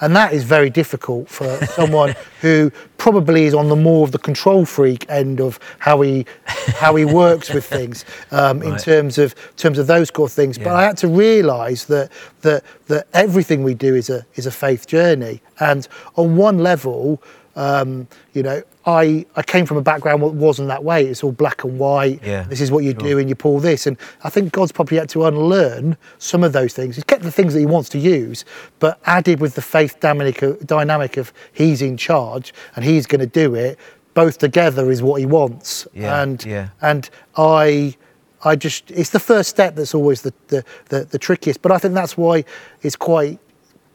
and 0.00 0.14
that 0.14 0.32
is 0.32 0.44
very 0.44 0.70
difficult 0.70 1.28
for 1.28 1.64
someone 1.66 2.14
who 2.40 2.70
probably 2.98 3.44
is 3.44 3.54
on 3.54 3.68
the 3.68 3.76
more 3.76 4.04
of 4.04 4.12
the 4.12 4.18
control 4.18 4.64
freak 4.64 5.08
end 5.08 5.40
of 5.40 5.58
how 5.78 6.00
he 6.00 6.26
how 6.46 6.94
he 6.94 7.04
works 7.04 7.52
with 7.52 7.64
things 7.64 8.04
um, 8.30 8.62
in 8.62 8.76
terms 8.76 9.18
of 9.18 9.34
terms 9.56 9.78
of 9.78 9.86
those 9.86 10.10
core 10.10 10.28
things. 10.28 10.58
But 10.58 10.68
I 10.74 10.84
had 10.84 10.96
to 10.98 11.08
realise 11.08 11.84
that 11.84 12.10
that 12.42 12.64
that 12.86 13.06
everything 13.12 13.62
we 13.62 13.74
do 13.74 13.94
is 13.94 14.10
a 14.10 14.26
is 14.34 14.46
a 14.46 14.50
faith 14.52 14.86
journey, 14.86 15.40
and 15.60 15.86
on 16.16 16.36
one 16.36 16.58
level. 16.58 17.22
Um, 17.58 18.06
you 18.34 18.44
know, 18.44 18.62
I, 18.86 19.26
I 19.34 19.42
came 19.42 19.66
from 19.66 19.78
a 19.78 19.82
background 19.82 20.22
that 20.22 20.28
wasn't 20.28 20.68
that 20.68 20.84
way. 20.84 21.04
It's 21.04 21.24
all 21.24 21.32
black 21.32 21.64
and 21.64 21.76
white. 21.76 22.20
Yeah, 22.24 22.44
This 22.44 22.60
is 22.60 22.70
what 22.70 22.84
you 22.84 22.92
sure. 22.92 23.00
do, 23.00 23.18
and 23.18 23.28
you 23.28 23.34
pull 23.34 23.58
this. 23.58 23.86
And 23.88 23.96
I 24.22 24.30
think 24.30 24.52
God's 24.52 24.70
probably 24.70 24.96
had 24.96 25.08
to 25.10 25.24
unlearn 25.26 25.96
some 26.18 26.44
of 26.44 26.52
those 26.52 26.72
things. 26.72 26.94
He's 26.94 27.04
kept 27.04 27.24
the 27.24 27.32
things 27.32 27.54
that 27.54 27.60
He 27.60 27.66
wants 27.66 27.88
to 27.90 27.98
use, 27.98 28.44
but 28.78 29.00
added 29.06 29.40
with 29.40 29.56
the 29.56 29.62
faith 29.62 29.98
dynamic, 29.98 31.16
of 31.16 31.32
He's 31.52 31.82
in 31.82 31.96
charge 31.96 32.54
and 32.76 32.84
He's 32.84 33.06
going 33.06 33.20
to 33.20 33.26
do 33.26 33.56
it. 33.56 33.76
Both 34.14 34.38
together 34.38 34.90
is 34.90 35.02
what 35.02 35.18
He 35.20 35.26
wants. 35.26 35.86
Yeah, 35.92 36.22
and 36.22 36.44
yeah. 36.44 36.68
and 36.80 37.10
I. 37.36 37.96
I 38.44 38.54
just, 38.54 38.92
it's 38.92 39.10
the 39.10 39.18
first 39.18 39.50
step 39.50 39.74
that's 39.74 39.96
always 39.96 40.22
the, 40.22 40.32
the, 40.46 40.64
the, 40.90 41.04
the 41.06 41.18
trickiest. 41.18 41.60
But 41.60 41.72
I 41.72 41.78
think 41.78 41.94
that's 41.94 42.16
why 42.16 42.44
it's 42.82 42.94
quite, 42.94 43.40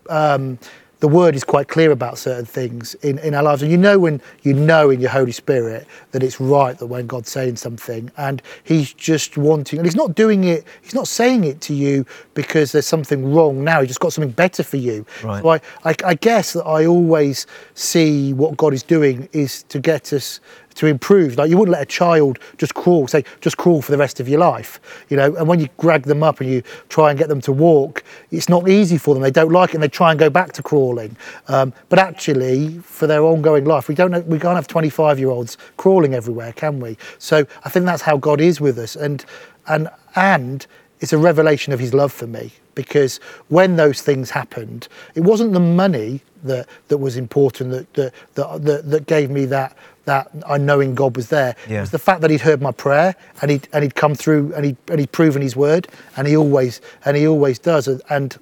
um, 0.10 0.60
the 1.04 1.10
word 1.10 1.36
is 1.36 1.44
quite 1.44 1.68
clear 1.68 1.92
about 1.92 2.18
certain 2.18 2.46
things 2.46 2.94
in, 3.02 3.20
in 3.20 3.36
our 3.36 3.44
lives. 3.44 3.62
And 3.62 3.70
you 3.70 3.78
know 3.78 4.00
when 4.00 4.22
you 4.44 4.54
know 4.54 4.90
in 4.90 5.02
your 5.02 5.10
Holy 5.10 5.34
Spirit 5.34 5.86
that 6.12 6.24
it's 6.24 6.40
right 6.40 6.78
that 6.78 6.86
when 6.86 7.08
God's 7.08 7.30
saying 7.30 7.58
something 7.58 8.10
and 8.16 8.42
He's 8.64 8.94
just 8.94 9.38
wanting, 9.38 9.80
and 9.80 9.86
He's 9.86 9.98
not 9.98 10.16
doing 10.16 10.46
it, 10.46 10.66
He's 10.82 10.96
not 10.96 11.10
saying 11.10 11.44
it 11.44 11.60
to 11.60 11.74
you 11.74 12.06
because 12.36 12.72
there's 12.72 12.86
something 12.86 13.34
wrong 13.34 13.66
now. 13.66 13.82
He's 13.82 13.90
just 13.90 14.00
got 14.00 14.14
something 14.14 14.32
better 14.32 14.64
for 14.64 14.78
you. 14.78 15.06
Right. 15.22 15.42
So 15.42 15.50
I, 15.50 15.60
I, 15.84 15.96
I 16.06 16.14
guess 16.14 16.54
that 16.54 16.64
I 16.64 16.86
always 16.86 17.48
see 17.74 18.32
what 18.32 18.56
God 18.56 18.74
is 18.74 18.82
doing 18.82 19.28
is 19.34 19.64
to 19.64 19.80
get 19.80 20.14
us 20.14 20.40
to 20.76 20.88
improve. 20.88 21.38
Like 21.38 21.50
you 21.50 21.58
wouldn't 21.58 21.74
let 21.74 21.82
a 21.82 21.86
child 21.86 22.40
just 22.58 22.74
crawl, 22.74 23.08
say 23.08 23.24
just 23.42 23.58
crawl 23.58 23.82
for 23.82 23.92
the 23.92 23.98
rest 23.98 24.20
of 24.20 24.28
your 24.28 24.40
life, 24.40 24.80
you 25.10 25.18
know. 25.18 25.36
And 25.36 25.48
when 25.48 25.60
you 25.60 25.70
drag 25.80 26.04
them 26.04 26.24
up 26.24 26.42
and 26.42 26.50
you 26.50 26.64
try 26.90 27.10
and 27.10 27.20
get 27.20 27.30
them 27.30 27.42
to 27.42 27.52
walk, 27.52 28.04
it's 28.32 28.50
not 28.50 28.70
easy 28.70 28.98
for 28.98 29.14
them. 29.14 29.24
They 29.24 29.32
don't 29.32 29.52
like 29.52 29.72
it, 29.72 29.76
and 29.76 29.84
they 29.84 29.88
try 29.88 30.12
and 30.12 30.20
go 30.20 30.30
back 30.30 30.54
to 30.54 30.64
crawling. 30.64 31.16
Um, 31.48 31.74
but 31.90 32.00
actually, 32.00 32.80
for 32.80 33.08
their 33.08 33.24
ongoing 33.24 33.66
life, 33.66 33.88
we 33.88 33.96
don't. 33.96 34.12
know, 34.12 34.22
We 34.22 34.40
can't 34.40 34.56
have 34.56 34.68
25 34.68 35.20
year 35.20 35.30
olds 35.30 35.58
crawling 35.78 36.14
everywhere, 36.14 36.54
can 36.54 36.80
we? 36.80 36.98
So 37.20 37.46
I 37.64 37.70
think 37.70 37.86
that's 37.86 38.02
how 38.02 38.18
God 38.18 38.42
is 38.42 38.60
with 38.60 38.78
us, 38.78 38.96
and 38.96 39.26
and 39.68 39.90
and 40.16 40.66
it's 41.00 41.14
a 41.14 41.18
revelation 41.18 41.74
of 41.74 41.80
His 41.80 41.94
love 41.94 42.14
for 42.14 42.28
me 42.28 42.54
because 42.76 43.20
when 43.50 43.76
those 43.76 44.02
things 44.02 44.30
happened, 44.30 44.88
it 45.16 45.22
wasn't 45.22 45.54
the 45.54 45.60
money 45.60 46.22
that 46.44 46.68
that 46.88 46.98
was 46.98 47.18
important 47.18 47.72
that 47.72 47.94
that 47.94 48.14
that, 48.36 48.64
that, 48.64 48.90
that 48.90 49.06
gave 49.06 49.30
me 49.30 49.46
that 49.46 49.78
that 50.06 50.30
I 50.48 50.58
knowing 50.58 50.96
God 50.96 51.16
was 51.16 51.30
there. 51.30 51.56
Yeah. 51.68 51.78
It 51.78 51.82
was 51.82 51.92
the 51.92 52.00
fact 52.00 52.22
that 52.22 52.30
he'd 52.30 52.42
heard 52.42 52.62
my 52.62 52.72
prayer 52.72 53.16
and 53.42 53.52
he'd 53.52 53.68
and 53.74 53.84
he'd 53.84 53.96
come 53.96 54.16
through 54.16 54.54
and 54.56 54.66
he 54.66 54.76
and 54.90 55.00
he'd 55.00 55.12
proven 55.12 55.42
his 55.42 55.56
word 55.56 55.88
and 56.18 56.28
he 56.28 56.36
always 56.36 56.82
and 57.06 57.16
he 57.18 57.28
always 57.28 57.60
does 57.60 57.88
and, 57.88 58.02
and 58.10 58.38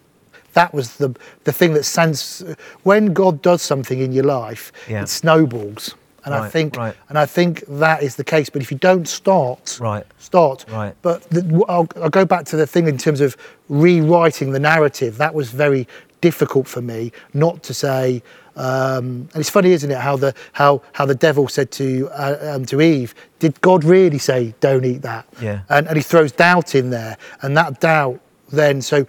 that 0.54 0.74
was 0.74 0.98
the 0.98 1.16
the 1.44 1.52
thing 1.54 1.74
that 1.74 1.84
sense 1.84 2.44
when 2.84 3.14
God 3.14 3.42
does 3.42 3.62
something 3.62 4.00
in 4.00 4.12
your 4.12 4.26
life, 4.26 4.72
Yeah. 4.90 5.04
it 5.04 5.10
snowballs. 5.10 5.96
And 6.24 6.36
I 6.36 6.50
think 6.50 6.78
right. 6.78 6.96
and 7.10 7.18
I 7.18 7.26
think 7.26 7.64
that 7.68 8.04
is 8.04 8.16
the 8.16 8.24
case. 8.24 8.48
But 8.50 8.62
if 8.62 8.72
you 8.72 8.78
don't 8.78 9.08
start, 9.08 9.80
Right. 9.82 10.06
start. 10.20 10.66
Right. 10.70 10.94
But 11.02 11.24
the, 11.32 11.66
I'll, 11.68 11.88
I'll 11.96 12.12
go 12.12 12.26
back 12.26 12.46
to 12.46 12.56
the 12.58 12.68
thing 12.68 12.88
in 12.88 12.98
terms 13.00 13.22
of 13.22 13.36
rewriting 13.70 14.52
the 14.52 14.60
narrative. 14.60 15.18
That 15.18 15.34
was 15.34 15.50
very 15.50 15.88
difficult 16.22 16.68
for 16.68 16.82
me 16.82 17.12
not 17.34 17.64
to 17.64 17.74
say. 17.74 18.24
Um, 18.56 19.28
and 19.34 19.38
it's 19.38 19.50
funny, 19.50 19.72
isn't 19.72 19.90
it, 19.90 19.98
how 19.98 20.16
the 20.18 20.34
how 20.54 20.82
how 20.94 21.06
the 21.06 21.16
devil 21.16 21.48
said 21.48 21.72
to 21.72 22.10
uh, 22.12 22.56
um, 22.56 22.66
to 22.66 22.82
Eve, 22.82 23.14
"Did 23.40 23.60
God 23.62 23.84
really 23.84 24.20
say 24.20 24.54
don't 24.60 24.86
eat 24.86 25.02
that?" 25.02 25.26
Yeah. 25.42 25.62
And 25.70 25.88
and 25.88 25.98
he 25.98 26.04
throws 26.04 26.32
doubt 26.32 26.76
in 26.76 26.90
there, 26.90 27.18
and 27.42 27.58
that 27.58 27.80
doubt 27.80 28.20
then 28.52 28.82
so. 28.82 29.06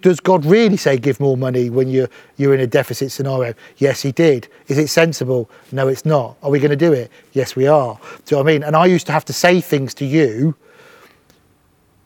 Does 0.00 0.20
God 0.20 0.46
really 0.46 0.78
say 0.78 0.96
give 0.96 1.20
more 1.20 1.36
money 1.36 1.68
when 1.68 1.88
you're 1.88 2.08
you're 2.38 2.54
in 2.54 2.60
a 2.60 2.66
deficit 2.66 3.12
scenario? 3.12 3.52
Yes, 3.76 4.00
He 4.00 4.10
did. 4.10 4.48
Is 4.68 4.78
it 4.78 4.88
sensible? 4.88 5.50
No, 5.70 5.86
it's 5.86 6.06
not. 6.06 6.38
Are 6.42 6.48
we 6.50 6.58
going 6.60 6.70
to 6.70 6.76
do 6.76 6.94
it? 6.94 7.10
Yes, 7.34 7.54
we 7.54 7.66
are. 7.66 7.98
Do 8.24 8.36
you 8.36 8.38
know 8.38 8.42
what 8.42 8.50
I 8.50 8.52
mean? 8.54 8.62
And 8.62 8.74
I 8.74 8.86
used 8.86 9.04
to 9.04 9.12
have 9.12 9.26
to 9.26 9.34
say 9.34 9.60
things 9.60 9.92
to 9.94 10.06
you 10.06 10.56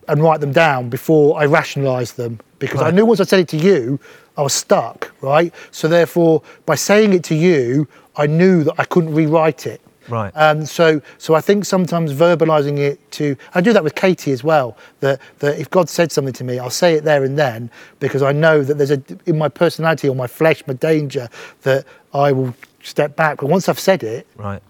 and 0.09 0.21
write 0.21 0.41
them 0.41 0.51
down 0.51 0.89
before 0.89 1.41
I 1.41 1.45
rationalised 1.45 2.17
them 2.17 2.41
because 2.59 2.83
I 2.83 2.91
knew 2.91 3.07
once 3.07 3.21
I 3.21 3.25
said 3.25 3.41
it 3.41 3.49
to 3.49 3.57
you, 3.57 3.99
I 4.37 4.43
was 4.43 4.55
stuck, 4.55 5.13
right? 5.21 5.53
So 5.71 5.89
therefore, 5.89 6.43
by 6.67 6.75
saying 6.75 7.13
it 7.13 7.25
to 7.25 7.35
you, 7.35 7.89
I 8.17 8.27
knew 8.27 8.65
that 8.65 8.75
I 8.79 8.85
couldn't 8.85 9.15
rewrite 9.15 9.67
it. 9.67 9.81
Right. 10.09 10.33
Um, 10.35 10.65
so, 10.65 11.03
so 11.19 11.35
I 11.35 11.41
think 11.41 11.65
sometimes 11.65 12.13
verbalising 12.13 12.79
it 12.79 12.99
to, 13.13 13.37
I 13.55 13.61
do 13.61 13.73
that 13.73 13.85
with 13.85 13.95
Katie 13.95 14.33
as 14.33 14.43
well. 14.43 14.77
That 15.01 15.21
that 15.41 15.59
if 15.59 15.71
God 15.71 15.89
said 15.89 16.11
something 16.11 16.33
to 16.35 16.45
me, 16.45 16.59
I'll 16.59 16.71
say 16.71 16.95
it 16.95 17.05
there 17.05 17.25
and 17.25 17.39
then 17.39 17.71
because 18.01 18.23
I 18.23 18.33
know 18.33 18.63
that 18.63 18.79
there's 18.79 18.91
a 18.91 19.03
in 19.27 19.37
my 19.37 19.49
personality 19.49 20.09
or 20.09 20.17
my 20.17 20.27
flesh, 20.27 20.67
my 20.67 20.75
danger 20.75 21.29
that 21.63 21.85
I 22.15 22.33
will 22.33 22.55
step 22.83 23.17
back. 23.17 23.39
But 23.39 23.47
once 23.49 23.69
I've 23.69 23.79
said 23.81 24.03
it, 24.03 24.27
Right. 24.37 24.63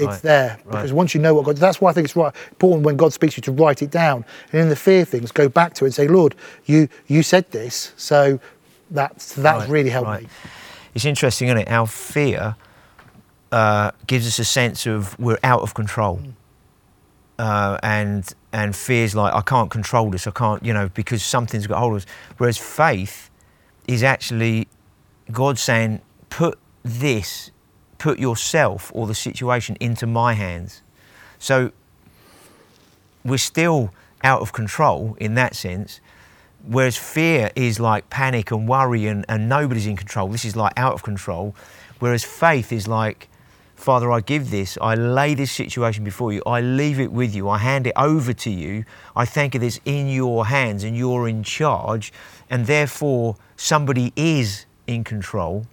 It's 0.00 0.06
Right. 0.08 0.22
there 0.22 0.58
Right. 0.64 0.72
because 0.72 0.92
once 0.92 1.14
you 1.14 1.20
know 1.20 1.34
what 1.34 1.44
God, 1.44 1.56
that's 1.56 1.80
why 1.80 1.90
I 1.90 1.92
think 1.92 2.04
it's 2.06 2.16
right 2.16 2.34
important 2.50 2.84
when 2.84 2.96
God 2.96 3.12
speaks 3.12 3.34
to 3.34 3.38
you 3.38 3.42
to 3.42 3.52
write 3.52 3.82
it 3.82 3.90
down, 3.90 4.24
and 4.52 4.60
in 4.62 4.68
the 4.68 4.76
fear 4.76 5.04
things, 5.04 5.30
go 5.32 5.48
back 5.48 5.74
to 5.74 5.84
it 5.84 5.88
and 5.88 5.94
say, 5.94 6.08
Lord, 6.08 6.34
you 6.66 6.88
you 7.06 7.22
said 7.22 7.50
this, 7.50 7.92
so 7.96 8.40
that's 8.90 9.34
that's 9.34 9.60
Right, 9.60 9.68
really 9.68 9.90
helped 9.90 10.08
right. 10.08 10.22
me. 10.22 10.28
It's 10.94 11.04
interesting, 11.04 11.48
isn't 11.48 11.58
it? 11.58 11.68
Our 11.70 11.86
fear 11.86 12.56
uh, 13.52 13.90
gives 14.06 14.26
us 14.26 14.38
a 14.38 14.44
sense 14.44 14.86
of 14.86 15.18
we're 15.18 15.38
out 15.44 15.62
of 15.62 15.74
control, 15.74 16.18
Mm. 16.18 16.32
uh, 17.38 17.78
and 17.82 18.32
and 18.52 18.74
fears 18.74 19.14
like 19.14 19.32
I 19.34 19.40
can't 19.42 19.70
control 19.70 20.10
this. 20.10 20.26
I 20.26 20.30
can't, 20.32 20.64
you 20.64 20.72
know, 20.72 20.88
because 20.94 21.22
something's 21.22 21.66
got 21.66 21.78
hold 21.78 21.92
of 21.92 21.96
us. 22.02 22.06
Whereas 22.38 22.58
faith 22.58 23.30
is 23.86 24.02
actually 24.02 24.66
God 25.30 25.58
saying, 25.58 26.00
put 26.28 26.58
this, 26.84 27.50
put 28.00 28.18
yourself 28.18 28.90
or 28.94 29.06
the 29.06 29.14
situation 29.14 29.76
into 29.78 30.06
my 30.06 30.32
hands. 30.32 30.82
So 31.38 31.70
we're 33.24 33.38
still 33.38 33.92
out 34.24 34.40
of 34.40 34.52
control 34.52 35.16
in 35.20 35.34
that 35.34 35.54
sense. 35.54 36.00
Whereas 36.66 36.96
fear 36.96 37.50
is 37.54 37.78
like 37.78 38.10
panic 38.10 38.50
and 38.50 38.66
worry 38.66 39.06
and, 39.06 39.24
and 39.28 39.48
nobody's 39.48 39.86
in 39.86 39.96
control. 39.96 40.28
This 40.28 40.44
is 40.44 40.56
like 40.56 40.72
out 40.76 40.94
of 40.94 41.02
control. 41.02 41.54
Whereas 42.00 42.24
faith 42.24 42.72
is 42.72 42.88
like, 42.88 43.28
Father, 43.76 44.10
I 44.10 44.20
give 44.20 44.50
this, 44.50 44.76
I 44.80 44.94
lay 44.94 45.34
this 45.34 45.52
situation 45.52 46.02
before 46.02 46.32
you, 46.32 46.42
I 46.44 46.60
leave 46.60 47.00
it 47.00 47.12
with 47.12 47.34
you, 47.34 47.48
I 47.48 47.56
hand 47.56 47.86
it 47.86 47.94
over 47.96 48.34
to 48.34 48.50
you, 48.50 48.84
I 49.16 49.24
thank 49.24 49.54
you 49.54 49.60
that 49.60 49.66
it's 49.66 49.80
in 49.86 50.06
your 50.06 50.44
hands 50.44 50.84
and 50.84 50.94
you're 50.94 51.26
in 51.26 51.42
charge, 51.42 52.12
and 52.50 52.66
therefore 52.66 53.36
somebody 53.56 54.12
is 54.16 54.66
in 54.86 55.02
control 55.02 55.64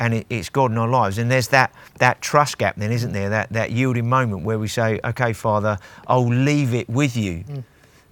and 0.00 0.14
it, 0.14 0.26
it's 0.28 0.48
God 0.48 0.70
in 0.70 0.78
our 0.78 0.88
lives. 0.88 1.18
And 1.18 1.30
there's 1.30 1.48
that, 1.48 1.72
that 1.98 2.20
trust 2.20 2.58
gap 2.58 2.76
then, 2.76 2.90
isn't 2.90 3.12
there? 3.12 3.30
That, 3.30 3.50
that 3.50 3.70
yielding 3.70 4.08
moment 4.08 4.42
where 4.42 4.58
we 4.58 4.68
say, 4.68 5.00
okay, 5.04 5.32
Father, 5.32 5.78
I'll 6.06 6.28
leave 6.28 6.74
it 6.74 6.88
with 6.88 7.16
you. 7.16 7.44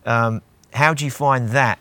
Um, 0.07 0.43
how 0.73 0.95
do 0.95 1.05
you 1.05 1.11
find 1.11 1.49
that? 1.51 1.79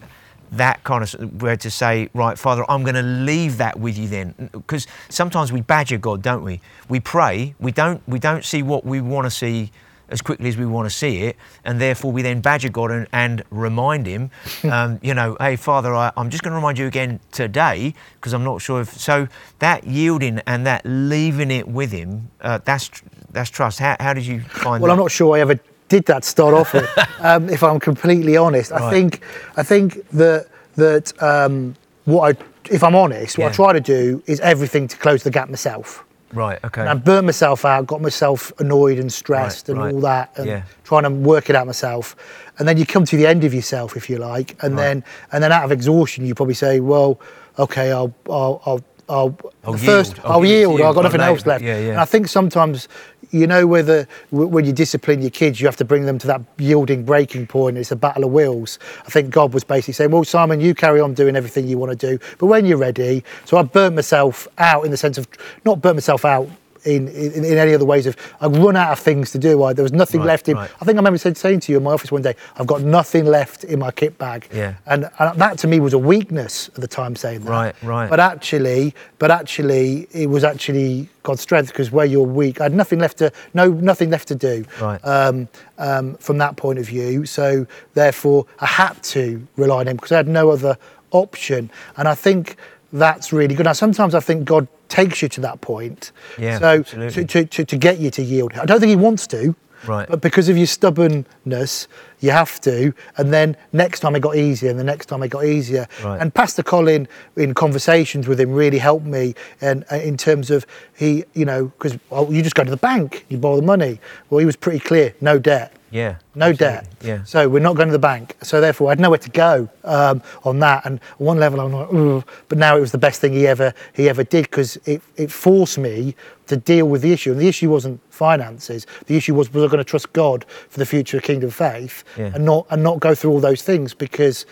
That 0.53 0.83
kind 0.83 1.01
of 1.01 1.41
where 1.41 1.55
to 1.55 1.71
say, 1.71 2.09
right, 2.13 2.37
Father, 2.37 2.65
I'm 2.69 2.83
going 2.83 2.95
to 2.95 3.01
leave 3.01 3.57
that 3.57 3.79
with 3.79 3.97
you 3.97 4.09
then, 4.09 4.49
because 4.51 4.85
sometimes 5.07 5.53
we 5.53 5.61
badger 5.61 5.97
God, 5.97 6.21
don't 6.21 6.43
we? 6.43 6.59
We 6.89 6.99
pray, 6.99 7.55
we 7.57 7.71
don't, 7.71 8.05
we 8.05 8.19
don't 8.19 8.43
see 8.43 8.61
what 8.61 8.83
we 8.83 8.99
want 8.99 9.25
to 9.27 9.31
see 9.31 9.71
as 10.11 10.21
quickly 10.21 10.49
as 10.49 10.57
we 10.57 10.65
want 10.65 10.89
to 10.89 10.95
see 10.95 11.19
it, 11.19 11.37
and 11.63 11.79
therefore 11.79 12.11
we 12.11 12.21
then 12.21 12.41
badger 12.41 12.69
God 12.69 12.91
and, 12.91 13.07
and 13.13 13.43
remind 13.49 14.05
Him, 14.05 14.29
um, 14.71 14.99
you 15.01 15.13
know, 15.13 15.37
hey, 15.39 15.55
Father, 15.55 15.93
I, 15.93 16.11
I'm 16.17 16.29
just 16.29 16.43
going 16.43 16.51
to 16.51 16.55
remind 16.55 16.77
you 16.77 16.87
again 16.87 17.19
today 17.31 17.93
because 18.15 18.33
I'm 18.33 18.43
not 18.43 18.61
sure 18.61 18.81
if 18.81 18.93
so. 18.93 19.27
That 19.59 19.85
yielding 19.85 20.39
and 20.45 20.65
that 20.67 20.81
leaving 20.85 21.51
it 21.51 21.67
with 21.67 21.91
Him, 21.91 22.29
uh, 22.41 22.59
that's 22.63 22.89
that's 23.31 23.49
trust. 23.49 23.79
How, 23.79 23.95
how 23.99 24.13
did 24.13 24.25
you 24.25 24.41
find 24.41 24.81
Well, 24.81 24.89
that? 24.89 24.93
I'm 24.93 24.99
not 24.99 25.11
sure 25.11 25.37
I 25.37 25.39
ever 25.41 25.59
did 25.87 26.05
that 26.05 26.23
start 26.23 26.53
off 26.53 26.73
with. 26.73 26.89
um, 27.19 27.49
if 27.49 27.63
I'm 27.63 27.79
completely 27.79 28.37
honest, 28.37 28.71
I 28.71 28.89
think 28.91 29.21
I 29.55 29.63
think 29.63 30.07
that 30.11 30.47
that 30.75 31.21
um, 31.21 31.75
what 32.05 32.35
I, 32.37 32.43
if 32.73 32.83
I'm 32.83 32.95
honest, 32.95 33.37
what 33.37 33.45
Yeah. 33.45 33.49
I 33.49 33.53
try 33.53 33.73
to 33.73 33.79
do 33.81 34.23
is 34.27 34.39
everything 34.39 34.87
to 34.87 34.97
close 34.97 35.23
the 35.23 35.31
gap 35.31 35.49
myself. 35.49 36.03
Right. 36.33 36.59
Okay. 36.63 36.81
And 36.81 36.89
I 36.89 36.93
burnt 36.93 37.25
myself 37.25 37.65
out, 37.65 37.87
got 37.87 38.01
myself 38.01 38.51
annoyed 38.59 38.97
and 38.99 39.11
stressed 39.11 39.67
Right, 39.67 39.73
and 39.73 39.83
right. 39.83 39.93
all 39.93 40.01
that, 40.01 40.31
and 40.37 40.47
Yeah. 40.47 40.61
trying 40.83 41.03
to 41.03 41.09
work 41.09 41.49
it 41.49 41.55
out 41.55 41.65
myself. 41.67 42.15
And 42.59 42.67
then 42.67 42.77
you 42.77 42.85
come 42.85 43.05
to 43.05 43.17
the 43.17 43.27
end 43.27 43.43
of 43.43 43.53
yourself, 43.53 43.95
if 43.97 44.09
you 44.09 44.17
like, 44.17 44.55
and 44.61 44.75
Right. 44.75 44.81
then 44.83 45.03
and 45.31 45.43
then 45.43 45.51
out 45.51 45.63
of 45.65 45.71
exhaustion, 45.71 46.25
you 46.25 46.35
probably 46.35 46.53
say, 46.53 46.79
"Well, 46.79 47.19
okay, 47.59 47.91
I'll 47.91 48.13
I'll 48.29 48.61
I'll." 48.65 48.81
I'll, 49.09 49.37
I'll 49.65 49.73
first, 49.75 50.13
yield. 50.13 50.25
I'll 50.25 50.31
I'll, 50.33 50.41
give 50.41 50.49
it 50.49 50.53
to 50.53 50.57
yield. 50.59 50.79
you. 50.79 50.85
I've 50.85 50.95
got 50.95 51.01
nothing 51.03 51.19
else 51.19 51.45
left. 51.45 51.61
yeah, 51.61 51.77
yeah. 51.79 51.89
And 51.89 51.99
I 51.99 52.05
think 52.05 52.29
sometimes, 52.29 52.87
you 53.31 53.47
know, 53.47 53.65
whether 53.65 54.07
when 54.29 54.65
you 54.65 54.73
discipline 54.73 55.21
your 55.21 55.31
kids, 55.31 55.59
you 55.59 55.67
have 55.67 55.77
to 55.77 55.85
bring 55.85 56.05
them 56.05 56.17
to 56.19 56.27
that 56.27 56.41
yielding 56.57 57.03
breaking 57.03 57.47
point. 57.47 57.77
It's 57.77 57.91
a 57.91 57.95
battle 57.95 58.25
of 58.25 58.31
wills. 58.31 58.77
I 59.05 59.09
think 59.09 59.29
God 59.29 59.53
was 59.53 59.63
basically 59.63 59.93
saying, 59.93 60.11
"Well, 60.11 60.23
Simon, 60.23 60.59
you 60.61 60.75
carry 60.75 60.99
on 60.99 61.13
doing 61.13 61.35
everything 61.35 61.67
you 61.67 61.77
want 61.77 61.97
to 61.97 62.07
do, 62.07 62.19
but 62.37 62.47
when 62.47 62.65
you're 62.65 62.77
ready." 62.77 63.23
So 63.45 63.57
I 63.57 63.63
burnt 63.63 63.95
myself 63.95 64.47
out 64.57 64.85
in 64.85 64.91
the 64.91 64.97
sense 64.97 65.17
of 65.17 65.27
not 65.65 65.81
burnt 65.81 65.95
myself 65.95 66.25
out 66.25 66.49
in, 66.83 67.07
in, 67.09 67.45
in 67.45 67.57
any 67.57 67.73
other 67.73 67.85
ways 67.85 68.07
of 68.07 68.15
I've 68.39 68.57
run 68.57 68.75
out 68.75 68.91
of 68.91 68.99
things 68.99 69.31
to 69.31 69.37
do. 69.39 69.63
I, 69.63 69.73
there 69.73 69.83
was 69.83 69.93
nothing 69.93 70.21
Right, 70.21 70.27
left 70.27 70.49
in. 70.49 70.55
right. 70.57 70.69
I 70.81 70.85
think 70.85 70.95
I 70.97 70.99
remember 70.99 71.17
saying, 71.17 71.35
saying 71.35 71.59
to 71.61 71.71
you 71.71 71.77
in 71.77 71.83
my 71.83 71.91
office 71.93 72.11
one 72.11 72.21
day, 72.21 72.35
I've 72.57 72.67
got 72.67 72.81
nothing 72.81 73.25
left 73.25 73.63
in 73.63 73.79
my 73.79 73.91
kit 73.91 74.17
bag. 74.17 74.47
Yeah. 74.53 74.75
And, 74.85 75.09
and 75.19 75.39
that 75.39 75.57
to 75.59 75.67
me 75.67 75.79
was 75.79 75.93
a 75.93 75.97
weakness 75.99 76.69
at 76.69 76.75
the 76.75 76.87
time 76.87 77.15
saying 77.15 77.41
that. 77.41 77.49
Right, 77.51 77.83
right. 77.83 78.09
But 78.09 78.19
actually, 78.19 78.93
but 79.19 79.31
actually, 79.31 80.07
it 80.11 80.27
was 80.29 80.43
actually 80.43 81.07
God's 81.23 81.41
strength 81.41 81.67
because 81.69 81.91
where 81.91 82.05
you're 82.05 82.23
weak, 82.25 82.59
I 82.59 82.63
had 82.63 82.73
nothing 82.73 82.99
left 82.99 83.17
to 83.19 83.31
no 83.53 83.69
nothing 83.71 84.09
left 84.09 84.27
to 84.29 84.35
do. 84.35 84.65
Right. 84.81 84.99
Um, 85.05 85.47
um, 85.77 86.15
from 86.15 86.37
that 86.39 86.57
point 86.57 86.79
of 86.79 86.85
view, 86.85 87.25
so 87.25 87.65
therefore 87.93 88.45
I 88.59 88.65
had 88.65 89.01
to 89.03 89.47
rely 89.55 89.81
on 89.81 89.87
Him 89.87 89.95
because 89.97 90.11
I 90.11 90.17
had 90.17 90.27
no 90.27 90.49
other 90.49 90.77
option, 91.11 91.69
and 91.97 92.07
I 92.07 92.15
think 92.15 92.55
that's 92.93 93.31
really 93.31 93.55
good. 93.55 93.65
Now 93.65 93.73
sometimes 93.73 94.13
I 94.15 94.19
think 94.19 94.45
God 94.45 94.67
takes 94.91 95.21
you 95.21 95.29
to 95.29 95.41
that 95.41 95.61
point, 95.61 96.11
Yeah, 96.37 96.59
so 96.59 96.83
to, 96.83 97.25
to, 97.25 97.45
to, 97.45 97.65
to 97.65 97.77
get 97.77 97.99
you 97.99 98.11
to 98.11 98.21
yield. 98.21 98.53
I 98.53 98.65
don't 98.65 98.79
think 98.79 98.89
He 98.89 98.95
wants 98.95 99.25
to. 99.27 99.55
Right. 99.87 100.07
But 100.07 100.21
because 100.21 100.47
of 100.47 100.57
your 100.57 100.67
stubbornness, 100.67 101.87
you 102.19 102.29
have 102.29 102.61
to. 102.61 102.93
And 103.17 103.33
then 103.33 103.57
next 103.73 104.01
time 104.01 104.15
it 104.15 104.19
got 104.19 104.35
easier, 104.35 104.69
and 104.69 104.79
the 104.79 104.83
next 104.83 105.07
time 105.07 105.23
it 105.23 105.29
got 105.29 105.45
easier. 105.45 105.87
Right. 106.03 106.21
And 106.21 106.31
Pastor 106.31 106.61
Colin, 106.61 107.07
in 107.35 107.55
conversations 107.55 108.27
with 108.27 108.39
him, 108.39 108.51
really 108.51 108.77
helped 108.77 109.07
me. 109.07 109.33
And 109.59 109.83
uh, 109.91 109.95
in 109.95 110.17
terms 110.17 110.51
of 110.51 110.67
he, 110.95 111.23
you 111.33 111.45
know, 111.45 111.65
because 111.65 111.97
well, 112.11 112.31
you 112.31 112.43
just 112.43 112.53
go 112.53 112.63
to 112.63 112.69
the 112.69 112.77
bank, 112.77 113.25
you 113.29 113.37
borrow 113.37 113.55
the 113.55 113.63
money. 113.63 113.99
Well, 114.29 114.37
he 114.37 114.45
was 114.45 114.55
pretty 114.55 114.79
clear, 114.79 115.15
no 115.19 115.39
debt. 115.39 115.73
Yeah. 115.91 116.15
No 116.35 116.47
absolutely. 116.49 116.57
debt. 116.65 116.87
Yeah. 117.03 117.23
So 117.25 117.47
we're 117.49 117.59
not 117.59 117.75
going 117.75 117.89
to 117.89 117.91
the 117.91 117.99
bank. 117.99 118.35
So 118.41 118.61
therefore, 118.61 118.87
I 118.87 118.91
had 118.91 118.99
nowhere 118.99 119.17
to 119.19 119.29
go 119.29 119.69
um, 119.83 120.21
on 120.43 120.59
that. 120.59 120.85
And 120.85 120.99
on 121.19 121.25
one 121.25 121.37
level, 121.39 121.59
I'm 121.59 121.71
like, 121.73 122.25
but 122.47 122.57
now 122.57 122.77
it 122.77 122.79
was 122.79 122.91
the 122.91 122.97
best 122.97 123.19
thing 123.21 123.33
he 123.33 123.45
ever 123.47 123.73
he 123.93 124.07
ever 124.09 124.23
did 124.23 124.43
because 124.45 124.77
it, 124.85 125.01
it 125.17 125.31
forced 125.31 125.77
me 125.77 126.15
to 126.47 126.55
deal 126.57 126.87
with 126.87 127.01
the 127.01 127.11
issue. 127.13 127.31
And 127.31 127.39
the 127.41 127.47
issue 127.47 127.69
wasn't 127.69 127.99
finances. 128.09 128.87
The 129.07 129.17
issue 129.17 129.35
was 129.35 129.53
was 129.53 129.63
I 129.63 129.67
going 129.67 129.77
to 129.79 129.83
trust 129.83 130.11
God 130.13 130.45
for 130.69 130.79
the 130.79 130.85
future 130.85 131.17
of 131.17 131.23
Kingdom 131.23 131.49
Faith 131.51 132.03
Yeah. 132.17 132.31
and 132.33 132.45
not 132.45 132.65
and 132.69 132.81
not 132.83 132.99
go 132.99 133.13
through 133.13 133.31
all 133.31 133.39
those 133.41 133.61
things 133.61 133.93
because 133.93 134.45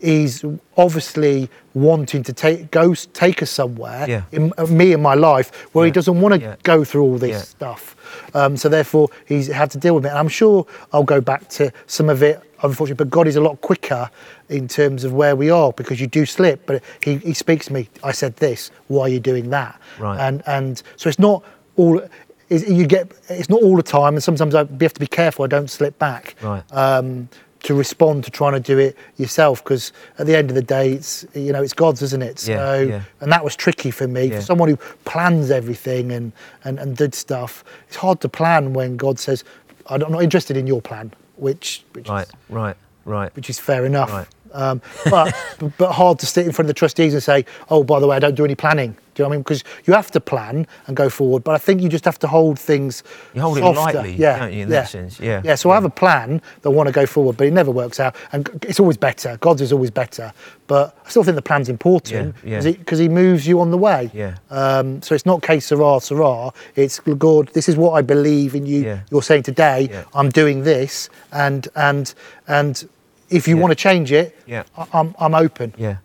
he's 0.00 0.44
obviously 0.76 1.48
wanting 1.74 2.22
to 2.24 2.32
take 2.32 2.70
go 2.70 2.94
take 2.94 3.42
us 3.42 3.50
somewhere 3.50 4.06
Yeah. 4.08 4.22
in 4.32 4.52
uh, 4.58 4.66
me 4.66 4.92
in 4.92 5.02
my 5.02 5.14
life 5.14 5.68
where 5.74 5.84
he 5.84 5.90
doesn't 5.92 6.20
want 6.20 6.34
to 6.34 6.40
Yeah. 6.40 6.56
go 6.62 6.84
through 6.84 7.02
all 7.02 7.18
this 7.18 7.30
Yeah. 7.30 7.38
stuff. 7.42 7.96
Um, 8.34 8.56
so 8.56 8.68
therefore, 8.68 9.08
he's 9.26 9.46
had 9.48 9.70
to 9.72 9.78
deal 9.78 9.94
with 9.94 10.06
it. 10.06 10.08
And 10.08 10.18
I'm 10.18 10.28
sure 10.28 10.66
I'll 10.92 11.04
go 11.04 11.20
back 11.20 11.48
to 11.50 11.72
some 11.86 12.08
of 12.08 12.22
it, 12.22 12.40
unfortunately. 12.62 13.04
But 13.04 13.10
God 13.10 13.26
is 13.26 13.36
a 13.36 13.40
lot 13.40 13.60
quicker 13.60 14.10
in 14.48 14.68
terms 14.68 15.04
of 15.04 15.12
where 15.12 15.36
we 15.36 15.50
are 15.50 15.72
because 15.72 16.00
you 16.00 16.06
do 16.06 16.26
slip. 16.26 16.66
But 16.66 16.82
he, 17.02 17.16
he 17.18 17.34
speaks 17.34 17.66
to 17.66 17.72
me. 17.72 17.88
I 18.02 18.12
said 18.12 18.36
this. 18.36 18.70
Why 18.88 19.02
are 19.02 19.08
you 19.08 19.20
doing 19.20 19.50
that? 19.50 19.80
Right. 19.98 20.18
And 20.18 20.42
and 20.46 20.82
so 20.96 21.08
it's 21.08 21.18
not 21.18 21.44
all. 21.76 22.02
Is 22.48 22.68
you 22.68 22.84
get 22.84 23.12
it's 23.28 23.48
not 23.48 23.62
all 23.62 23.76
the 23.76 23.82
time, 23.82 24.14
and 24.14 24.22
sometimes 24.22 24.56
I 24.56 24.64
have 24.64 24.94
to 24.94 25.00
be 25.00 25.06
careful 25.06 25.44
I 25.44 25.48
don't 25.48 25.70
slip 25.70 25.98
back. 26.00 26.34
Right. 26.42 26.64
Um, 26.72 27.28
to 27.64 27.74
respond 27.74 28.24
to 28.24 28.30
trying 28.30 28.54
to 28.54 28.60
do 28.60 28.78
it 28.78 28.96
yourself, 29.16 29.62
because 29.62 29.92
at 30.18 30.26
the 30.26 30.36
end 30.36 30.50
of 30.50 30.54
the 30.54 30.62
day, 30.62 30.92
it's 30.92 31.26
you 31.34 31.52
know 31.52 31.62
it's 31.62 31.72
God's, 31.74 32.00
isn't 32.02 32.22
it? 32.22 32.46
Yeah, 32.48 32.56
so 32.56 32.80
yeah. 32.82 33.02
and 33.20 33.30
that 33.32 33.44
was 33.44 33.54
tricky 33.56 33.90
for 33.90 34.08
me 34.08 34.24
Yeah. 34.26 34.36
for 34.36 34.42
someone 34.42 34.68
who 34.68 34.76
plans 35.04 35.50
everything 35.50 36.10
and, 36.12 36.32
and 36.64 36.78
and 36.78 36.96
did 36.96 37.14
stuff 37.14 37.64
it's 37.88 37.96
hard 37.96 38.20
to 38.20 38.28
plan 38.28 38.72
when 38.72 38.96
god 38.96 39.18
says 39.18 39.44
i'm 39.88 40.00
not 40.00 40.22
interested 40.22 40.56
in 40.56 40.66
your 40.66 40.80
plan 40.82 41.12
which 41.36 41.84
which, 41.92 42.08
Right. 42.08 42.26
is, 42.26 42.32
Right. 42.48 42.76
Right. 43.04 43.34
which 43.36 43.50
is 43.50 43.58
fair 43.58 43.84
enough 43.84 44.10
Right. 44.12 44.26
um, 44.52 44.80
but 45.10 45.34
but 45.78 45.92
hard 45.92 46.18
to 46.20 46.26
sit 46.26 46.46
in 46.46 46.52
front 46.52 46.66
of 46.66 46.74
the 46.74 46.78
trustees 46.78 47.12
and 47.14 47.22
say 47.22 47.44
oh 47.70 47.82
by 47.84 47.98
the 48.00 48.06
way 48.06 48.16
i 48.16 48.18
don't 48.20 48.34
do 48.36 48.44
any 48.44 48.54
planning 48.54 48.96
do 49.20 49.24
you 49.24 49.28
know 49.28 49.28
what 49.28 49.34
i 49.34 49.36
mean 49.36 49.42
because 49.42 49.64
you 49.84 49.92
have 49.92 50.10
to 50.10 50.20
plan 50.20 50.66
and 50.86 50.96
go 50.96 51.08
forward 51.10 51.44
but 51.44 51.54
i 51.54 51.58
think 51.58 51.82
you 51.82 51.88
just 51.88 52.04
have 52.06 52.18
to 52.18 52.26
hold 52.26 52.58
things 52.58 53.02
You 53.34 53.42
hold 53.42 53.58
it 53.58 53.62
lightly, 53.62 54.12
yeah 54.14 54.38
don't 54.38 54.52
you, 54.52 54.62
in 54.62 54.68
yeah. 54.70 54.80
that 54.80 54.88
sense? 54.88 55.20
Yeah. 55.20 55.42
yeah 55.44 55.54
so 55.56 55.70
i 55.70 55.74
have 55.74 55.84
a 55.84 55.90
plan 55.90 56.40
that 56.62 56.68
I 56.70 56.72
want 56.72 56.86
to 56.86 56.92
go 56.92 57.04
forward 57.06 57.36
but 57.36 57.46
it 57.46 57.52
never 57.52 57.70
works 57.70 58.00
out 58.00 58.14
and 58.32 58.48
it's 58.62 58.80
always 58.80 58.96
better 58.96 59.36
god's 59.40 59.60
is 59.60 59.72
always 59.72 59.90
better 59.90 60.32
but 60.66 60.96
i 61.06 61.10
still 61.10 61.24
think 61.24 61.34
the 61.36 61.42
plan's 61.42 61.68
important 61.68 62.34
Yeah, 62.44 62.62
yeah. 62.62 62.70
because 62.72 62.98
he 62.98 63.08
moves 63.08 63.46
you 63.46 63.60
on 63.60 63.70
the 63.70 63.78
way 63.78 64.10
Yeah. 64.14 64.36
um, 64.50 65.02
so 65.02 65.14
it's 65.14 65.26
not 65.26 65.42
case 65.42 65.66
Sarah, 65.66 66.00
Sarah. 66.00 66.52
It's 66.76 67.00
God. 67.00 67.48
This 67.52 67.68
is 67.68 67.76
what 67.76 67.92
I 67.92 68.02
believe 68.02 68.54
in 68.54 68.64
you. 68.66 68.80
Yeah. 68.84 69.00
You're 69.10 69.22
saying 69.22 69.42
today. 69.44 69.88
Yeah. 69.90 70.04
I'm 70.14 70.30
doing 70.30 70.62
this, 70.64 71.10
and 71.32 71.68
and 71.74 72.14
and 72.48 72.88
if 73.28 73.46
you 73.48 73.56
Yeah. 73.56 73.62
want 73.62 73.70
to 73.72 73.80
change 73.88 74.10
it, 74.12 74.36
Yeah. 74.46 74.62
I- 74.78 74.86
I'm 74.98 75.14
I'm 75.18 75.34
open. 75.34 75.74
Yeah, 75.76 75.96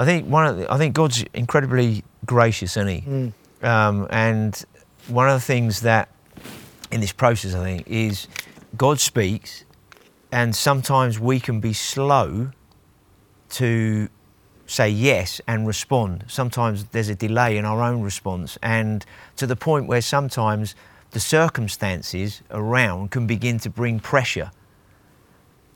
I 0.00 0.04
think 0.04 0.26
one 0.28 0.46
of 0.46 0.56
the, 0.58 0.72
I 0.72 0.76
think 0.78 0.94
God's 0.94 1.24
incredibly 1.34 2.04
gracious, 2.28 2.76
isn't 2.76 2.88
he? 2.88 3.00
Mm. 3.00 3.32
Um, 3.64 4.06
and 4.10 4.64
one 5.08 5.28
of 5.28 5.34
the 5.34 5.44
things 5.44 5.80
that 5.80 6.08
in 6.92 7.00
this 7.00 7.12
process, 7.12 7.54
I 7.54 7.64
think, 7.64 7.88
is 7.88 8.28
God 8.76 9.00
speaks, 9.00 9.64
and 10.30 10.54
sometimes 10.54 11.18
we 11.18 11.40
can 11.40 11.58
be 11.58 11.72
slow 11.72 12.52
to 13.50 14.08
say 14.66 14.88
yes 14.88 15.40
and 15.48 15.66
respond. 15.66 16.26
Sometimes 16.28 16.84
there's 16.84 17.08
a 17.08 17.14
delay 17.16 17.56
in 17.56 17.64
our 17.64 17.82
own 17.82 18.02
response, 18.02 18.58
and 18.62 19.04
to 19.36 19.46
the 19.46 19.56
point 19.56 19.88
where 19.88 20.02
sometimes 20.02 20.76
the 21.10 21.20
circumstances 21.20 22.42
around 22.50 23.10
can 23.10 23.26
begin 23.26 23.58
to 23.58 23.70
bring 23.70 23.98
pressure 23.98 24.52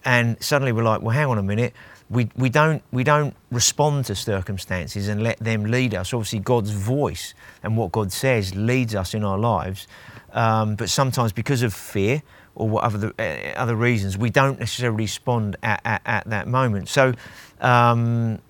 and 0.05 0.43
suddenly 0.43 0.73
we're 0.73 0.83
like, 0.83 1.03
well, 1.03 1.15
hang 1.15 1.27
on 1.27 1.39
a 1.39 1.43
minute. 1.43 1.75
We, 2.13 2.29
we 2.37 2.51
don't 2.51 2.83
we 2.93 3.05
don't 3.05 3.35
respond 3.51 4.05
to 4.07 4.15
circumstances 4.15 5.09
and 5.09 5.23
let 5.23 5.39
them 5.39 5.65
lead 5.65 5.95
us. 5.95 6.13
Obviously, 6.13 6.41
God's 6.41 6.71
voice 6.71 7.33
and 7.63 7.75
what 7.75 7.91
God 7.91 8.13
says 8.13 8.55
leads 8.55 8.95
us 8.95 9.15
in 9.15 9.25
our 9.25 9.39
lives, 9.39 9.89
um, 10.35 10.75
but 10.75 10.91
sometimes 10.91 11.33
because 11.33 11.63
of 11.63 11.73
fear 11.73 12.23
or 12.55 12.69
what 12.69 12.85
other 12.85 13.15
uh, 13.19 13.59
other 13.59 13.75
reasons, 13.75 14.19
we 14.19 14.29
don't 14.29 14.61
necessarily 14.61 15.05
respond 15.05 15.57
at, 15.63 15.81
at, 15.87 16.03
at 16.05 16.25
that 16.27 16.49
moment. 16.49 16.91
So, 16.91 17.15
um, 17.63 18.41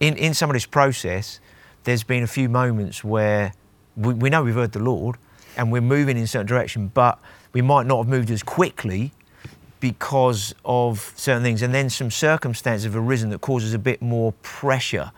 in 0.00 0.16
in 0.16 0.34
some 0.34 0.50
of 0.50 0.54
this 0.54 0.66
process, 0.66 1.38
there's 1.84 2.02
been 2.02 2.24
a 2.24 2.26
few 2.28 2.48
moments 2.48 3.04
where 3.04 3.52
we, 3.96 4.14
we 4.14 4.30
know 4.30 4.42
we've 4.42 4.54
heard 4.54 4.72
the 4.72 4.82
Lord 4.82 5.16
and 5.56 5.70
we're 5.70 5.80
moving 5.80 6.16
in 6.16 6.24
a 6.24 6.26
certain 6.26 6.48
direction, 6.48 6.88
but 6.88 7.20
we 7.52 7.62
might 7.62 7.86
not 7.86 7.98
have 7.98 8.08
moved 8.08 8.32
as 8.32 8.42
quickly 8.42 9.12
because 9.82 10.54
of 10.64 11.12
certain 11.16 11.42
things, 11.42 11.60
and 11.60 11.74
then 11.74 11.90
some 11.90 12.08
circumstances 12.08 12.84
have 12.84 12.94
arisen 12.94 13.30
that 13.30 13.40
causes 13.40 13.74
a 13.74 13.80
bit 13.80 14.00
more 14.00 14.32
pressure. 14.42 15.10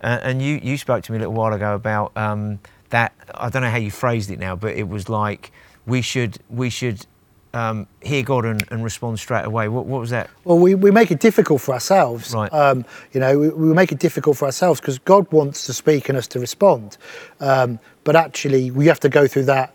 Uh, 0.00 0.20
and 0.22 0.40
you, 0.40 0.60
you 0.62 0.78
spoke 0.78 1.02
to 1.02 1.10
me 1.10 1.18
a 1.18 1.18
little 1.18 1.34
while 1.34 1.52
ago 1.52 1.74
about 1.74 2.16
um, 2.16 2.60
that. 2.90 3.12
I 3.34 3.50
don't 3.50 3.62
know 3.62 3.70
how 3.70 3.78
you 3.78 3.90
phrased 3.90 4.30
it 4.30 4.38
now, 4.38 4.54
but 4.54 4.76
it 4.76 4.88
was 4.88 5.08
like 5.08 5.50
we 5.86 6.02
should 6.02 6.38
we 6.48 6.70
should 6.70 7.04
um, 7.52 7.88
hear 8.00 8.22
God 8.22 8.44
and, 8.44 8.64
and 8.70 8.84
respond 8.84 9.18
straight 9.18 9.44
away. 9.44 9.66
What, 9.66 9.86
what 9.86 10.00
was 10.00 10.10
that? 10.10 10.30
Well, 10.44 10.58
we, 10.58 10.76
we 10.76 10.92
make 10.92 11.10
it 11.10 11.18
difficult 11.18 11.60
for 11.60 11.74
ourselves. 11.74 12.32
Right. 12.32 12.52
Um, 12.52 12.84
you 13.10 13.18
know, 13.18 13.36
we, 13.36 13.48
we 13.48 13.72
make 13.72 13.90
it 13.90 13.98
difficult 13.98 14.36
for 14.36 14.44
ourselves 14.44 14.80
because 14.80 15.00
God 15.00 15.30
wants 15.32 15.66
to 15.66 15.72
speak 15.72 16.08
and 16.08 16.16
us 16.16 16.28
to 16.28 16.38
respond. 16.38 16.96
Um, 17.40 17.80
but 18.04 18.14
actually, 18.14 18.70
we 18.70 18.86
have 18.86 19.00
to 19.00 19.08
go 19.08 19.26
through 19.26 19.46
that 19.46 19.74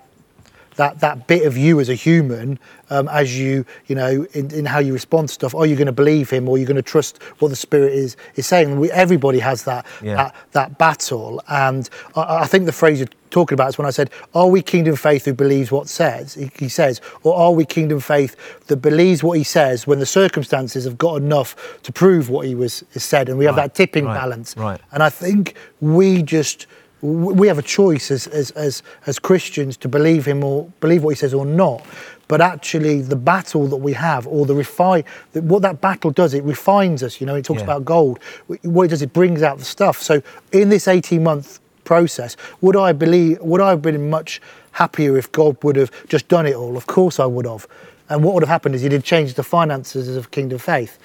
that 0.77 0.99
that 1.01 1.27
bit 1.27 1.45
of 1.45 1.57
you 1.57 1.79
as 1.79 1.89
a 1.89 1.93
human 1.95 2.57
um, 2.89 3.07
as 3.09 3.37
you 3.37 3.65
you 3.87 3.95
know 3.95 4.25
in, 4.33 4.51
in 4.53 4.65
how 4.65 4.79
you 4.79 4.93
respond 4.93 5.27
to 5.27 5.33
stuff. 5.33 5.53
Are 5.53 5.65
you 5.65 5.75
going 5.75 5.87
to 5.87 5.91
believe 5.91 6.29
him 6.29 6.47
or 6.47 6.55
are 6.55 6.59
you 6.59 6.65
going 6.65 6.75
to 6.77 6.81
trust 6.81 7.21
what 7.39 7.49
the 7.49 7.55
spirit 7.55 7.93
is 7.93 8.15
is 8.35 8.47
saying? 8.47 8.79
We, 8.79 8.89
everybody 8.91 9.39
has 9.39 9.63
that, 9.65 9.85
Yeah. 10.01 10.15
that 10.15 10.35
that 10.53 10.77
battle. 10.77 11.41
And 11.49 11.89
I, 12.15 12.43
I 12.43 12.45
think 12.47 12.65
the 12.65 12.71
phrase 12.71 12.99
you're 12.99 13.09
talking 13.29 13.55
about 13.55 13.69
is 13.69 13.77
when 13.77 13.85
I 13.85 13.89
said 13.91 14.09
are 14.33 14.47
we 14.47 14.61
kingdom 14.61 14.95
faith 14.95 15.25
who 15.25 15.33
believes 15.33 15.71
what 15.71 15.89
says? 15.89 16.35
He, 16.35 16.49
he 16.57 16.69
says 16.69 17.01
or 17.23 17.35
are 17.35 17.51
we 17.51 17.65
kingdom 17.65 17.99
faith 17.99 18.35
that 18.67 18.77
believes 18.77 19.23
what 19.23 19.37
he 19.37 19.43
says 19.43 19.85
when 19.87 19.99
the 19.99 20.05
circumstances 20.05 20.85
have 20.85 20.97
got 20.97 21.15
enough 21.17 21.55
to 21.83 21.91
prove 21.91 22.29
what 22.29 22.45
he 22.47 22.55
was 22.55 22.83
said? 22.91 23.29
And 23.29 23.37
we 23.37 23.45
have 23.45 23.57
Right, 23.57 23.63
that 23.73 23.75
tipping 23.75 24.05
right, 24.05 24.13
balance. 24.13 24.55
Right. 24.55 24.79
and 24.91 25.01
I 25.03 25.09
think 25.09 25.55
we 25.81 26.21
just 26.23 26.67
we 27.01 27.47
have 27.47 27.59
a 27.59 27.63
choice 27.63 28.09
as, 28.11 28.27
as, 28.27 28.51
as, 28.51 28.81
as 29.05 29.19
Christians 29.19 29.77
to 29.77 29.87
believe 29.87 30.25
him 30.25 30.43
or 30.43 30.71
believe 30.79 31.03
what 31.03 31.11
he 31.11 31.15
says 31.15 31.33
or 31.33 31.45
not. 31.45 31.85
But 32.27 32.41
actually, 32.41 33.01
the 33.01 33.15
battle 33.15 33.67
that 33.67 33.77
we 33.77 33.93
have, 33.93 34.27
or 34.27 34.45
the 34.45 34.55
refine, 34.55 35.03
what 35.33 35.61
that 35.61 35.79
battle 35.79 36.11
does, 36.11 36.33
it 36.33 36.43
refines 36.43 37.03
us. 37.03 37.21
You 37.21 37.27
know, 37.27 37.35
it 37.35 37.45
talks 37.45 37.59
Yeah. 37.59 37.65
about 37.65 37.85
gold. 37.85 38.19
What 38.63 38.83
it 38.83 38.87
does, 38.89 39.01
it 39.01 39.13
brings 39.13 39.41
out 39.41 39.59
the 39.59 39.65
stuff. 39.65 40.01
So 40.01 40.21
in 40.51 40.69
this 40.69 40.87
18 40.87 41.23
month 41.23 41.59
process, 41.85 42.35
would 42.59 42.75
I 42.75 42.91
believe, 42.91 43.39
would 43.41 43.61
I 43.61 43.69
have 43.69 43.81
been 43.81 44.09
much 44.09 44.41
happier 44.73 45.17
if 45.17 45.31
God 45.31 45.55
would 45.63 45.75
have 45.77 45.91
just 46.09 46.27
done 46.27 46.45
it 46.45 46.55
all? 46.55 46.75
Of 46.75 46.87
course 46.87 47.19
I 47.19 47.25
would 47.25 47.45
have. 47.45 47.65
And 48.09 48.23
what 48.23 48.33
would 48.33 48.43
have 48.43 48.49
happened 48.49 48.75
is 48.75 48.81
he'd 48.81 48.91
have 48.91 49.03
changed 49.03 49.35
the 49.35 49.43
finances 49.43 50.15
of 50.17 50.31
Kingdom 50.31 50.59
Faith. 50.59 50.97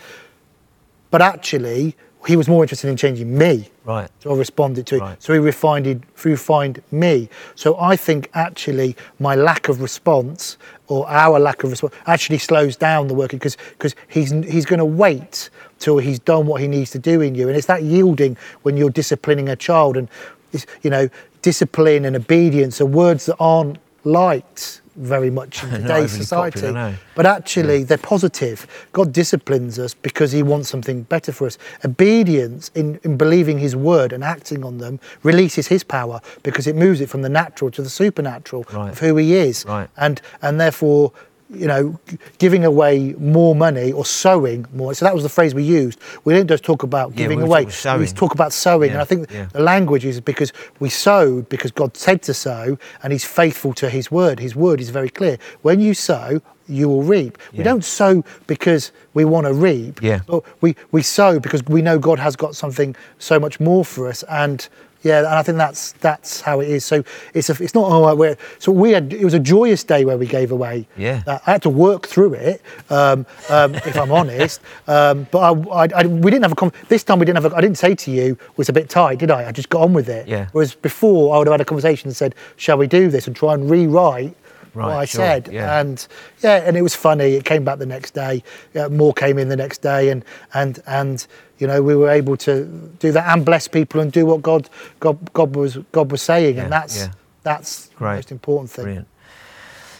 But 1.10 1.22
actually, 1.22 1.94
he 2.26 2.36
was 2.36 2.48
more 2.48 2.62
interested 2.62 2.88
in 2.88 2.96
changing 2.96 3.36
me. 3.36 3.68
Right. 3.84 4.08
So 4.20 4.32
I 4.32 4.36
responded 4.36 4.86
to 4.88 4.96
it. 4.96 5.00
Right. 5.00 5.22
So 5.22 5.32
he 5.32 5.38
refined 5.38 5.86
it, 5.86 6.02
refined 6.24 6.82
me. 6.90 7.28
So 7.54 7.78
I 7.80 7.96
think 7.96 8.30
actually 8.34 8.96
my 9.18 9.34
lack 9.34 9.68
of 9.68 9.80
response 9.80 10.56
or 10.86 11.08
our 11.08 11.40
lack 11.40 11.64
of 11.64 11.70
response 11.70 11.94
actually 12.06 12.38
slows 12.38 12.76
down 12.76 13.08
the 13.08 13.14
work 13.14 13.30
because 13.30 13.56
because 13.70 13.94
he's 14.08 14.30
he's 14.30 14.66
going 14.66 14.78
to 14.78 14.84
wait 14.84 15.50
till 15.78 15.98
he's 15.98 16.18
done 16.18 16.46
what 16.46 16.60
he 16.60 16.68
needs 16.68 16.90
to 16.92 16.98
do 16.98 17.20
in 17.20 17.34
you, 17.34 17.48
and 17.48 17.56
it's 17.56 17.66
that 17.66 17.82
yielding 17.82 18.36
when 18.62 18.76
you're 18.76 18.90
disciplining 18.90 19.48
a 19.48 19.56
child, 19.56 19.96
and 19.96 20.08
it's, 20.52 20.66
you 20.82 20.90
know 20.90 21.08
discipline 21.42 22.04
and 22.04 22.14
obedience 22.14 22.80
are 22.80 22.86
words 22.86 23.26
that 23.26 23.36
aren't 23.40 23.78
liked 24.04 24.81
very 24.96 25.30
much 25.30 25.62
in 25.64 25.70
today's 25.82 26.12
society. 26.12 26.60
popular, 26.60 26.90
no. 26.90 26.94
But 27.14 27.26
actually, 27.26 27.84
they're 27.84 27.98
positive. 27.98 28.66
God 28.92 29.12
disciplines 29.12 29.78
us 29.78 29.94
because 29.94 30.32
He 30.32 30.42
wants 30.42 30.68
something 30.68 31.02
better 31.04 31.32
for 31.32 31.46
us. 31.46 31.58
Obedience 31.84 32.70
in, 32.74 32.98
in 33.04 33.16
believing 33.16 33.58
His 33.58 33.74
word 33.76 34.12
and 34.12 34.22
acting 34.24 34.64
on 34.64 34.78
them 34.78 35.00
releases 35.22 35.68
His 35.68 35.82
power 35.84 36.20
because 36.42 36.66
it 36.66 36.76
moves 36.76 37.00
it 37.00 37.08
from 37.08 37.22
the 37.22 37.28
natural 37.28 37.70
to 37.70 37.82
the 37.82 37.90
supernatural 37.90 38.64
Right. 38.72 38.90
of 38.92 38.98
who 38.98 39.16
He 39.16 39.34
is. 39.34 39.64
Right. 39.66 39.88
And 39.96 40.20
and 40.42 40.60
therefore, 40.60 41.12
you 41.52 41.66
know, 41.66 41.98
giving 42.38 42.64
away 42.64 43.14
more 43.18 43.54
money 43.54 43.92
or 43.92 44.04
sowing 44.04 44.66
more. 44.74 44.94
So 44.94 45.04
that 45.04 45.14
was 45.14 45.22
the 45.22 45.28
phrase 45.28 45.54
we 45.54 45.62
used. 45.62 45.98
We 46.24 46.32
didn't 46.34 46.48
just 46.48 46.64
talk 46.64 46.82
about 46.82 47.10
Yeah, 47.10 47.16
giving 47.16 47.38
we 47.38 47.44
away. 47.44 47.68
sowing. 47.68 48.00
We 48.00 48.06
talk 48.06 48.34
about 48.34 48.52
sowing, 48.52 48.90
and 48.90 49.00
I 49.00 49.04
think 49.04 49.30
yeah. 49.30 49.46
the 49.52 49.60
language 49.62 50.04
is 50.04 50.20
because 50.20 50.52
we 50.80 50.88
sowed 50.88 51.48
because 51.48 51.70
God 51.70 51.96
said 51.96 52.22
to 52.22 52.34
sow, 52.34 52.78
and 53.02 53.12
He's 53.12 53.24
faithful 53.24 53.72
to 53.74 53.90
His 53.90 54.10
word. 54.10 54.40
His 54.40 54.56
word 54.56 54.80
is 54.80 54.90
very 54.90 55.10
clear. 55.10 55.38
When 55.62 55.80
you 55.80 55.94
sow, 55.94 56.40
you 56.68 56.88
will 56.88 57.02
reap. 57.02 57.38
We 57.52 57.62
don't 57.64 57.84
sow 57.84 58.24
because 58.46 58.92
we 59.14 59.24
want 59.24 59.46
to 59.46 59.52
reap. 59.52 60.00
Yeah. 60.00 60.20
But 60.26 60.44
we, 60.62 60.74
we 60.90 61.02
sow 61.02 61.38
because 61.38 61.62
we 61.64 61.82
know 61.82 61.98
God 61.98 62.18
has 62.18 62.34
got 62.36 62.56
something 62.56 62.96
so 63.18 63.38
much 63.38 63.60
more 63.60 63.84
for 63.84 64.08
us. 64.08 64.22
And 64.30 64.66
yeah, 65.02 65.18
and 65.18 65.26
I 65.26 65.42
think 65.42 65.58
that's 65.58 65.92
that's 65.92 66.40
how 66.40 66.60
it 66.60 66.68
is. 66.68 66.84
So 66.84 67.02
it's 67.34 67.50
a, 67.50 67.62
it's 67.62 67.74
not 67.74 67.90
oh 67.90 68.14
we're 68.14 68.36
so 68.58 68.72
we 68.72 68.92
had 68.92 69.12
it 69.12 69.24
was 69.24 69.34
a 69.34 69.40
joyous 69.40 69.84
day 69.84 70.04
where 70.04 70.16
we 70.16 70.26
gave 70.26 70.52
away. 70.52 70.86
Yeah. 70.96 71.22
Uh, 71.26 71.38
I 71.46 71.52
had 71.52 71.62
to 71.62 71.70
work 71.70 72.06
through 72.06 72.34
it, 72.34 72.62
um, 72.90 73.26
um, 73.50 73.74
if 73.74 73.96
I'm 73.96 74.12
honest. 74.20 74.60
Um, 74.86 75.26
but 75.30 75.38
I, 75.40 75.84
I, 75.84 75.88
I, 75.94 76.06
we 76.06 76.30
didn't 76.30 76.42
have 76.42 76.52
a 76.52 76.56
con- 76.56 76.72
this 76.88 77.04
time. 77.04 77.18
We 77.18 77.26
didn't 77.26 77.42
have. 77.42 77.52
A, 77.52 77.56
I 77.56 77.60
didn't 77.60 77.78
say 77.78 77.94
to 77.94 78.10
you 78.10 78.32
it 78.32 78.58
was 78.58 78.68
a 78.68 78.72
bit 78.72 78.88
tight, 78.88 79.18
did 79.18 79.30
I? 79.30 79.48
I 79.48 79.52
just 79.52 79.68
got 79.68 79.82
on 79.82 79.92
with 79.92 80.08
it. 80.08 80.28
Yeah. 80.28 80.48
Whereas 80.52 80.74
before, 80.74 81.34
I 81.34 81.38
would 81.38 81.46
have 81.46 81.54
had 81.54 81.60
a 81.60 81.64
conversation 81.64 82.08
and 82.08 82.16
said, 82.16 82.34
"Shall 82.56 82.78
we 82.78 82.86
do 82.86 83.08
this?" 83.08 83.26
and 83.26 83.34
try 83.34 83.54
and 83.54 83.68
rewrite 83.70 84.36
Right, 84.74 84.86
what 84.86 84.96
I 84.96 85.04
sure, 85.04 85.20
said. 85.20 85.48
yeah. 85.52 85.80
And 85.80 86.06
yeah, 86.42 86.62
and 86.66 86.76
it 86.76 86.82
was 86.82 86.94
funny. 86.94 87.34
It 87.34 87.44
came 87.44 87.62
back 87.64 87.78
the 87.78 87.86
next 87.86 88.12
day. 88.14 88.42
Uh, 88.74 88.88
more 88.88 89.12
came 89.12 89.38
in 89.38 89.48
the 89.48 89.56
next 89.56 89.82
day, 89.82 90.08
and 90.08 90.24
and 90.54 90.82
and 90.86 91.26
you 91.58 91.66
know 91.66 91.82
we 91.82 91.94
were 91.94 92.08
able 92.08 92.36
to 92.38 92.64
do 92.98 93.12
that 93.12 93.26
and 93.28 93.44
bless 93.44 93.68
people 93.68 94.00
and 94.00 94.10
do 94.10 94.24
what 94.24 94.40
God 94.40 94.70
God 95.00 95.32
God 95.34 95.54
was 95.54 95.76
God 95.92 96.10
was 96.10 96.22
saying, 96.22 96.56
Yeah, 96.56 96.62
and 96.64 96.72
that's 96.72 96.96
yeah. 96.96 97.12
that's 97.42 97.86
the 97.88 98.04
most 98.04 98.32
important 98.32 98.70
thing. 98.70 98.84
Brilliant. 98.84 99.08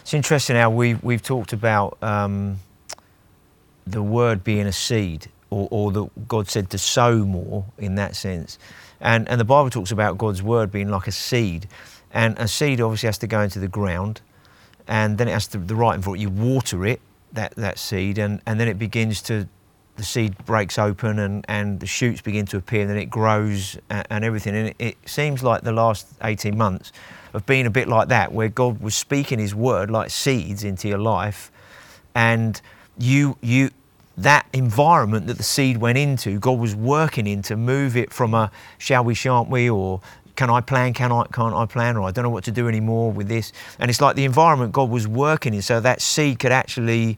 It's 0.01 0.13
interesting 0.13 0.55
how 0.55 0.69
we 0.71 0.95
we've 0.95 1.21
talked 1.23 1.53
about 1.53 1.97
um, 2.01 2.59
the 3.85 4.01
word 4.01 4.43
being 4.43 4.65
a 4.65 4.73
seed, 4.73 5.27
or, 5.49 5.67
or 5.71 5.91
that 5.91 6.27
God 6.27 6.49
said 6.49 6.69
to 6.71 6.77
sow 6.77 7.17
more 7.25 7.65
in 7.77 7.95
that 7.95 8.15
sense, 8.15 8.57
and 8.99 9.29
and 9.29 9.39
the 9.39 9.45
Bible 9.45 9.69
talks 9.69 9.91
about 9.91 10.17
God's 10.17 10.41
word 10.41 10.71
being 10.71 10.89
like 10.89 11.07
a 11.07 11.11
seed, 11.11 11.67
and 12.11 12.37
a 12.39 12.47
seed 12.47 12.81
obviously 12.81 13.07
has 13.07 13.17
to 13.19 13.27
go 13.27 13.39
into 13.41 13.59
the 13.59 13.67
ground, 13.67 14.19
and 14.87 15.17
then 15.17 15.27
it 15.27 15.31
has 15.31 15.47
to 15.47 15.57
the 15.57 15.75
right 15.75 15.99
it. 15.99 16.19
You 16.19 16.29
water 16.29 16.85
it 16.85 17.01
that 17.33 17.55
that 17.55 17.79
seed, 17.79 18.17
and 18.17 18.41
and 18.45 18.59
then 18.59 18.67
it 18.67 18.77
begins 18.77 19.21
to 19.23 19.47
the 19.95 20.03
seed 20.03 20.35
breaks 20.45 20.79
open 20.79 21.19
and, 21.19 21.45
and 21.47 21.79
the 21.79 21.85
shoots 21.85 22.21
begin 22.21 22.45
to 22.47 22.57
appear 22.57 22.81
and 22.81 22.89
then 22.89 22.97
it 22.97 23.11
grows 23.11 23.77
and, 23.89 24.07
and 24.09 24.25
everything. 24.25 24.55
And 24.55 24.69
it, 24.69 24.75
it 24.79 24.97
seems 25.05 25.43
like 25.43 25.61
the 25.61 25.71
last 25.71 26.07
18 26.23 26.57
months 26.57 26.91
have 27.31 27.45
been 27.45 27.65
a 27.65 27.69
bit 27.69 27.87
like 27.87 28.07
that, 28.07 28.31
where 28.31 28.49
God 28.49 28.81
was 28.81 28.95
speaking 28.95 29.39
His 29.39 29.53
word 29.53 29.91
like 29.91 30.09
seeds 30.09 30.63
into 30.63 30.87
your 30.87 30.99
life, 30.99 31.51
and 32.15 32.59
you 32.97 33.37
you 33.41 33.71
that 34.15 34.45
environment 34.53 35.25
that 35.25 35.37
the 35.37 35.43
seed 35.43 35.77
went 35.77 35.97
into, 35.97 36.39
God 36.39 36.59
was 36.59 36.75
working 36.75 37.25
in 37.25 37.41
to 37.43 37.57
move 37.57 37.97
it 37.97 38.13
from 38.13 38.33
a 38.35 38.51
shall 38.77 39.03
we, 39.03 39.15
shan't 39.15 39.49
we, 39.49 39.69
or 39.69 40.01
can 40.35 40.49
I 40.49 40.61
plan, 40.61 40.93
can 40.93 41.11
I, 41.11 41.25
can't 41.31 41.53
I 41.53 41.65
plan, 41.65 41.97
or 41.97 42.07
I 42.07 42.11
don't 42.11 42.23
know 42.23 42.29
what 42.29 42.43
to 42.45 42.51
do 42.51 42.67
anymore 42.67 43.11
with 43.11 43.27
this. 43.27 43.51
And 43.79 43.89
it's 43.89 44.01
like 44.01 44.15
the 44.15 44.25
environment 44.25 44.71
God 44.71 44.89
was 44.89 45.07
working 45.07 45.53
in, 45.53 45.61
so 45.61 45.79
that 45.79 46.01
seed 46.01 46.39
could 46.39 46.51
actually 46.51 47.17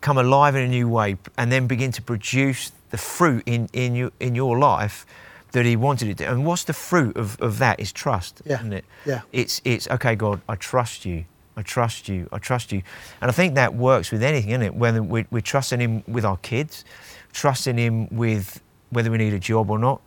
come 0.00 0.18
alive 0.18 0.54
in 0.54 0.62
a 0.62 0.68
new 0.68 0.88
way 0.88 1.16
and 1.36 1.50
then 1.50 1.66
begin 1.66 1.90
to 1.92 2.02
produce 2.02 2.70
the 2.90 2.98
fruit 2.98 3.42
in, 3.46 3.68
in, 3.72 3.94
you, 3.94 4.12
in 4.20 4.34
your 4.34 4.58
life 4.58 5.04
that 5.52 5.64
he 5.64 5.76
wanted 5.76 6.08
it 6.08 6.18
to. 6.18 6.30
And 6.30 6.44
what's 6.44 6.64
the 6.64 6.72
fruit 6.72 7.16
of, 7.16 7.40
of 7.40 7.58
that 7.58 7.80
is 7.80 7.92
trust, 7.92 8.42
Yeah, 8.44 8.60
isn't 8.60 8.72
it? 8.72 8.84
yeah. 9.04 9.22
It's, 9.32 9.60
it's, 9.64 9.88
okay, 9.88 10.14
God, 10.14 10.40
I 10.48 10.54
trust 10.54 11.04
you. 11.04 11.24
I 11.56 11.62
trust 11.62 12.08
you. 12.08 12.28
I 12.30 12.38
trust 12.38 12.70
you. 12.70 12.82
And 13.20 13.28
I 13.30 13.32
think 13.32 13.56
that 13.56 13.74
works 13.74 14.12
with 14.12 14.22
anything, 14.22 14.50
isn't 14.50 14.62
it? 14.62 14.74
Whether 14.74 15.02
we're, 15.02 15.26
we're 15.30 15.40
trusting 15.40 15.80
him 15.80 16.04
with 16.06 16.24
our 16.24 16.36
kids, 16.36 16.84
trusting 17.32 17.76
him 17.76 18.06
with 18.14 18.62
whether 18.90 19.10
we 19.10 19.18
need 19.18 19.32
a 19.32 19.38
job 19.40 19.70
or 19.70 19.78
not, 19.78 20.00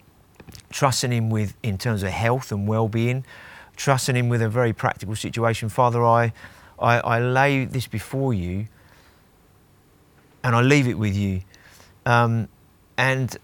trusting 0.70 1.12
him 1.12 1.30
with 1.30 1.56
in 1.64 1.78
terms 1.78 2.04
of 2.04 2.10
health 2.10 2.52
and 2.52 2.68
well-being, 2.68 3.26
trusting 3.76 4.16
him 4.16 4.30
with 4.30 4.41
a 4.41 4.49
very 4.49 4.74
practical 4.74 5.16
situation. 5.16 5.70
Father, 5.70 6.04
I, 6.04 6.34
I, 6.80 6.99
I 6.99 7.20
lay 7.20 7.66
this 7.66 7.88
before 7.88 8.34
you 8.34 8.68
and 10.43 10.56
I 10.56 10.62
leave 10.62 10.88
it 10.88 10.97
with 10.97 11.16
you. 11.16 11.41
Um, 12.06 12.47
and 12.97 13.36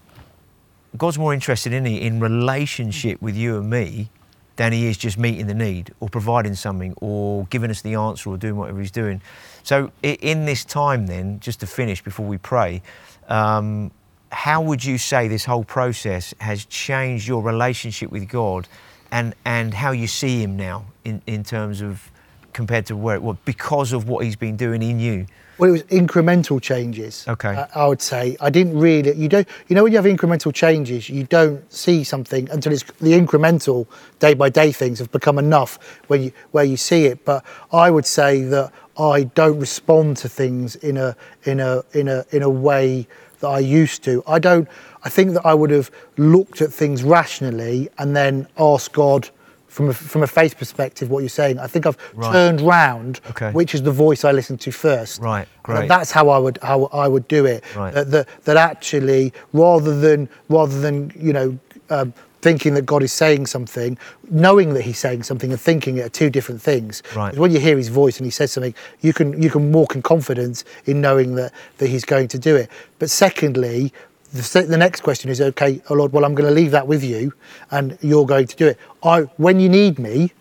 God's 0.96 1.18
more 1.18 1.34
interested 1.34 1.72
in 1.72 1.84
he 1.84 2.00
in 2.00 2.20
relationship 2.20 3.20
with 3.22 3.36
you 3.36 3.58
and 3.58 3.70
me 3.70 4.10
than 4.56 4.72
he 4.72 4.88
is 4.88 4.98
just 4.98 5.16
meeting 5.16 5.46
the 5.46 5.54
need 5.54 5.94
or 6.00 6.08
providing 6.08 6.54
something 6.54 6.92
or 7.00 7.46
giving 7.46 7.70
us 7.70 7.82
the 7.82 7.94
answer 7.94 8.30
or 8.30 8.36
doing 8.36 8.56
whatever 8.56 8.80
he's 8.80 8.90
doing. 8.90 9.20
So 9.62 9.92
in 10.02 10.46
this 10.46 10.64
time, 10.64 11.06
then, 11.06 11.38
just 11.38 11.60
to 11.60 11.66
finish 11.66 12.02
before 12.02 12.26
we 12.26 12.38
pray, 12.38 12.82
um, 13.28 13.92
how 14.30 14.60
would 14.62 14.84
you 14.84 14.98
say 14.98 15.28
this 15.28 15.44
whole 15.44 15.64
process 15.64 16.34
has 16.40 16.64
changed 16.66 17.26
your 17.26 17.42
relationship 17.42 18.10
with 18.10 18.28
God 18.28 18.68
and, 19.10 19.34
and 19.44 19.72
how 19.72 19.92
you 19.92 20.06
see 20.06 20.42
him 20.42 20.56
now 20.56 20.84
in, 21.04 21.22
in 21.26 21.44
terms 21.44 21.80
of 21.80 22.10
compared 22.52 22.86
to 22.86 22.96
where 22.96 23.14
it 23.14 23.22
was 23.22 23.36
because 23.44 23.92
of 23.92 24.08
what 24.08 24.24
he's 24.24 24.36
been 24.36 24.56
doing 24.56 24.82
in 24.82 24.98
you? 24.98 25.26
Well, 25.58 25.70
it 25.70 25.72
was 25.72 25.82
incremental 25.84 26.60
changes. 26.62 27.24
Okay. 27.26 27.50
I, 27.50 27.68
I 27.74 27.86
would 27.86 28.02
say 28.02 28.36
I 28.40 28.50
didn't 28.50 28.78
really. 28.78 29.12
You 29.14 29.28
don't. 29.28 29.48
You 29.66 29.74
know 29.74 29.82
when 29.82 29.92
you 29.92 29.98
have 29.98 30.06
incremental 30.06 30.54
changes, 30.54 31.08
you 31.08 31.24
don't 31.24 31.72
see 31.72 32.04
something 32.04 32.48
until 32.50 32.72
it's 32.72 32.84
the 33.00 33.12
incremental 33.12 33.86
day 34.20 34.34
by 34.34 34.50
day 34.50 34.70
things 34.70 34.98
have 35.00 35.10
become 35.10 35.38
enough 35.38 36.00
where 36.06 36.20
you 36.20 36.32
where 36.52 36.64
you 36.64 36.76
see 36.76 37.06
it. 37.06 37.24
But 37.24 37.44
I 37.72 37.90
would 37.90 38.06
say 38.06 38.42
that 38.42 38.72
I 38.98 39.24
don't 39.24 39.58
respond 39.58 40.16
to 40.18 40.28
things 40.28 40.76
in 40.76 40.96
a 40.96 41.16
in 41.44 41.58
a 41.58 41.82
in 41.92 42.06
a 42.08 42.24
in 42.30 42.42
a 42.42 42.50
way 42.50 43.08
that 43.40 43.48
I 43.48 43.58
used 43.58 44.02
to. 44.04 44.22
I 44.26 44.38
don't. 44.38 44.68
I 45.04 45.08
think 45.08 45.32
that 45.34 45.46
I 45.46 45.54
would 45.54 45.70
have 45.70 45.90
looked 46.16 46.60
at 46.60 46.72
things 46.72 47.02
rationally 47.02 47.88
and 47.98 48.14
then 48.16 48.46
asked 48.58 48.92
God. 48.92 49.28
From 49.68 49.90
a, 49.90 49.94
from 49.94 50.22
a 50.22 50.26
faith 50.26 50.56
perspective, 50.58 51.08
what 51.10 51.20
you're 51.20 51.28
saying, 51.28 51.58
I 51.60 51.66
think 51.68 51.86
I've 51.86 51.98
Right. 52.14 52.32
turned 52.32 52.60
round, 52.62 53.20
Okay. 53.30 53.50
which 53.52 53.74
is 53.74 53.82
the 53.82 53.92
voice 53.92 54.24
I 54.24 54.32
listen 54.32 54.56
to 54.58 54.72
first. 54.72 55.20
Right, 55.20 55.46
great. 55.62 55.86
That's 55.88 56.10
how 56.10 56.30
I 56.30 56.38
would 56.38 56.58
how 56.62 56.84
I 56.86 57.06
would 57.06 57.28
do 57.28 57.44
it. 57.44 57.62
Right. 57.76 57.92
That, 57.94 58.10
that, 58.10 58.28
that 58.44 58.56
actually, 58.56 59.32
rather 59.52 59.94
than 60.00 60.28
rather 60.48 60.80
than 60.80 61.12
you 61.14 61.32
know 61.34 61.58
um, 61.90 62.12
thinking 62.40 62.74
that 62.74 62.86
God 62.86 63.02
is 63.02 63.12
saying 63.12 63.46
something, 63.46 63.98
knowing 64.30 64.74
that 64.74 64.82
He's 64.82 64.98
saying 64.98 65.24
something 65.24 65.50
and 65.50 65.60
thinking 65.60 65.96
it 65.98 66.02
are 66.02 66.08
two 66.08 66.30
different 66.30 66.62
things. 66.62 67.02
Right. 67.16 67.36
When 67.36 67.50
you 67.50 67.60
hear 67.60 67.76
His 67.76 67.88
voice 67.88 68.18
and 68.18 68.26
He 68.26 68.30
says 68.30 68.52
something, 68.52 68.74
you 69.00 69.12
can 69.12 69.40
you 69.42 69.50
can 69.50 69.72
walk 69.72 69.94
in 69.94 70.02
confidence 70.02 70.64
in 70.86 71.00
knowing 71.00 71.34
that 71.36 71.52
that 71.78 71.88
He's 71.88 72.04
going 72.04 72.28
to 72.28 72.38
do 72.38 72.56
it. 72.56 72.70
But 72.98 73.10
secondly. 73.10 73.92
The, 74.30 74.66
the 74.68 74.76
next 74.76 75.00
question 75.00 75.30
is 75.30 75.40
okay, 75.40 75.80
oh 75.88 75.94
Lord. 75.94 76.12
Well, 76.12 76.26
I'm 76.26 76.34
going 76.34 76.46
to 76.46 76.54
leave 76.54 76.70
that 76.72 76.86
with 76.86 77.02
you, 77.02 77.32
and 77.70 77.96
you're 78.02 78.26
going 78.26 78.46
to 78.46 78.56
do 78.56 78.66
it. 78.66 78.78
I, 79.02 79.20
when 79.38 79.58
you 79.58 79.70
need 79.70 79.98
me 79.98 80.34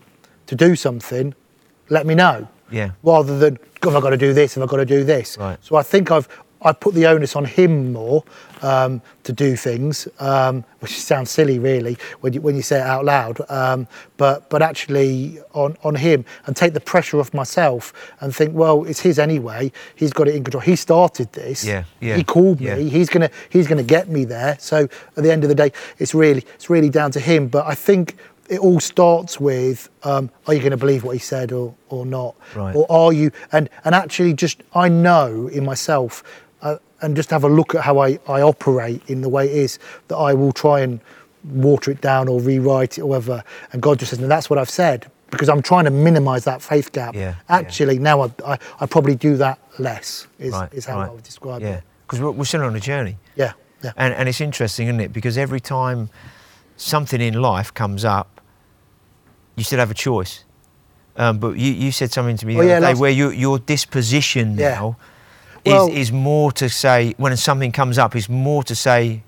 to 0.48 0.56
do 0.56 0.76
something, 0.76 1.34
let 1.88 2.06
me 2.06 2.14
know 2.14 2.50
Yeah. 2.70 2.92
rather 3.02 3.40
than 3.40 3.58
have 3.84 3.96
I 3.96 4.02
got 4.02 4.10
to 4.10 4.18
do 4.18 4.34
this, 4.34 4.56
have 4.56 4.64
I 4.64 4.68
got 4.68 4.78
to 4.78 4.86
do 4.86 5.06
this. 5.06 5.38
Right. 5.38 5.58
So 5.62 5.78
I 5.78 5.84
think 5.84 6.12
I've 6.12 6.28
I 6.62 6.72
put 6.74 6.94
the 6.96 7.06
onus 7.08 7.36
on 7.36 7.46
him 7.46 7.94
more 7.94 8.24
um, 8.62 9.02
to 9.24 9.32
do 9.34 9.56
things, 9.56 10.08
um, 10.20 10.64
which 10.80 11.00
sounds 11.00 11.30
silly 11.30 11.60
really 11.60 11.98
when 12.22 12.34
you 12.34 12.42
when 12.42 12.56
you 12.56 12.62
say 12.62 12.78
it 12.80 12.86
out 12.86 13.06
loud. 13.06 13.40
Um, 13.50 13.88
but 14.18 14.50
but 14.50 14.62
actually 14.62 15.40
on 15.54 15.78
on 15.84 15.96
him 15.96 16.26
and 16.46 16.56
take 16.56 16.74
the 16.74 16.80
pressure 16.80 17.20
off 17.20 17.34
myself 17.34 17.94
and 18.22 18.36
think, 18.36 18.54
well, 18.56 18.84
it's 18.86 19.00
his 19.02 19.20
anyway. 19.20 19.72
He's 19.96 20.14
got 20.14 20.28
it 20.28 20.36
in 20.36 20.44
control. 20.44 20.62
He 20.62 20.76
started 20.76 21.32
this. 21.34 21.64
Yeah, 21.64 21.84
yeah, 22.00 22.16
He 22.18 22.24
called 22.24 22.60
yeah. 22.60 22.76
me. 22.76 22.90
He's 22.90 23.10
gonna 23.10 23.30
he's 23.50 23.68
gonna 23.68 23.84
get 23.84 24.10
me 24.10 24.26
there. 24.26 24.58
So 24.60 24.88
at 25.16 25.24
the 25.24 25.32
end 25.32 25.44
of 25.44 25.50
the 25.50 25.56
day, 25.56 25.72
it's 26.00 26.14
really 26.16 26.44
it's 26.56 26.70
really 26.70 26.90
down 26.90 27.12
to 27.12 27.20
him. 27.20 27.48
But 27.48 27.68
I 27.68 27.76
think 27.76 28.16
it 28.50 28.60
all 28.60 28.80
starts 28.80 29.40
with 29.42 29.90
um, 30.04 30.30
are 30.48 30.54
you 30.54 30.62
going 30.62 30.72
to 30.72 30.78
believe 30.78 31.04
what 31.04 31.12
he 31.12 31.20
said 31.20 31.52
or 31.52 31.76
or 31.90 32.06
not 32.06 32.34
Right. 32.56 32.74
or 32.74 32.90
are 32.90 33.12
you 33.12 33.32
and 33.52 33.70
and 33.84 33.94
actually 33.94 34.34
just 34.34 34.64
i 34.74 34.88
know 34.88 35.48
in 35.50 35.66
myself 35.66 36.24
and 37.02 37.16
just 37.16 37.30
have 37.30 37.44
a 37.44 37.50
look 37.50 37.76
at 37.76 37.82
how 37.84 38.00
I, 38.00 38.20
I 38.28 38.42
operate 38.42 39.02
in 39.08 39.22
the 39.22 39.30
way 39.30 39.46
it 39.48 39.56
is 39.56 39.80
that 40.08 40.18
i 40.18 40.34
will 40.34 40.52
try 40.52 40.82
and 40.82 41.00
water 41.54 41.92
it 41.92 42.02
down 42.02 42.28
or 42.28 42.42
rewrite 42.42 42.98
it 42.98 43.02
or 43.02 43.08
whatever 43.10 43.44
and 43.72 43.82
god 43.82 44.00
just 44.00 44.10
says 44.10 44.20
no, 44.20 44.28
that's 44.28 44.50
what 44.50 44.58
i've 44.60 44.70
said 44.70 45.10
because 45.32 45.50
i'm 45.50 45.62
trying 45.62 45.86
to 45.86 45.92
minimize 45.92 46.44
that 46.46 46.62
faith 46.62 46.92
gap 46.92 47.14
Yeah, 47.16 47.22
yeah. 47.22 47.34
actually 47.50 48.00
now 48.00 48.22
I, 48.24 48.32
I, 48.46 48.58
I 48.80 48.86
probably 48.86 49.16
do 49.16 49.38
that 49.38 49.60
less 49.80 50.28
is, 50.40 50.54
Right, 50.54 50.74
is 50.74 50.86
how 50.86 51.00
right. 51.00 51.10
i 51.10 51.14
would 51.14 51.24
describe 51.24 51.62
Yeah, 51.62 51.76
it 51.78 51.84
because 52.06 52.20
we're, 52.22 52.32
we're 52.32 52.46
still 52.46 52.64
on 52.64 52.76
a 52.76 52.80
journey. 52.80 53.18
yeah 53.36 53.54
yeah 53.84 53.92
And, 53.98 54.14
and 54.14 54.28
it's 54.30 54.42
interesting, 54.42 54.88
isn't 54.88 55.00
it? 55.02 55.14
Because 55.14 55.38
every 55.38 55.60
time 55.60 56.10
something 56.78 57.22
in 57.22 57.36
life 57.42 57.72
comes 57.74 58.04
up, 58.06 58.42
you 59.56 59.64
still 59.64 59.80
have 59.80 59.92
a 59.92 59.94
choice. 59.94 60.44
Um, 61.16 61.38
but 61.40 61.58
you, 61.58 61.72
you 61.74 61.92
said 61.92 62.12
something 62.12 62.38
to 62.38 62.46
me 62.46 62.54
the 62.54 62.60
Oh, 62.60 62.64
other 62.64 62.70
yeah, 62.86 62.94
day 62.94 63.00
where 63.00 63.12
you, 63.12 63.30
your 63.32 63.60
disposition 63.60 64.58
Yeah. 64.58 64.70
now 64.76 64.98
Well- 65.68 65.90
is, 65.90 65.98
is 66.08 66.12
more 66.12 66.52
to 66.54 66.70
say, 66.70 67.14
when 67.18 67.36
something 67.38 67.72
comes 67.72 67.98
up, 67.98 68.16
is 68.16 68.30
more 68.30 68.64
to 68.64 68.76
say, 68.76 69.24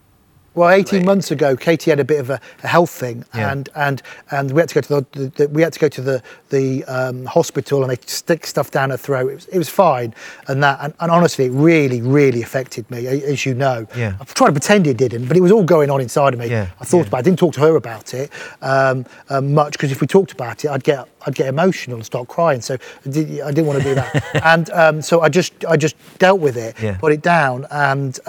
Well, 0.59 0.71
18 0.71 1.05
months 1.05 1.31
ago, 1.31 1.55
Katie 1.55 1.89
had 1.89 2.01
a 2.01 2.03
bit 2.03 2.19
of 2.19 2.29
a, 2.29 2.41
a 2.63 2.67
health 2.67 2.89
thing, 2.89 3.23
Yeah. 3.33 3.53
and 3.53 3.69
and 3.75 4.01
and 4.29 4.51
we 4.51 4.59
had 4.59 4.67
to 4.67 4.75
go 4.75 4.81
to 4.81 5.07
the, 5.13 5.29
the, 5.29 5.47
we 5.47 5.61
had 5.61 5.71
to 5.71 5.79
go 5.79 5.87
to 5.87 6.01
the 6.01 6.21
the 6.49 6.83
um, 6.83 7.23
hospital, 7.27 7.81
and 7.81 7.89
they 7.89 7.97
stick 8.05 8.45
stuff 8.45 8.69
down 8.69 8.89
her 8.89 8.97
throat. 8.97 9.31
It 9.31 9.35
was, 9.35 9.45
it 9.45 9.57
was 9.57 9.69
fine, 9.69 10.13
and 10.49 10.61
that 10.61 10.79
and, 10.81 10.93
and 10.99 11.11
honestly, 11.11 11.45
it 11.45 11.51
really 11.51 12.01
really 12.01 12.41
affected 12.41 12.91
me, 12.91 13.07
as 13.07 13.45
you 13.45 13.53
know. 13.53 13.87
Yeah. 13.95 14.17
I 14.19 14.25
tried 14.25 14.47
to 14.47 14.51
pretend 14.51 14.85
it 14.85 14.97
didn't, 14.97 15.27
but 15.29 15.37
it 15.37 15.39
was 15.39 15.53
all 15.53 15.63
going 15.63 15.89
on 15.89 16.01
inside 16.01 16.33
of 16.33 16.39
me. 16.41 16.47
Yeah, 16.47 16.67
I 16.81 16.83
thought 16.83 16.97
yeah. 16.97 17.07
about. 17.07 17.17
it. 17.19 17.19
I 17.19 17.23
didn't 17.23 17.39
talk 17.39 17.53
to 17.53 17.61
her 17.61 17.77
about 17.77 18.13
it 18.13 18.29
um, 18.61 19.05
um, 19.29 19.53
much 19.53 19.71
because 19.71 19.93
if 19.93 20.01
we 20.01 20.07
talked 20.07 20.33
about 20.33 20.65
it, 20.65 20.71
I'd 20.71 20.83
get 20.83 21.07
I'd 21.25 21.35
get 21.35 21.47
emotional 21.47 21.95
and 21.95 22.05
start 22.05 22.27
crying. 22.27 22.59
So 22.59 22.73
I, 23.05 23.09
did, 23.09 23.39
I 23.39 23.51
didn't 23.51 23.67
want 23.67 23.79
to 23.81 23.85
do 23.85 23.95
that, 23.95 24.25
and 24.43 24.69
um, 24.71 25.01
so 25.01 25.21
I 25.21 25.29
just 25.29 25.53
I 25.63 25.77
just 25.77 25.95
dealt 26.17 26.41
with 26.41 26.57
it, 26.57 26.75
put 26.99 27.13
it 27.13 27.21
down, 27.21 27.65
and. 27.71 28.19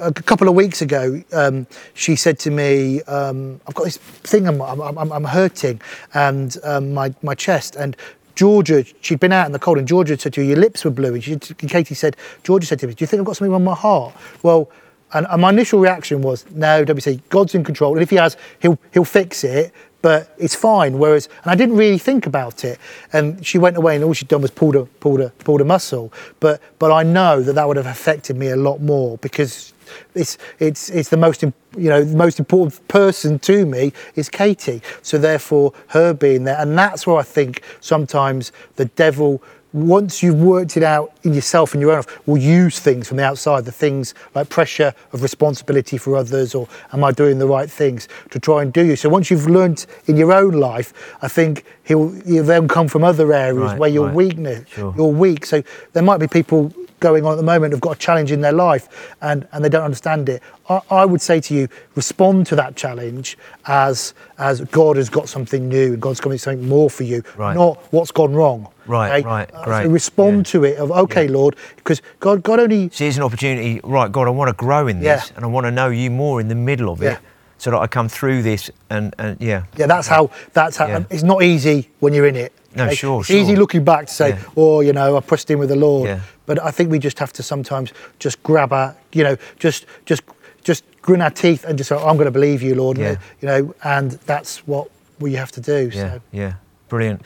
A 0.00 0.12
couple 0.12 0.48
of 0.48 0.54
weeks 0.54 0.80
ago, 0.80 1.22
um, 1.32 1.66
she 1.94 2.16
said 2.16 2.38
to 2.40 2.50
me, 2.50 3.02
um, 3.02 3.60
"I've 3.66 3.74
got 3.74 3.84
this 3.84 3.98
thing. 3.98 4.48
I'm, 4.48 4.60
I'm, 4.62 5.12
I'm, 5.12 5.24
hurting, 5.24 5.80
and 6.14 6.56
um, 6.64 6.94
my 6.94 7.14
my 7.22 7.34
chest." 7.34 7.76
And 7.76 7.96
Georgia, 8.34 8.84
she'd 9.02 9.20
been 9.20 9.32
out 9.32 9.44
in 9.44 9.52
the 9.52 9.58
cold, 9.58 9.76
and 9.76 9.86
Georgia 9.86 10.18
said 10.18 10.32
to 10.34 10.40
her, 10.40 10.46
"Your 10.46 10.56
lips 10.56 10.84
were 10.84 10.90
blue." 10.90 11.14
And 11.14 11.22
she, 11.22 11.36
Katie 11.36 11.94
said, 11.94 12.16
"Georgia 12.42 12.66
said 12.66 12.78
to 12.80 12.86
me, 12.86 12.94
do 12.94 13.02
you 13.02 13.06
think 13.06 13.20
I've 13.20 13.26
got 13.26 13.36
something 13.36 13.52
on 13.52 13.62
my 13.62 13.74
heart?" 13.74 14.14
Well, 14.42 14.70
and, 15.12 15.26
and 15.28 15.42
my 15.42 15.50
initial 15.50 15.80
reaction 15.80 16.22
was, 16.22 16.46
"No, 16.50 16.84
WC, 16.84 17.20
God's 17.28 17.54
in 17.54 17.64
control, 17.64 17.92
and 17.92 18.02
if 18.02 18.08
He 18.08 18.16
has, 18.16 18.38
He'll 18.60 18.78
He'll 18.92 19.04
fix 19.04 19.44
it." 19.44 19.72
But 20.02 20.34
it's 20.38 20.54
fine. 20.54 20.98
Whereas, 20.98 21.28
and 21.42 21.52
I 21.52 21.54
didn't 21.54 21.76
really 21.76 21.98
think 21.98 22.24
about 22.24 22.64
it. 22.64 22.78
And 23.12 23.44
she 23.44 23.58
went 23.58 23.76
away, 23.76 23.96
and 23.96 24.02
all 24.02 24.14
she'd 24.14 24.28
done 24.28 24.40
was 24.40 24.50
pulled 24.50 24.76
a 24.76 24.86
pulled 24.86 25.20
a 25.20 25.28
pulled 25.44 25.60
a 25.60 25.64
muscle. 25.64 26.10
But 26.40 26.62
but 26.78 26.90
I 26.90 27.02
know 27.02 27.42
that 27.42 27.52
that 27.52 27.68
would 27.68 27.76
have 27.76 27.86
affected 27.86 28.36
me 28.36 28.48
a 28.48 28.56
lot 28.56 28.80
more 28.80 29.18
because 29.18 29.74
it's 30.14 30.38
it's 30.58 30.90
it's 30.90 31.08
the 31.08 31.16
most 31.16 31.42
you 31.42 31.52
know 31.76 32.02
the 32.04 32.16
most 32.16 32.38
important 32.38 32.86
person 32.88 33.38
to 33.40 33.64
me 33.66 33.92
is 34.16 34.28
Katie. 34.28 34.82
So 35.02 35.18
therefore, 35.18 35.72
her 35.88 36.12
being 36.14 36.44
there, 36.44 36.58
and 36.58 36.76
that's 36.78 37.06
where 37.06 37.16
I 37.16 37.22
think 37.22 37.62
sometimes 37.80 38.52
the 38.76 38.84
devil. 38.86 39.42
Once 39.72 40.20
you've 40.20 40.42
worked 40.42 40.76
it 40.76 40.82
out 40.82 41.12
in 41.22 41.32
yourself 41.32 41.74
and 41.74 41.80
your 41.80 41.92
own 41.92 41.98
life, 41.98 42.26
will 42.26 42.36
use 42.36 42.80
things 42.80 43.06
from 43.06 43.18
the 43.18 43.22
outside, 43.22 43.64
the 43.64 43.70
things 43.70 44.14
like 44.34 44.48
pressure 44.48 44.92
of 45.12 45.22
responsibility 45.22 45.96
for 45.96 46.16
others, 46.16 46.56
or 46.56 46.66
am 46.92 47.04
I 47.04 47.12
doing 47.12 47.38
the 47.38 47.46
right 47.46 47.70
things 47.70 48.08
to 48.30 48.40
try 48.40 48.62
and 48.62 48.72
do 48.72 48.84
you. 48.84 48.96
So 48.96 49.08
once 49.08 49.30
you've 49.30 49.46
learnt 49.46 49.86
in 50.08 50.16
your 50.16 50.32
own 50.32 50.54
life, 50.54 50.92
I 51.22 51.28
think 51.28 51.64
he'll, 51.84 52.10
he'll 52.22 52.42
then 52.42 52.66
come 52.66 52.88
from 52.88 53.04
other 53.04 53.32
areas 53.32 53.70
Right, 53.70 53.78
where 53.78 53.88
your 53.90 54.06
right. 54.06 54.14
weakness, 54.16 54.68
Sure. 54.70 54.92
you're 54.96 55.06
weak. 55.06 55.46
So 55.46 55.62
there 55.92 56.02
might 56.02 56.18
be 56.18 56.26
people 56.26 56.74
going 57.00 57.24
on 57.24 57.32
at 57.32 57.36
the 57.36 57.42
moment 57.42 57.72
who've 57.72 57.80
got 57.80 57.96
a 57.96 57.98
challenge 57.98 58.30
in 58.30 58.40
their 58.40 58.52
life 58.52 59.14
and, 59.22 59.48
and 59.52 59.64
they 59.64 59.68
don't 59.68 59.82
understand 59.84 60.28
it. 60.28 60.42
I, 60.68 60.80
I 60.90 61.04
would 61.04 61.20
say 61.20 61.40
to 61.40 61.54
you, 61.54 61.68
respond 61.96 62.46
to 62.48 62.56
that 62.56 62.76
challenge 62.76 63.36
as 63.66 64.14
as 64.38 64.60
God 64.60 64.96
has 64.96 65.08
got 65.10 65.28
something 65.28 65.68
new 65.68 65.94
and 65.94 66.02
God's 66.02 66.20
got 66.20 66.38
something 66.38 66.68
more 66.68 66.88
for 66.90 67.02
you, 67.04 67.22
Right. 67.36 67.54
not 67.54 67.78
what's 67.92 68.10
gone 68.12 68.34
wrong. 68.34 68.68
Right, 68.86 69.24
right, 69.24 69.50
Uh, 69.52 69.64
great, 69.64 69.84
So 69.84 69.90
respond 69.90 70.36
yeah. 70.46 70.52
to 70.52 70.64
it 70.64 70.78
of 70.78 70.90
okay, 70.92 71.24
Yeah. 71.24 71.32
Lord, 71.32 71.56
because 71.76 72.02
God 72.20 72.42
God 72.42 72.60
only 72.60 72.90
See, 72.90 73.04
here's 73.04 73.16
an 73.16 73.22
opportunity. 73.22 73.80
Right, 73.82 74.10
God, 74.12 74.26
I 74.26 74.30
want 74.30 74.48
to 74.48 74.54
grow 74.64 74.86
in 74.86 75.00
this, 75.00 75.30
Yeah. 75.30 75.36
and 75.36 75.44
I 75.44 75.48
want 75.48 75.64
to 75.66 75.70
know 75.70 75.88
you 75.88 76.10
more 76.10 76.40
in 76.40 76.48
the 76.48 76.54
middle 76.54 76.90
of 76.90 77.02
it, 77.02 77.18
so 77.58 77.70
that 77.70 77.78
I 77.78 77.86
come 77.86 78.08
through 78.08 78.42
this 78.42 78.70
and 78.88 79.14
and 79.18 79.36
yeah. 79.40 79.62
yeah, 79.76 79.86
that's 79.86 80.08
how 80.08 80.30
that's 80.52 80.76
how 80.76 80.86
Yeah. 80.88 81.02
it's 81.10 81.22
not 81.22 81.42
easy 81.42 81.88
when 82.00 82.12
you're 82.14 82.26
in 82.28 82.36
it. 82.36 82.52
No, 82.74 82.88
sure, 82.90 83.20
It's 83.20 83.30
easy 83.30 83.56
looking 83.56 83.82
back 83.84 84.06
to 84.06 84.12
say, 84.12 84.28
Yeah. 84.28 84.38
oh, 84.56 84.80
you 84.80 84.92
know, 84.92 85.16
I 85.16 85.20
pressed 85.20 85.50
in 85.50 85.58
with 85.58 85.70
the 85.70 85.76
Lord. 85.76 86.08
Yeah. 86.08 86.20
But 86.50 86.60
I 86.64 86.72
think 86.72 86.90
we 86.90 86.98
just 86.98 87.20
have 87.20 87.32
to 87.34 87.44
sometimes 87.44 87.92
just 88.18 88.42
grab 88.42 88.72
our, 88.72 88.96
you 89.12 89.22
know, 89.22 89.36
just 89.60 89.86
just 90.04 90.24
just 90.64 90.82
grin 91.00 91.22
our 91.22 91.30
teeth 91.30 91.64
and 91.64 91.78
just 91.78 91.90
say, 91.90 91.94
I'm 91.94 92.16
going 92.16 92.24
to 92.24 92.32
believe 92.32 92.60
you, 92.60 92.74
Lord. 92.74 92.98
Yeah. 92.98 93.18
You 93.40 93.46
know, 93.46 93.74
and 93.84 94.10
that's 94.26 94.66
what 94.66 94.90
we 95.20 95.34
have 95.34 95.52
to 95.52 95.60
do. 95.60 95.92
Yeah, 95.94 96.14
So. 96.14 96.20
yeah, 96.32 96.54
brilliant. 96.88 97.22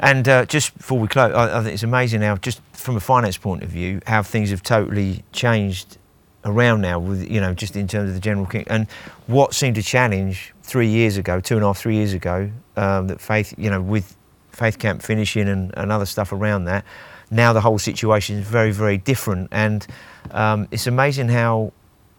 And 0.00 0.28
uh, 0.28 0.46
just 0.46 0.76
before 0.76 0.98
we 0.98 1.06
close, 1.06 1.32
I, 1.32 1.60
I 1.60 1.62
think 1.62 1.74
it's 1.74 1.84
amazing 1.84 2.18
now, 2.18 2.34
just 2.36 2.60
from 2.72 2.96
a 2.96 3.00
finance 3.00 3.36
point 3.36 3.62
of 3.62 3.68
view, 3.68 4.00
how 4.08 4.24
things 4.24 4.50
have 4.50 4.64
totally 4.64 5.22
changed 5.30 5.96
around 6.44 6.80
now. 6.80 6.98
With 6.98 7.30
you 7.30 7.40
know, 7.40 7.54
just 7.54 7.76
in 7.76 7.86
terms 7.86 8.08
of 8.08 8.14
the 8.14 8.20
general 8.20 8.46
king, 8.46 8.64
and 8.66 8.88
what 9.28 9.54
seemed 9.54 9.78
a 9.78 9.82
challenge 9.82 10.52
three 10.64 10.88
years 10.88 11.16
ago, 11.16 11.38
two 11.38 11.54
and 11.54 11.62
a 11.62 11.68
half, 11.68 11.78
three 11.78 11.94
years 11.94 12.12
ago, 12.12 12.50
um, 12.76 13.06
that 13.06 13.20
faith, 13.20 13.54
you 13.56 13.70
know, 13.70 13.80
with 13.80 14.16
faith 14.50 14.80
camp 14.80 15.00
finishing 15.00 15.46
and, 15.48 15.72
and 15.76 15.92
other 15.92 16.06
stuff 16.06 16.32
around 16.32 16.64
that. 16.64 16.84
Now 17.30 17.52
the 17.52 17.60
whole 17.60 17.78
situation 17.78 18.36
is 18.38 18.46
very, 18.46 18.70
very 18.70 18.98
different, 18.98 19.48
and 19.50 19.86
um, 20.30 20.68
it's 20.70 20.86
amazing 20.86 21.28
how 21.28 21.72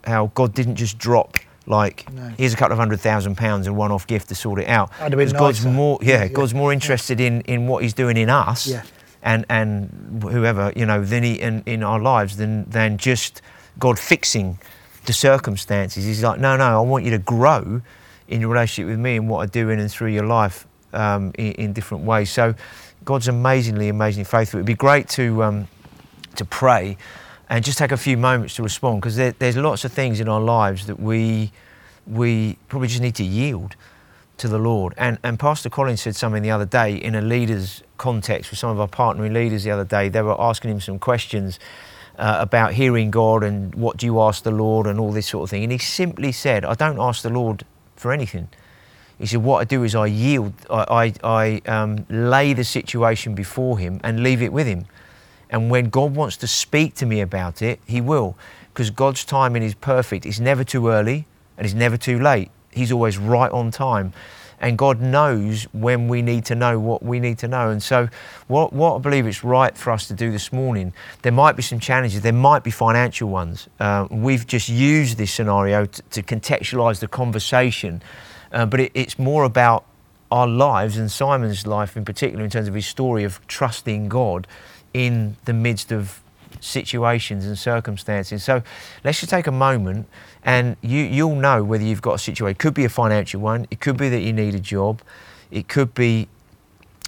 how 0.05 0.27
God 0.35 0.53
didn't 0.53 0.75
just 0.75 0.97
drop 0.97 1.37
like 1.67 2.11
No. 2.13 2.31
here's 2.37 2.53
a 2.53 2.57
couple 2.57 2.73
of 2.73 2.77
hundred 2.79 2.99
thousand 2.99 3.35
pounds 3.37 3.65
and 3.65 3.75
one-off 3.75 4.05
gift 4.05 4.29
to 4.29 4.35
sort 4.35 4.59
it 4.59 4.67
out. 4.67 4.91
That'd 4.99 5.13
have 5.13 5.17
been 5.17 5.29
Because 5.29 5.61
God's 5.63 5.65
more, 5.65 5.97
yeah, 6.01 6.23
Yeah, 6.23 6.27
God's 6.27 6.53
more 6.53 6.71
interested 6.71 7.19
in 7.19 7.41
in 7.41 7.67
what 7.67 7.81
He's 7.83 7.93
doing 7.93 8.17
in 8.17 8.29
us, 8.29 8.67
Yeah. 8.67 8.83
and 9.23 9.45
and 9.49 10.21
whoever 10.21 10.71
you 10.75 10.85
know 10.85 11.03
than 11.03 11.23
He 11.23 11.33
in, 11.41 11.63
in 11.65 11.81
our 11.83 11.99
lives 11.99 12.37
than 12.37 12.65
than 12.69 12.97
just 12.97 13.41
God 13.79 13.97
fixing 13.97 14.59
the 15.05 15.13
circumstances. 15.13 16.05
He's 16.05 16.23
like, 16.23 16.39
no, 16.39 16.55
no, 16.57 16.77
I 16.77 16.81
want 16.81 17.03
you 17.05 17.11
to 17.11 17.19
grow 17.19 17.81
in 18.27 18.41
your 18.41 18.49
relationship 18.51 18.89
with 18.89 18.99
me 18.99 19.15
and 19.17 19.29
what 19.29 19.39
I 19.41 19.45
do 19.45 19.69
in 19.69 19.79
and 19.79 19.91
through 19.91 20.09
your 20.09 20.25
life 20.25 20.65
um, 20.95 21.31
in, 21.37 21.51
in 21.53 21.73
different 21.73 22.03
ways. 22.03 22.31
So 22.31 22.55
God's 23.03 23.27
amazingly, 23.27 23.89
amazingly 23.89 24.25
faithful. 24.25 24.59
It'd 24.59 24.65
be 24.65 24.73
great 24.73 25.09
to 25.09 25.43
um, 25.43 25.67
to 26.35 26.45
pray 26.45 26.97
and 27.49 27.63
just 27.63 27.77
take 27.77 27.91
a 27.91 27.97
few 27.97 28.17
moments 28.17 28.55
to 28.55 28.63
respond 28.63 29.01
because 29.01 29.15
there, 29.15 29.31
there's 29.37 29.57
lots 29.57 29.85
of 29.85 29.93
things 29.93 30.19
in 30.19 30.27
our 30.27 30.41
lives 30.41 30.87
that 30.87 30.99
we 30.99 31.51
we 32.07 32.57
probably 32.67 32.87
just 32.87 33.01
need 33.01 33.15
to 33.15 33.23
yield 33.23 33.75
to 34.37 34.47
the 34.47 34.57
Lord. 34.57 34.93
And 34.97 35.17
and 35.23 35.39
Pastor 35.39 35.69
Collins 35.69 36.01
said 36.01 36.15
something 36.15 36.41
the 36.41 36.51
other 36.51 36.65
day 36.65 36.95
in 36.95 37.15
a 37.15 37.21
leaders 37.21 37.83
context 37.97 38.51
with 38.51 38.59
some 38.59 38.69
of 38.69 38.79
our 38.79 38.87
partnering 38.87 39.33
leaders 39.33 39.63
the 39.63 39.71
other 39.71 39.85
day. 39.85 40.09
They 40.09 40.21
were 40.21 40.39
asking 40.39 40.71
him 40.71 40.81
some 40.81 40.99
questions 40.99 41.59
uh, 42.17 42.37
about 42.39 42.73
hearing 42.73 43.11
God 43.11 43.43
and 43.43 43.73
what 43.75 43.97
do 43.97 44.05
you 44.05 44.21
ask 44.21 44.43
the 44.43 44.51
Lord 44.51 44.87
and 44.87 44.99
all 44.99 45.11
this 45.11 45.27
sort 45.27 45.43
of 45.43 45.49
thing. 45.49 45.63
And 45.63 45.71
he 45.71 45.77
simply 45.77 46.31
said, 46.31 46.65
I 46.65 46.73
don't 46.73 46.99
ask 46.99 47.21
the 47.21 47.29
Lord 47.29 47.65
for 47.95 48.11
anything. 48.11 48.49
He 49.17 49.25
said, 49.25 49.43
What 49.43 49.59
I 49.59 49.63
do 49.63 49.83
is 49.83 49.95
I 49.95 50.07
yield, 50.07 50.53
I, 50.69 51.13
I, 51.23 51.61
I 51.65 51.71
um, 51.71 52.05
lay 52.09 52.53
the 52.53 52.63
situation 52.63 53.35
before 53.35 53.79
Him 53.79 53.99
and 54.03 54.23
leave 54.23 54.41
it 54.41 54.51
with 54.51 54.67
Him. 54.67 54.85
And 55.49 55.69
when 55.69 55.89
God 55.89 56.15
wants 56.15 56.37
to 56.37 56.47
speak 56.47 56.95
to 56.95 57.05
me 57.05 57.21
about 57.21 57.61
it, 57.61 57.79
He 57.85 58.01
will. 58.01 58.37
Because 58.73 58.89
God's 58.89 59.23
timing 59.23 59.63
is 59.63 59.73
perfect. 59.73 60.25
It's 60.25 60.39
never 60.39 60.63
too 60.63 60.89
early 60.89 61.25
and 61.57 61.65
it's 61.65 61.73
never 61.73 61.97
too 61.97 62.19
late. 62.19 62.51
He's 62.71 62.91
always 62.91 63.17
right 63.17 63.51
on 63.51 63.71
time. 63.71 64.13
And 64.59 64.77
God 64.77 65.01
knows 65.01 65.63
when 65.73 66.07
we 66.07 66.21
need 66.21 66.45
to 66.45 66.55
know 66.55 66.79
what 66.79 67.03
we 67.03 67.19
need 67.19 67.37
to 67.39 67.47
know. 67.47 67.69
And 67.69 67.83
so, 67.83 68.07
what, 68.47 68.71
what 68.71 68.95
I 68.95 68.99
believe 68.99 69.27
it's 69.27 69.43
right 69.43 69.77
for 69.77 69.91
us 69.91 70.07
to 70.07 70.13
do 70.13 70.31
this 70.31 70.53
morning, 70.53 70.93
there 71.23 71.31
might 71.31 71.55
be 71.55 71.61
some 71.61 71.79
challenges, 71.79 72.21
there 72.21 72.33
might 72.33 72.63
be 72.63 72.71
financial 72.71 73.29
ones. 73.29 73.67
Uh, 73.79 74.07
we've 74.09 74.47
just 74.47 74.69
used 74.69 75.17
this 75.17 75.31
scenario 75.31 75.85
to, 75.85 76.01
to 76.01 76.23
contextualize 76.23 76.99
the 76.99 77.07
conversation, 77.07 78.01
uh, 78.55 78.65
but 78.65 78.79
it, 78.79 78.91
it's 78.95 79.19
more 79.19 79.43
about 79.43 79.85
our 80.31 80.47
lives 80.47 80.97
and 80.97 81.11
Simon's 81.11 81.67
life 81.67 81.95
in 81.95 82.03
particular, 82.03 82.43
in 82.43 82.49
terms 82.49 82.67
of 82.67 82.73
his 82.73 82.87
story 82.87 83.23
of 83.23 83.45
trusting 83.47 84.09
God 84.09 84.47
in 84.93 85.37
the 85.45 85.53
midst 85.53 85.91
of 85.91 86.21
situations 86.61 87.45
and 87.45 87.57
circumstances. 87.57 88.43
So 88.43 88.63
let's 89.03 89.19
just 89.19 89.29
take 89.29 89.45
a 89.45 89.51
moment 89.51 90.07
and 90.43 90.77
you, 90.81 91.03
you'll 91.03 91.35
know 91.35 91.63
whether 91.63 91.83
you've 91.83 92.01
got 92.01 92.13
a 92.13 92.17
situation. 92.17 92.51
It 92.51 92.59
could 92.59 92.73
be 92.73 92.85
a 92.85 92.89
financial 92.89 93.41
one, 93.41 93.67
it 93.69 93.79
could 93.79 93.97
be 93.97 94.09
that 94.09 94.21
you 94.21 94.33
need 94.33 94.55
a 94.55 94.59
job, 94.59 95.01
it 95.51 95.67
could 95.67 95.93
be 95.93 96.27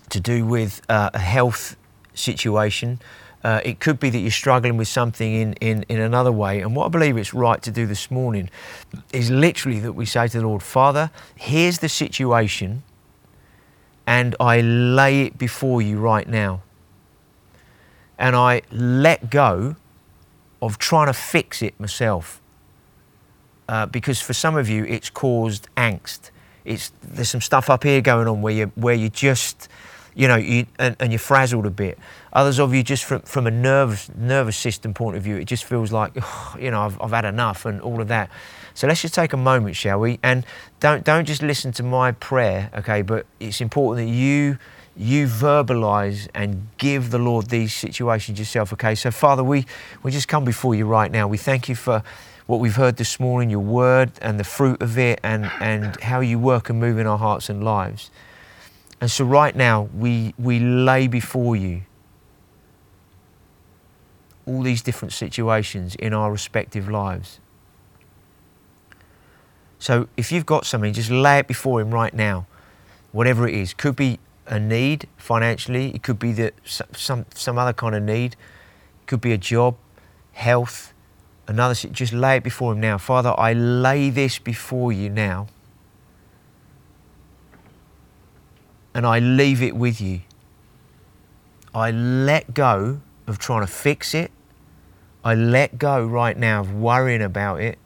to 0.10 0.20
do 0.20 0.46
with 0.46 0.82
uh, 0.90 1.10
a 1.14 1.20
health 1.20 1.76
situation. 2.14 3.00
Uh, 3.48 3.62
it 3.64 3.80
could 3.80 3.98
be 3.98 4.10
that 4.10 4.20
you're 4.20 4.30
struggling 4.30 4.76
with 4.76 4.90
something 4.90 5.34
in, 5.34 5.54
in, 5.62 5.86
in 5.88 6.02
another 6.02 6.34
way. 6.34 6.60
And 6.60 6.76
what 6.76 6.88
I 6.88 6.90
believe 6.90 7.16
it's 7.16 7.34
right 7.34 7.62
to 7.62 7.72
do 7.72 7.86
this 7.86 8.12
morning 8.12 8.50
is 9.14 9.32
literally 9.32 9.80
that 9.80 9.94
we 9.94 10.06
say 10.06 10.28
to 10.28 10.42
the 10.42 10.46
Lord, 10.46 10.62
Father, 10.62 11.12
here's 11.34 11.80
the 11.80 11.88
situation, 11.88 12.84
and 14.06 14.36
I 14.38 14.60
lay 14.60 15.22
it 15.22 15.38
before 15.38 15.82
you 15.82 15.98
right 15.98 16.28
now. 16.28 16.62
And 18.20 18.36
I 18.36 18.64
let 18.70 19.30
go 19.30 19.78
of 20.62 20.78
trying 20.78 21.08
to 21.08 21.14
fix 21.14 21.62
it 21.62 21.80
myself. 21.80 22.42
Uh, 23.70 23.86
because 23.86 24.20
for 24.20 24.34
some 24.34 24.58
of 24.58 24.68
you, 24.68 24.84
it's 24.84 25.10
caused 25.10 25.70
angst. 25.78 26.32
It's, 26.66 26.92
there's 27.02 27.30
some 27.30 27.40
stuff 27.40 27.70
up 27.70 27.86
here 27.86 28.02
going 28.02 28.28
on 28.28 28.42
where 28.42 28.54
you, 28.54 28.72
where 28.76 28.96
you 28.96 29.08
just, 29.08 29.70
you 30.18 30.28
know, 30.28 30.36
you, 30.36 30.66
and, 30.80 30.96
and 31.00 31.12
you're 31.12 31.20
frazzled 31.20 31.68
a 31.68 31.70
bit. 31.70 32.00
Others 32.34 32.60
of 32.60 32.74
you, 32.74 32.82
just 32.82 33.06
from, 33.06 33.22
from 33.22 33.46
a 33.46 33.52
nervous, 33.52 34.10
nervous 34.18 34.58
system 34.58 34.92
point 34.92 35.16
of 35.16 35.22
view, 35.22 35.38
it 35.38 35.46
just 35.46 35.64
feels 35.64 35.92
like, 35.92 36.16
you 36.60 36.72
know, 36.72 36.82
I've, 36.82 37.00
I've 37.00 37.12
had 37.12 37.24
enough 37.24 37.66
and 37.66 37.80
all 37.82 38.02
of 38.02 38.08
that. 38.08 38.32
So 38.74 38.88
let's 38.88 39.04
just 39.04 39.14
take 39.14 39.34
a 39.34 39.38
moment, 39.38 39.76
shall 39.76 40.00
we? 40.00 40.20
And 40.24 40.44
don't, 40.80 41.04
don't 41.04 41.26
just 41.26 41.44
listen 41.44 41.72
to 41.74 41.84
my 41.84 42.14
prayer, 42.14 42.72
okay? 42.76 43.04
But 43.04 43.28
it's 43.40 43.62
important 43.62 44.08
that 44.08 44.12
you, 44.12 44.58
you 44.96 45.28
verbalize 45.28 46.28
and 46.34 46.68
give 46.80 47.12
the 47.12 47.20
Lord 47.20 47.50
these 47.52 47.76
situations 47.76 48.40
yourself, 48.40 48.74
okay? 48.74 48.96
So, 48.96 49.12
Father, 49.12 49.44
we, 49.44 49.68
we 50.02 50.10
just 50.10 50.28
come 50.28 50.44
before 50.44 50.74
you 50.74 50.88
right 50.88 51.12
now. 51.12 51.28
We 51.28 51.38
thank 51.38 51.70
you 51.70 51.76
for 51.76 52.02
what 52.48 52.60
we've 52.60 52.76
heard 52.76 52.98
this 52.98 53.20
morning, 53.20 53.52
your 53.52 53.60
word 53.60 54.14
and 54.20 54.40
the 54.40 54.44
fruit 54.44 54.82
of 54.82 54.98
it, 54.98 55.20
and, 55.22 55.52
and 55.60 56.02
how 56.02 56.22
you 56.22 56.40
work 56.40 56.72
and 56.72 56.80
move 56.80 56.98
in 56.98 57.06
our 57.06 57.20
hearts 57.20 57.50
and 57.50 57.64
lives. 57.64 58.10
And 59.00 59.12
so, 59.12 59.26
right 59.26 59.56
now, 59.56 59.90
we, 59.94 60.34
we 60.40 60.60
lay 60.60 61.08
before 61.08 61.56
you 61.56 61.84
all 64.46 64.64
these 64.64 64.82
different 64.82 65.14
situations 65.14 65.94
in 65.96 66.14
our 66.14 66.32
respective 66.32 66.90
lives. 66.90 67.40
So, 69.78 70.08
if 70.18 70.32
you've 70.32 70.48
got 70.48 70.66
something, 70.66 70.94
just 70.94 71.12
lay 71.12 71.40
it 71.40 71.48
before 71.48 71.80
Him 71.80 71.92
right 71.92 72.14
now, 72.14 72.48
whatever 73.12 73.48
it 73.48 73.54
is. 73.54 73.74
Could 73.74 73.96
be 73.96 74.20
a 74.48 74.60
need 74.60 75.08
financially, 75.18 75.94
it 75.94 76.02
could 76.02 76.18
be 76.18 76.32
that 76.32 76.54
some, 76.66 77.26
some 77.36 77.58
other 77.60 77.74
kind 77.74 77.94
of 77.94 78.02
need, 78.02 78.34
it 78.34 79.08
could 79.08 79.22
be 79.22 79.34
a 79.34 79.38
job, 79.38 79.76
health, 80.32 80.94
another. 81.48 81.76
Just 81.76 82.14
lay 82.14 82.38
it 82.38 82.44
before 82.44 82.74
Him 82.74 82.80
now. 82.80 82.98
Father, 82.98 83.36
I 83.38 83.54
lay 83.54 84.10
this 84.10 84.40
before 84.40 84.92
you 84.92 85.10
now. 85.10 85.48
And 88.98 89.06
I 89.06 89.20
leave 89.20 89.62
it 89.62 89.76
with 89.76 90.02
you. 90.02 90.22
I 91.72 91.92
let 91.92 92.56
go 92.56 93.00
of 93.28 93.38
trying 93.38 93.62
to 93.62 93.72
fix 93.72 94.16
it. 94.16 94.32
I 95.24 95.36
let 95.36 95.78
go 95.78 96.04
right 96.04 96.36
now 96.36 96.62
of 96.62 96.74
worrying 96.74 97.22
about 97.22 97.62
it. 97.62 97.78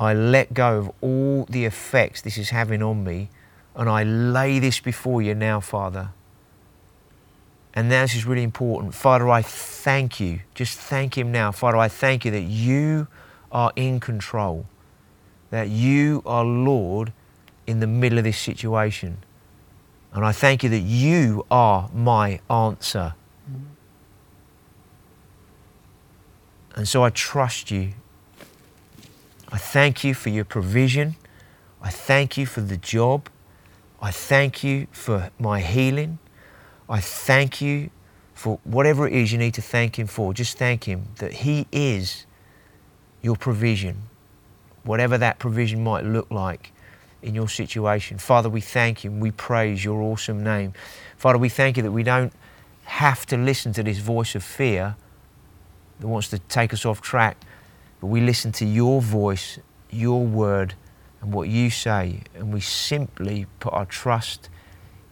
I 0.00 0.14
let 0.14 0.52
go 0.52 0.78
of 0.78 0.90
all 1.00 1.44
the 1.44 1.64
effects 1.64 2.22
this 2.22 2.36
is 2.36 2.50
having 2.50 2.82
on 2.82 3.04
me. 3.04 3.30
And 3.76 3.88
I 3.88 4.02
lay 4.02 4.58
this 4.58 4.80
before 4.80 5.22
you 5.22 5.36
now, 5.36 5.60
Father. 5.60 6.10
And 7.72 7.88
now 7.88 8.02
this 8.02 8.16
is 8.16 8.26
really 8.26 8.42
important. 8.42 8.96
Father, 8.96 9.28
I 9.28 9.42
thank 9.42 10.18
you. 10.18 10.40
Just 10.56 10.76
thank 10.76 11.16
Him 11.16 11.30
now. 11.30 11.52
Father, 11.52 11.76
I 11.76 11.86
thank 11.86 12.24
you 12.24 12.32
that 12.32 12.42
you 12.42 13.06
are 13.52 13.70
in 13.76 14.00
control, 14.00 14.66
that 15.50 15.68
you 15.68 16.24
are 16.26 16.44
Lord 16.44 17.12
in 17.64 17.78
the 17.78 17.86
middle 17.86 18.18
of 18.18 18.24
this 18.24 18.38
situation. 18.38 19.18
And 20.12 20.24
I 20.24 20.32
thank 20.32 20.62
you 20.62 20.68
that 20.70 20.80
you 20.80 21.44
are 21.50 21.90
my 21.92 22.40
answer. 22.50 23.14
And 26.74 26.86
so 26.86 27.04
I 27.04 27.10
trust 27.10 27.70
you. 27.70 27.92
I 29.50 29.58
thank 29.58 30.04
you 30.04 30.14
for 30.14 30.28
your 30.28 30.44
provision. 30.44 31.16
I 31.82 31.90
thank 31.90 32.36
you 32.36 32.46
for 32.46 32.60
the 32.60 32.76
job. 32.76 33.28
I 34.00 34.10
thank 34.10 34.62
you 34.62 34.86
for 34.92 35.30
my 35.38 35.60
healing. 35.60 36.18
I 36.88 37.00
thank 37.00 37.60
you 37.60 37.90
for 38.34 38.60
whatever 38.64 39.06
it 39.06 39.12
is 39.12 39.32
you 39.32 39.38
need 39.38 39.54
to 39.54 39.62
thank 39.62 39.98
Him 39.98 40.06
for. 40.06 40.32
Just 40.32 40.56
thank 40.56 40.84
Him 40.84 41.08
that 41.16 41.32
He 41.32 41.66
is 41.72 42.24
your 43.22 43.36
provision, 43.36 44.02
whatever 44.84 45.18
that 45.18 45.38
provision 45.38 45.82
might 45.82 46.04
look 46.04 46.30
like 46.30 46.72
in 47.22 47.34
your 47.34 47.48
situation. 47.48 48.18
Father, 48.18 48.48
we 48.48 48.60
thank 48.60 49.04
you 49.04 49.10
and 49.10 49.20
we 49.20 49.30
praise 49.30 49.84
your 49.84 50.00
awesome 50.02 50.42
name. 50.42 50.72
Father, 51.16 51.38
we 51.38 51.48
thank 51.48 51.76
you 51.76 51.82
that 51.82 51.92
we 51.92 52.02
don't 52.02 52.32
have 52.84 53.26
to 53.26 53.36
listen 53.36 53.72
to 53.74 53.82
this 53.82 53.98
voice 53.98 54.34
of 54.34 54.42
fear 54.42 54.96
that 56.00 56.06
wants 56.06 56.28
to 56.28 56.38
take 56.38 56.72
us 56.72 56.84
off 56.84 57.00
track, 57.00 57.36
but 58.00 58.06
we 58.06 58.20
listen 58.20 58.52
to 58.52 58.64
your 58.64 59.00
voice, 59.02 59.58
your 59.90 60.24
word, 60.24 60.74
and 61.20 61.32
what 61.32 61.48
you 61.48 61.70
say, 61.70 62.20
and 62.34 62.52
we 62.52 62.60
simply 62.60 63.46
put 63.58 63.72
our 63.72 63.86
trust 63.86 64.48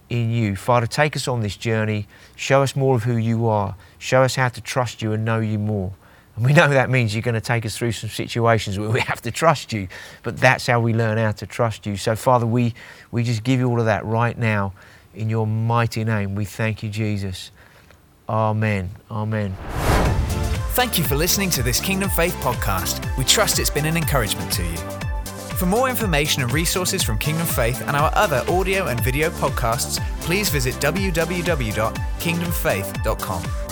in 0.08 0.30
you. 0.30 0.54
Father, 0.54 0.86
take 0.86 1.16
us 1.16 1.26
on 1.26 1.40
this 1.40 1.56
journey. 1.56 2.06
Show 2.36 2.62
us 2.62 2.76
more 2.76 2.94
of 2.94 3.02
who 3.02 3.16
you 3.16 3.46
are. 3.46 3.74
Show 3.98 4.22
us 4.22 4.36
how 4.36 4.48
to 4.48 4.60
trust 4.60 5.02
you 5.02 5.12
and 5.12 5.24
know 5.24 5.40
you 5.40 5.58
more. 5.58 5.92
And 6.36 6.44
we 6.44 6.52
know 6.52 6.68
that 6.68 6.90
means 6.90 7.14
you're 7.14 7.22
going 7.22 7.34
to 7.34 7.40
take 7.40 7.66
us 7.66 7.76
through 7.76 7.92
some 7.92 8.10
situations 8.10 8.78
where 8.78 8.90
we 8.90 9.00
have 9.00 9.22
to 9.22 9.30
trust 9.30 9.72
you, 9.72 9.88
but 10.22 10.36
that's 10.36 10.66
how 10.66 10.80
we 10.80 10.92
learn 10.92 11.16
how 11.18 11.32
to 11.32 11.46
trust 11.46 11.86
you. 11.86 11.96
So, 11.96 12.14
Father, 12.14 12.46
we, 12.46 12.74
we 13.10 13.24
just 13.24 13.42
give 13.42 13.58
you 13.58 13.68
all 13.68 13.80
of 13.80 13.86
that 13.86 14.04
right 14.04 14.36
now 14.36 14.74
in 15.14 15.30
your 15.30 15.46
mighty 15.46 16.04
name. 16.04 16.34
We 16.34 16.44
thank 16.44 16.82
you, 16.82 16.90
Jesus. 16.90 17.50
Amen. 18.28 18.90
Amen. 19.10 19.56
Thank 20.74 20.98
you 20.98 21.04
for 21.04 21.16
listening 21.16 21.48
to 21.50 21.62
this 21.62 21.80
Kingdom 21.80 22.10
Faith 22.10 22.34
podcast. 22.36 23.16
We 23.16 23.24
trust 23.24 23.58
it's 23.58 23.70
been 23.70 23.86
an 23.86 23.96
encouragement 23.96 24.52
to 24.52 24.62
you. 24.62 24.76
For 25.56 25.64
more 25.64 25.88
information 25.88 26.42
and 26.42 26.52
resources 26.52 27.02
from 27.02 27.16
Kingdom 27.16 27.46
Faith 27.46 27.80
and 27.80 27.96
our 27.96 28.10
other 28.14 28.44
audio 28.46 28.88
and 28.88 29.00
video 29.00 29.30
podcasts, 29.30 29.98
please 30.20 30.50
visit 30.50 30.74
www.kingdomfaith.com. 30.74 33.65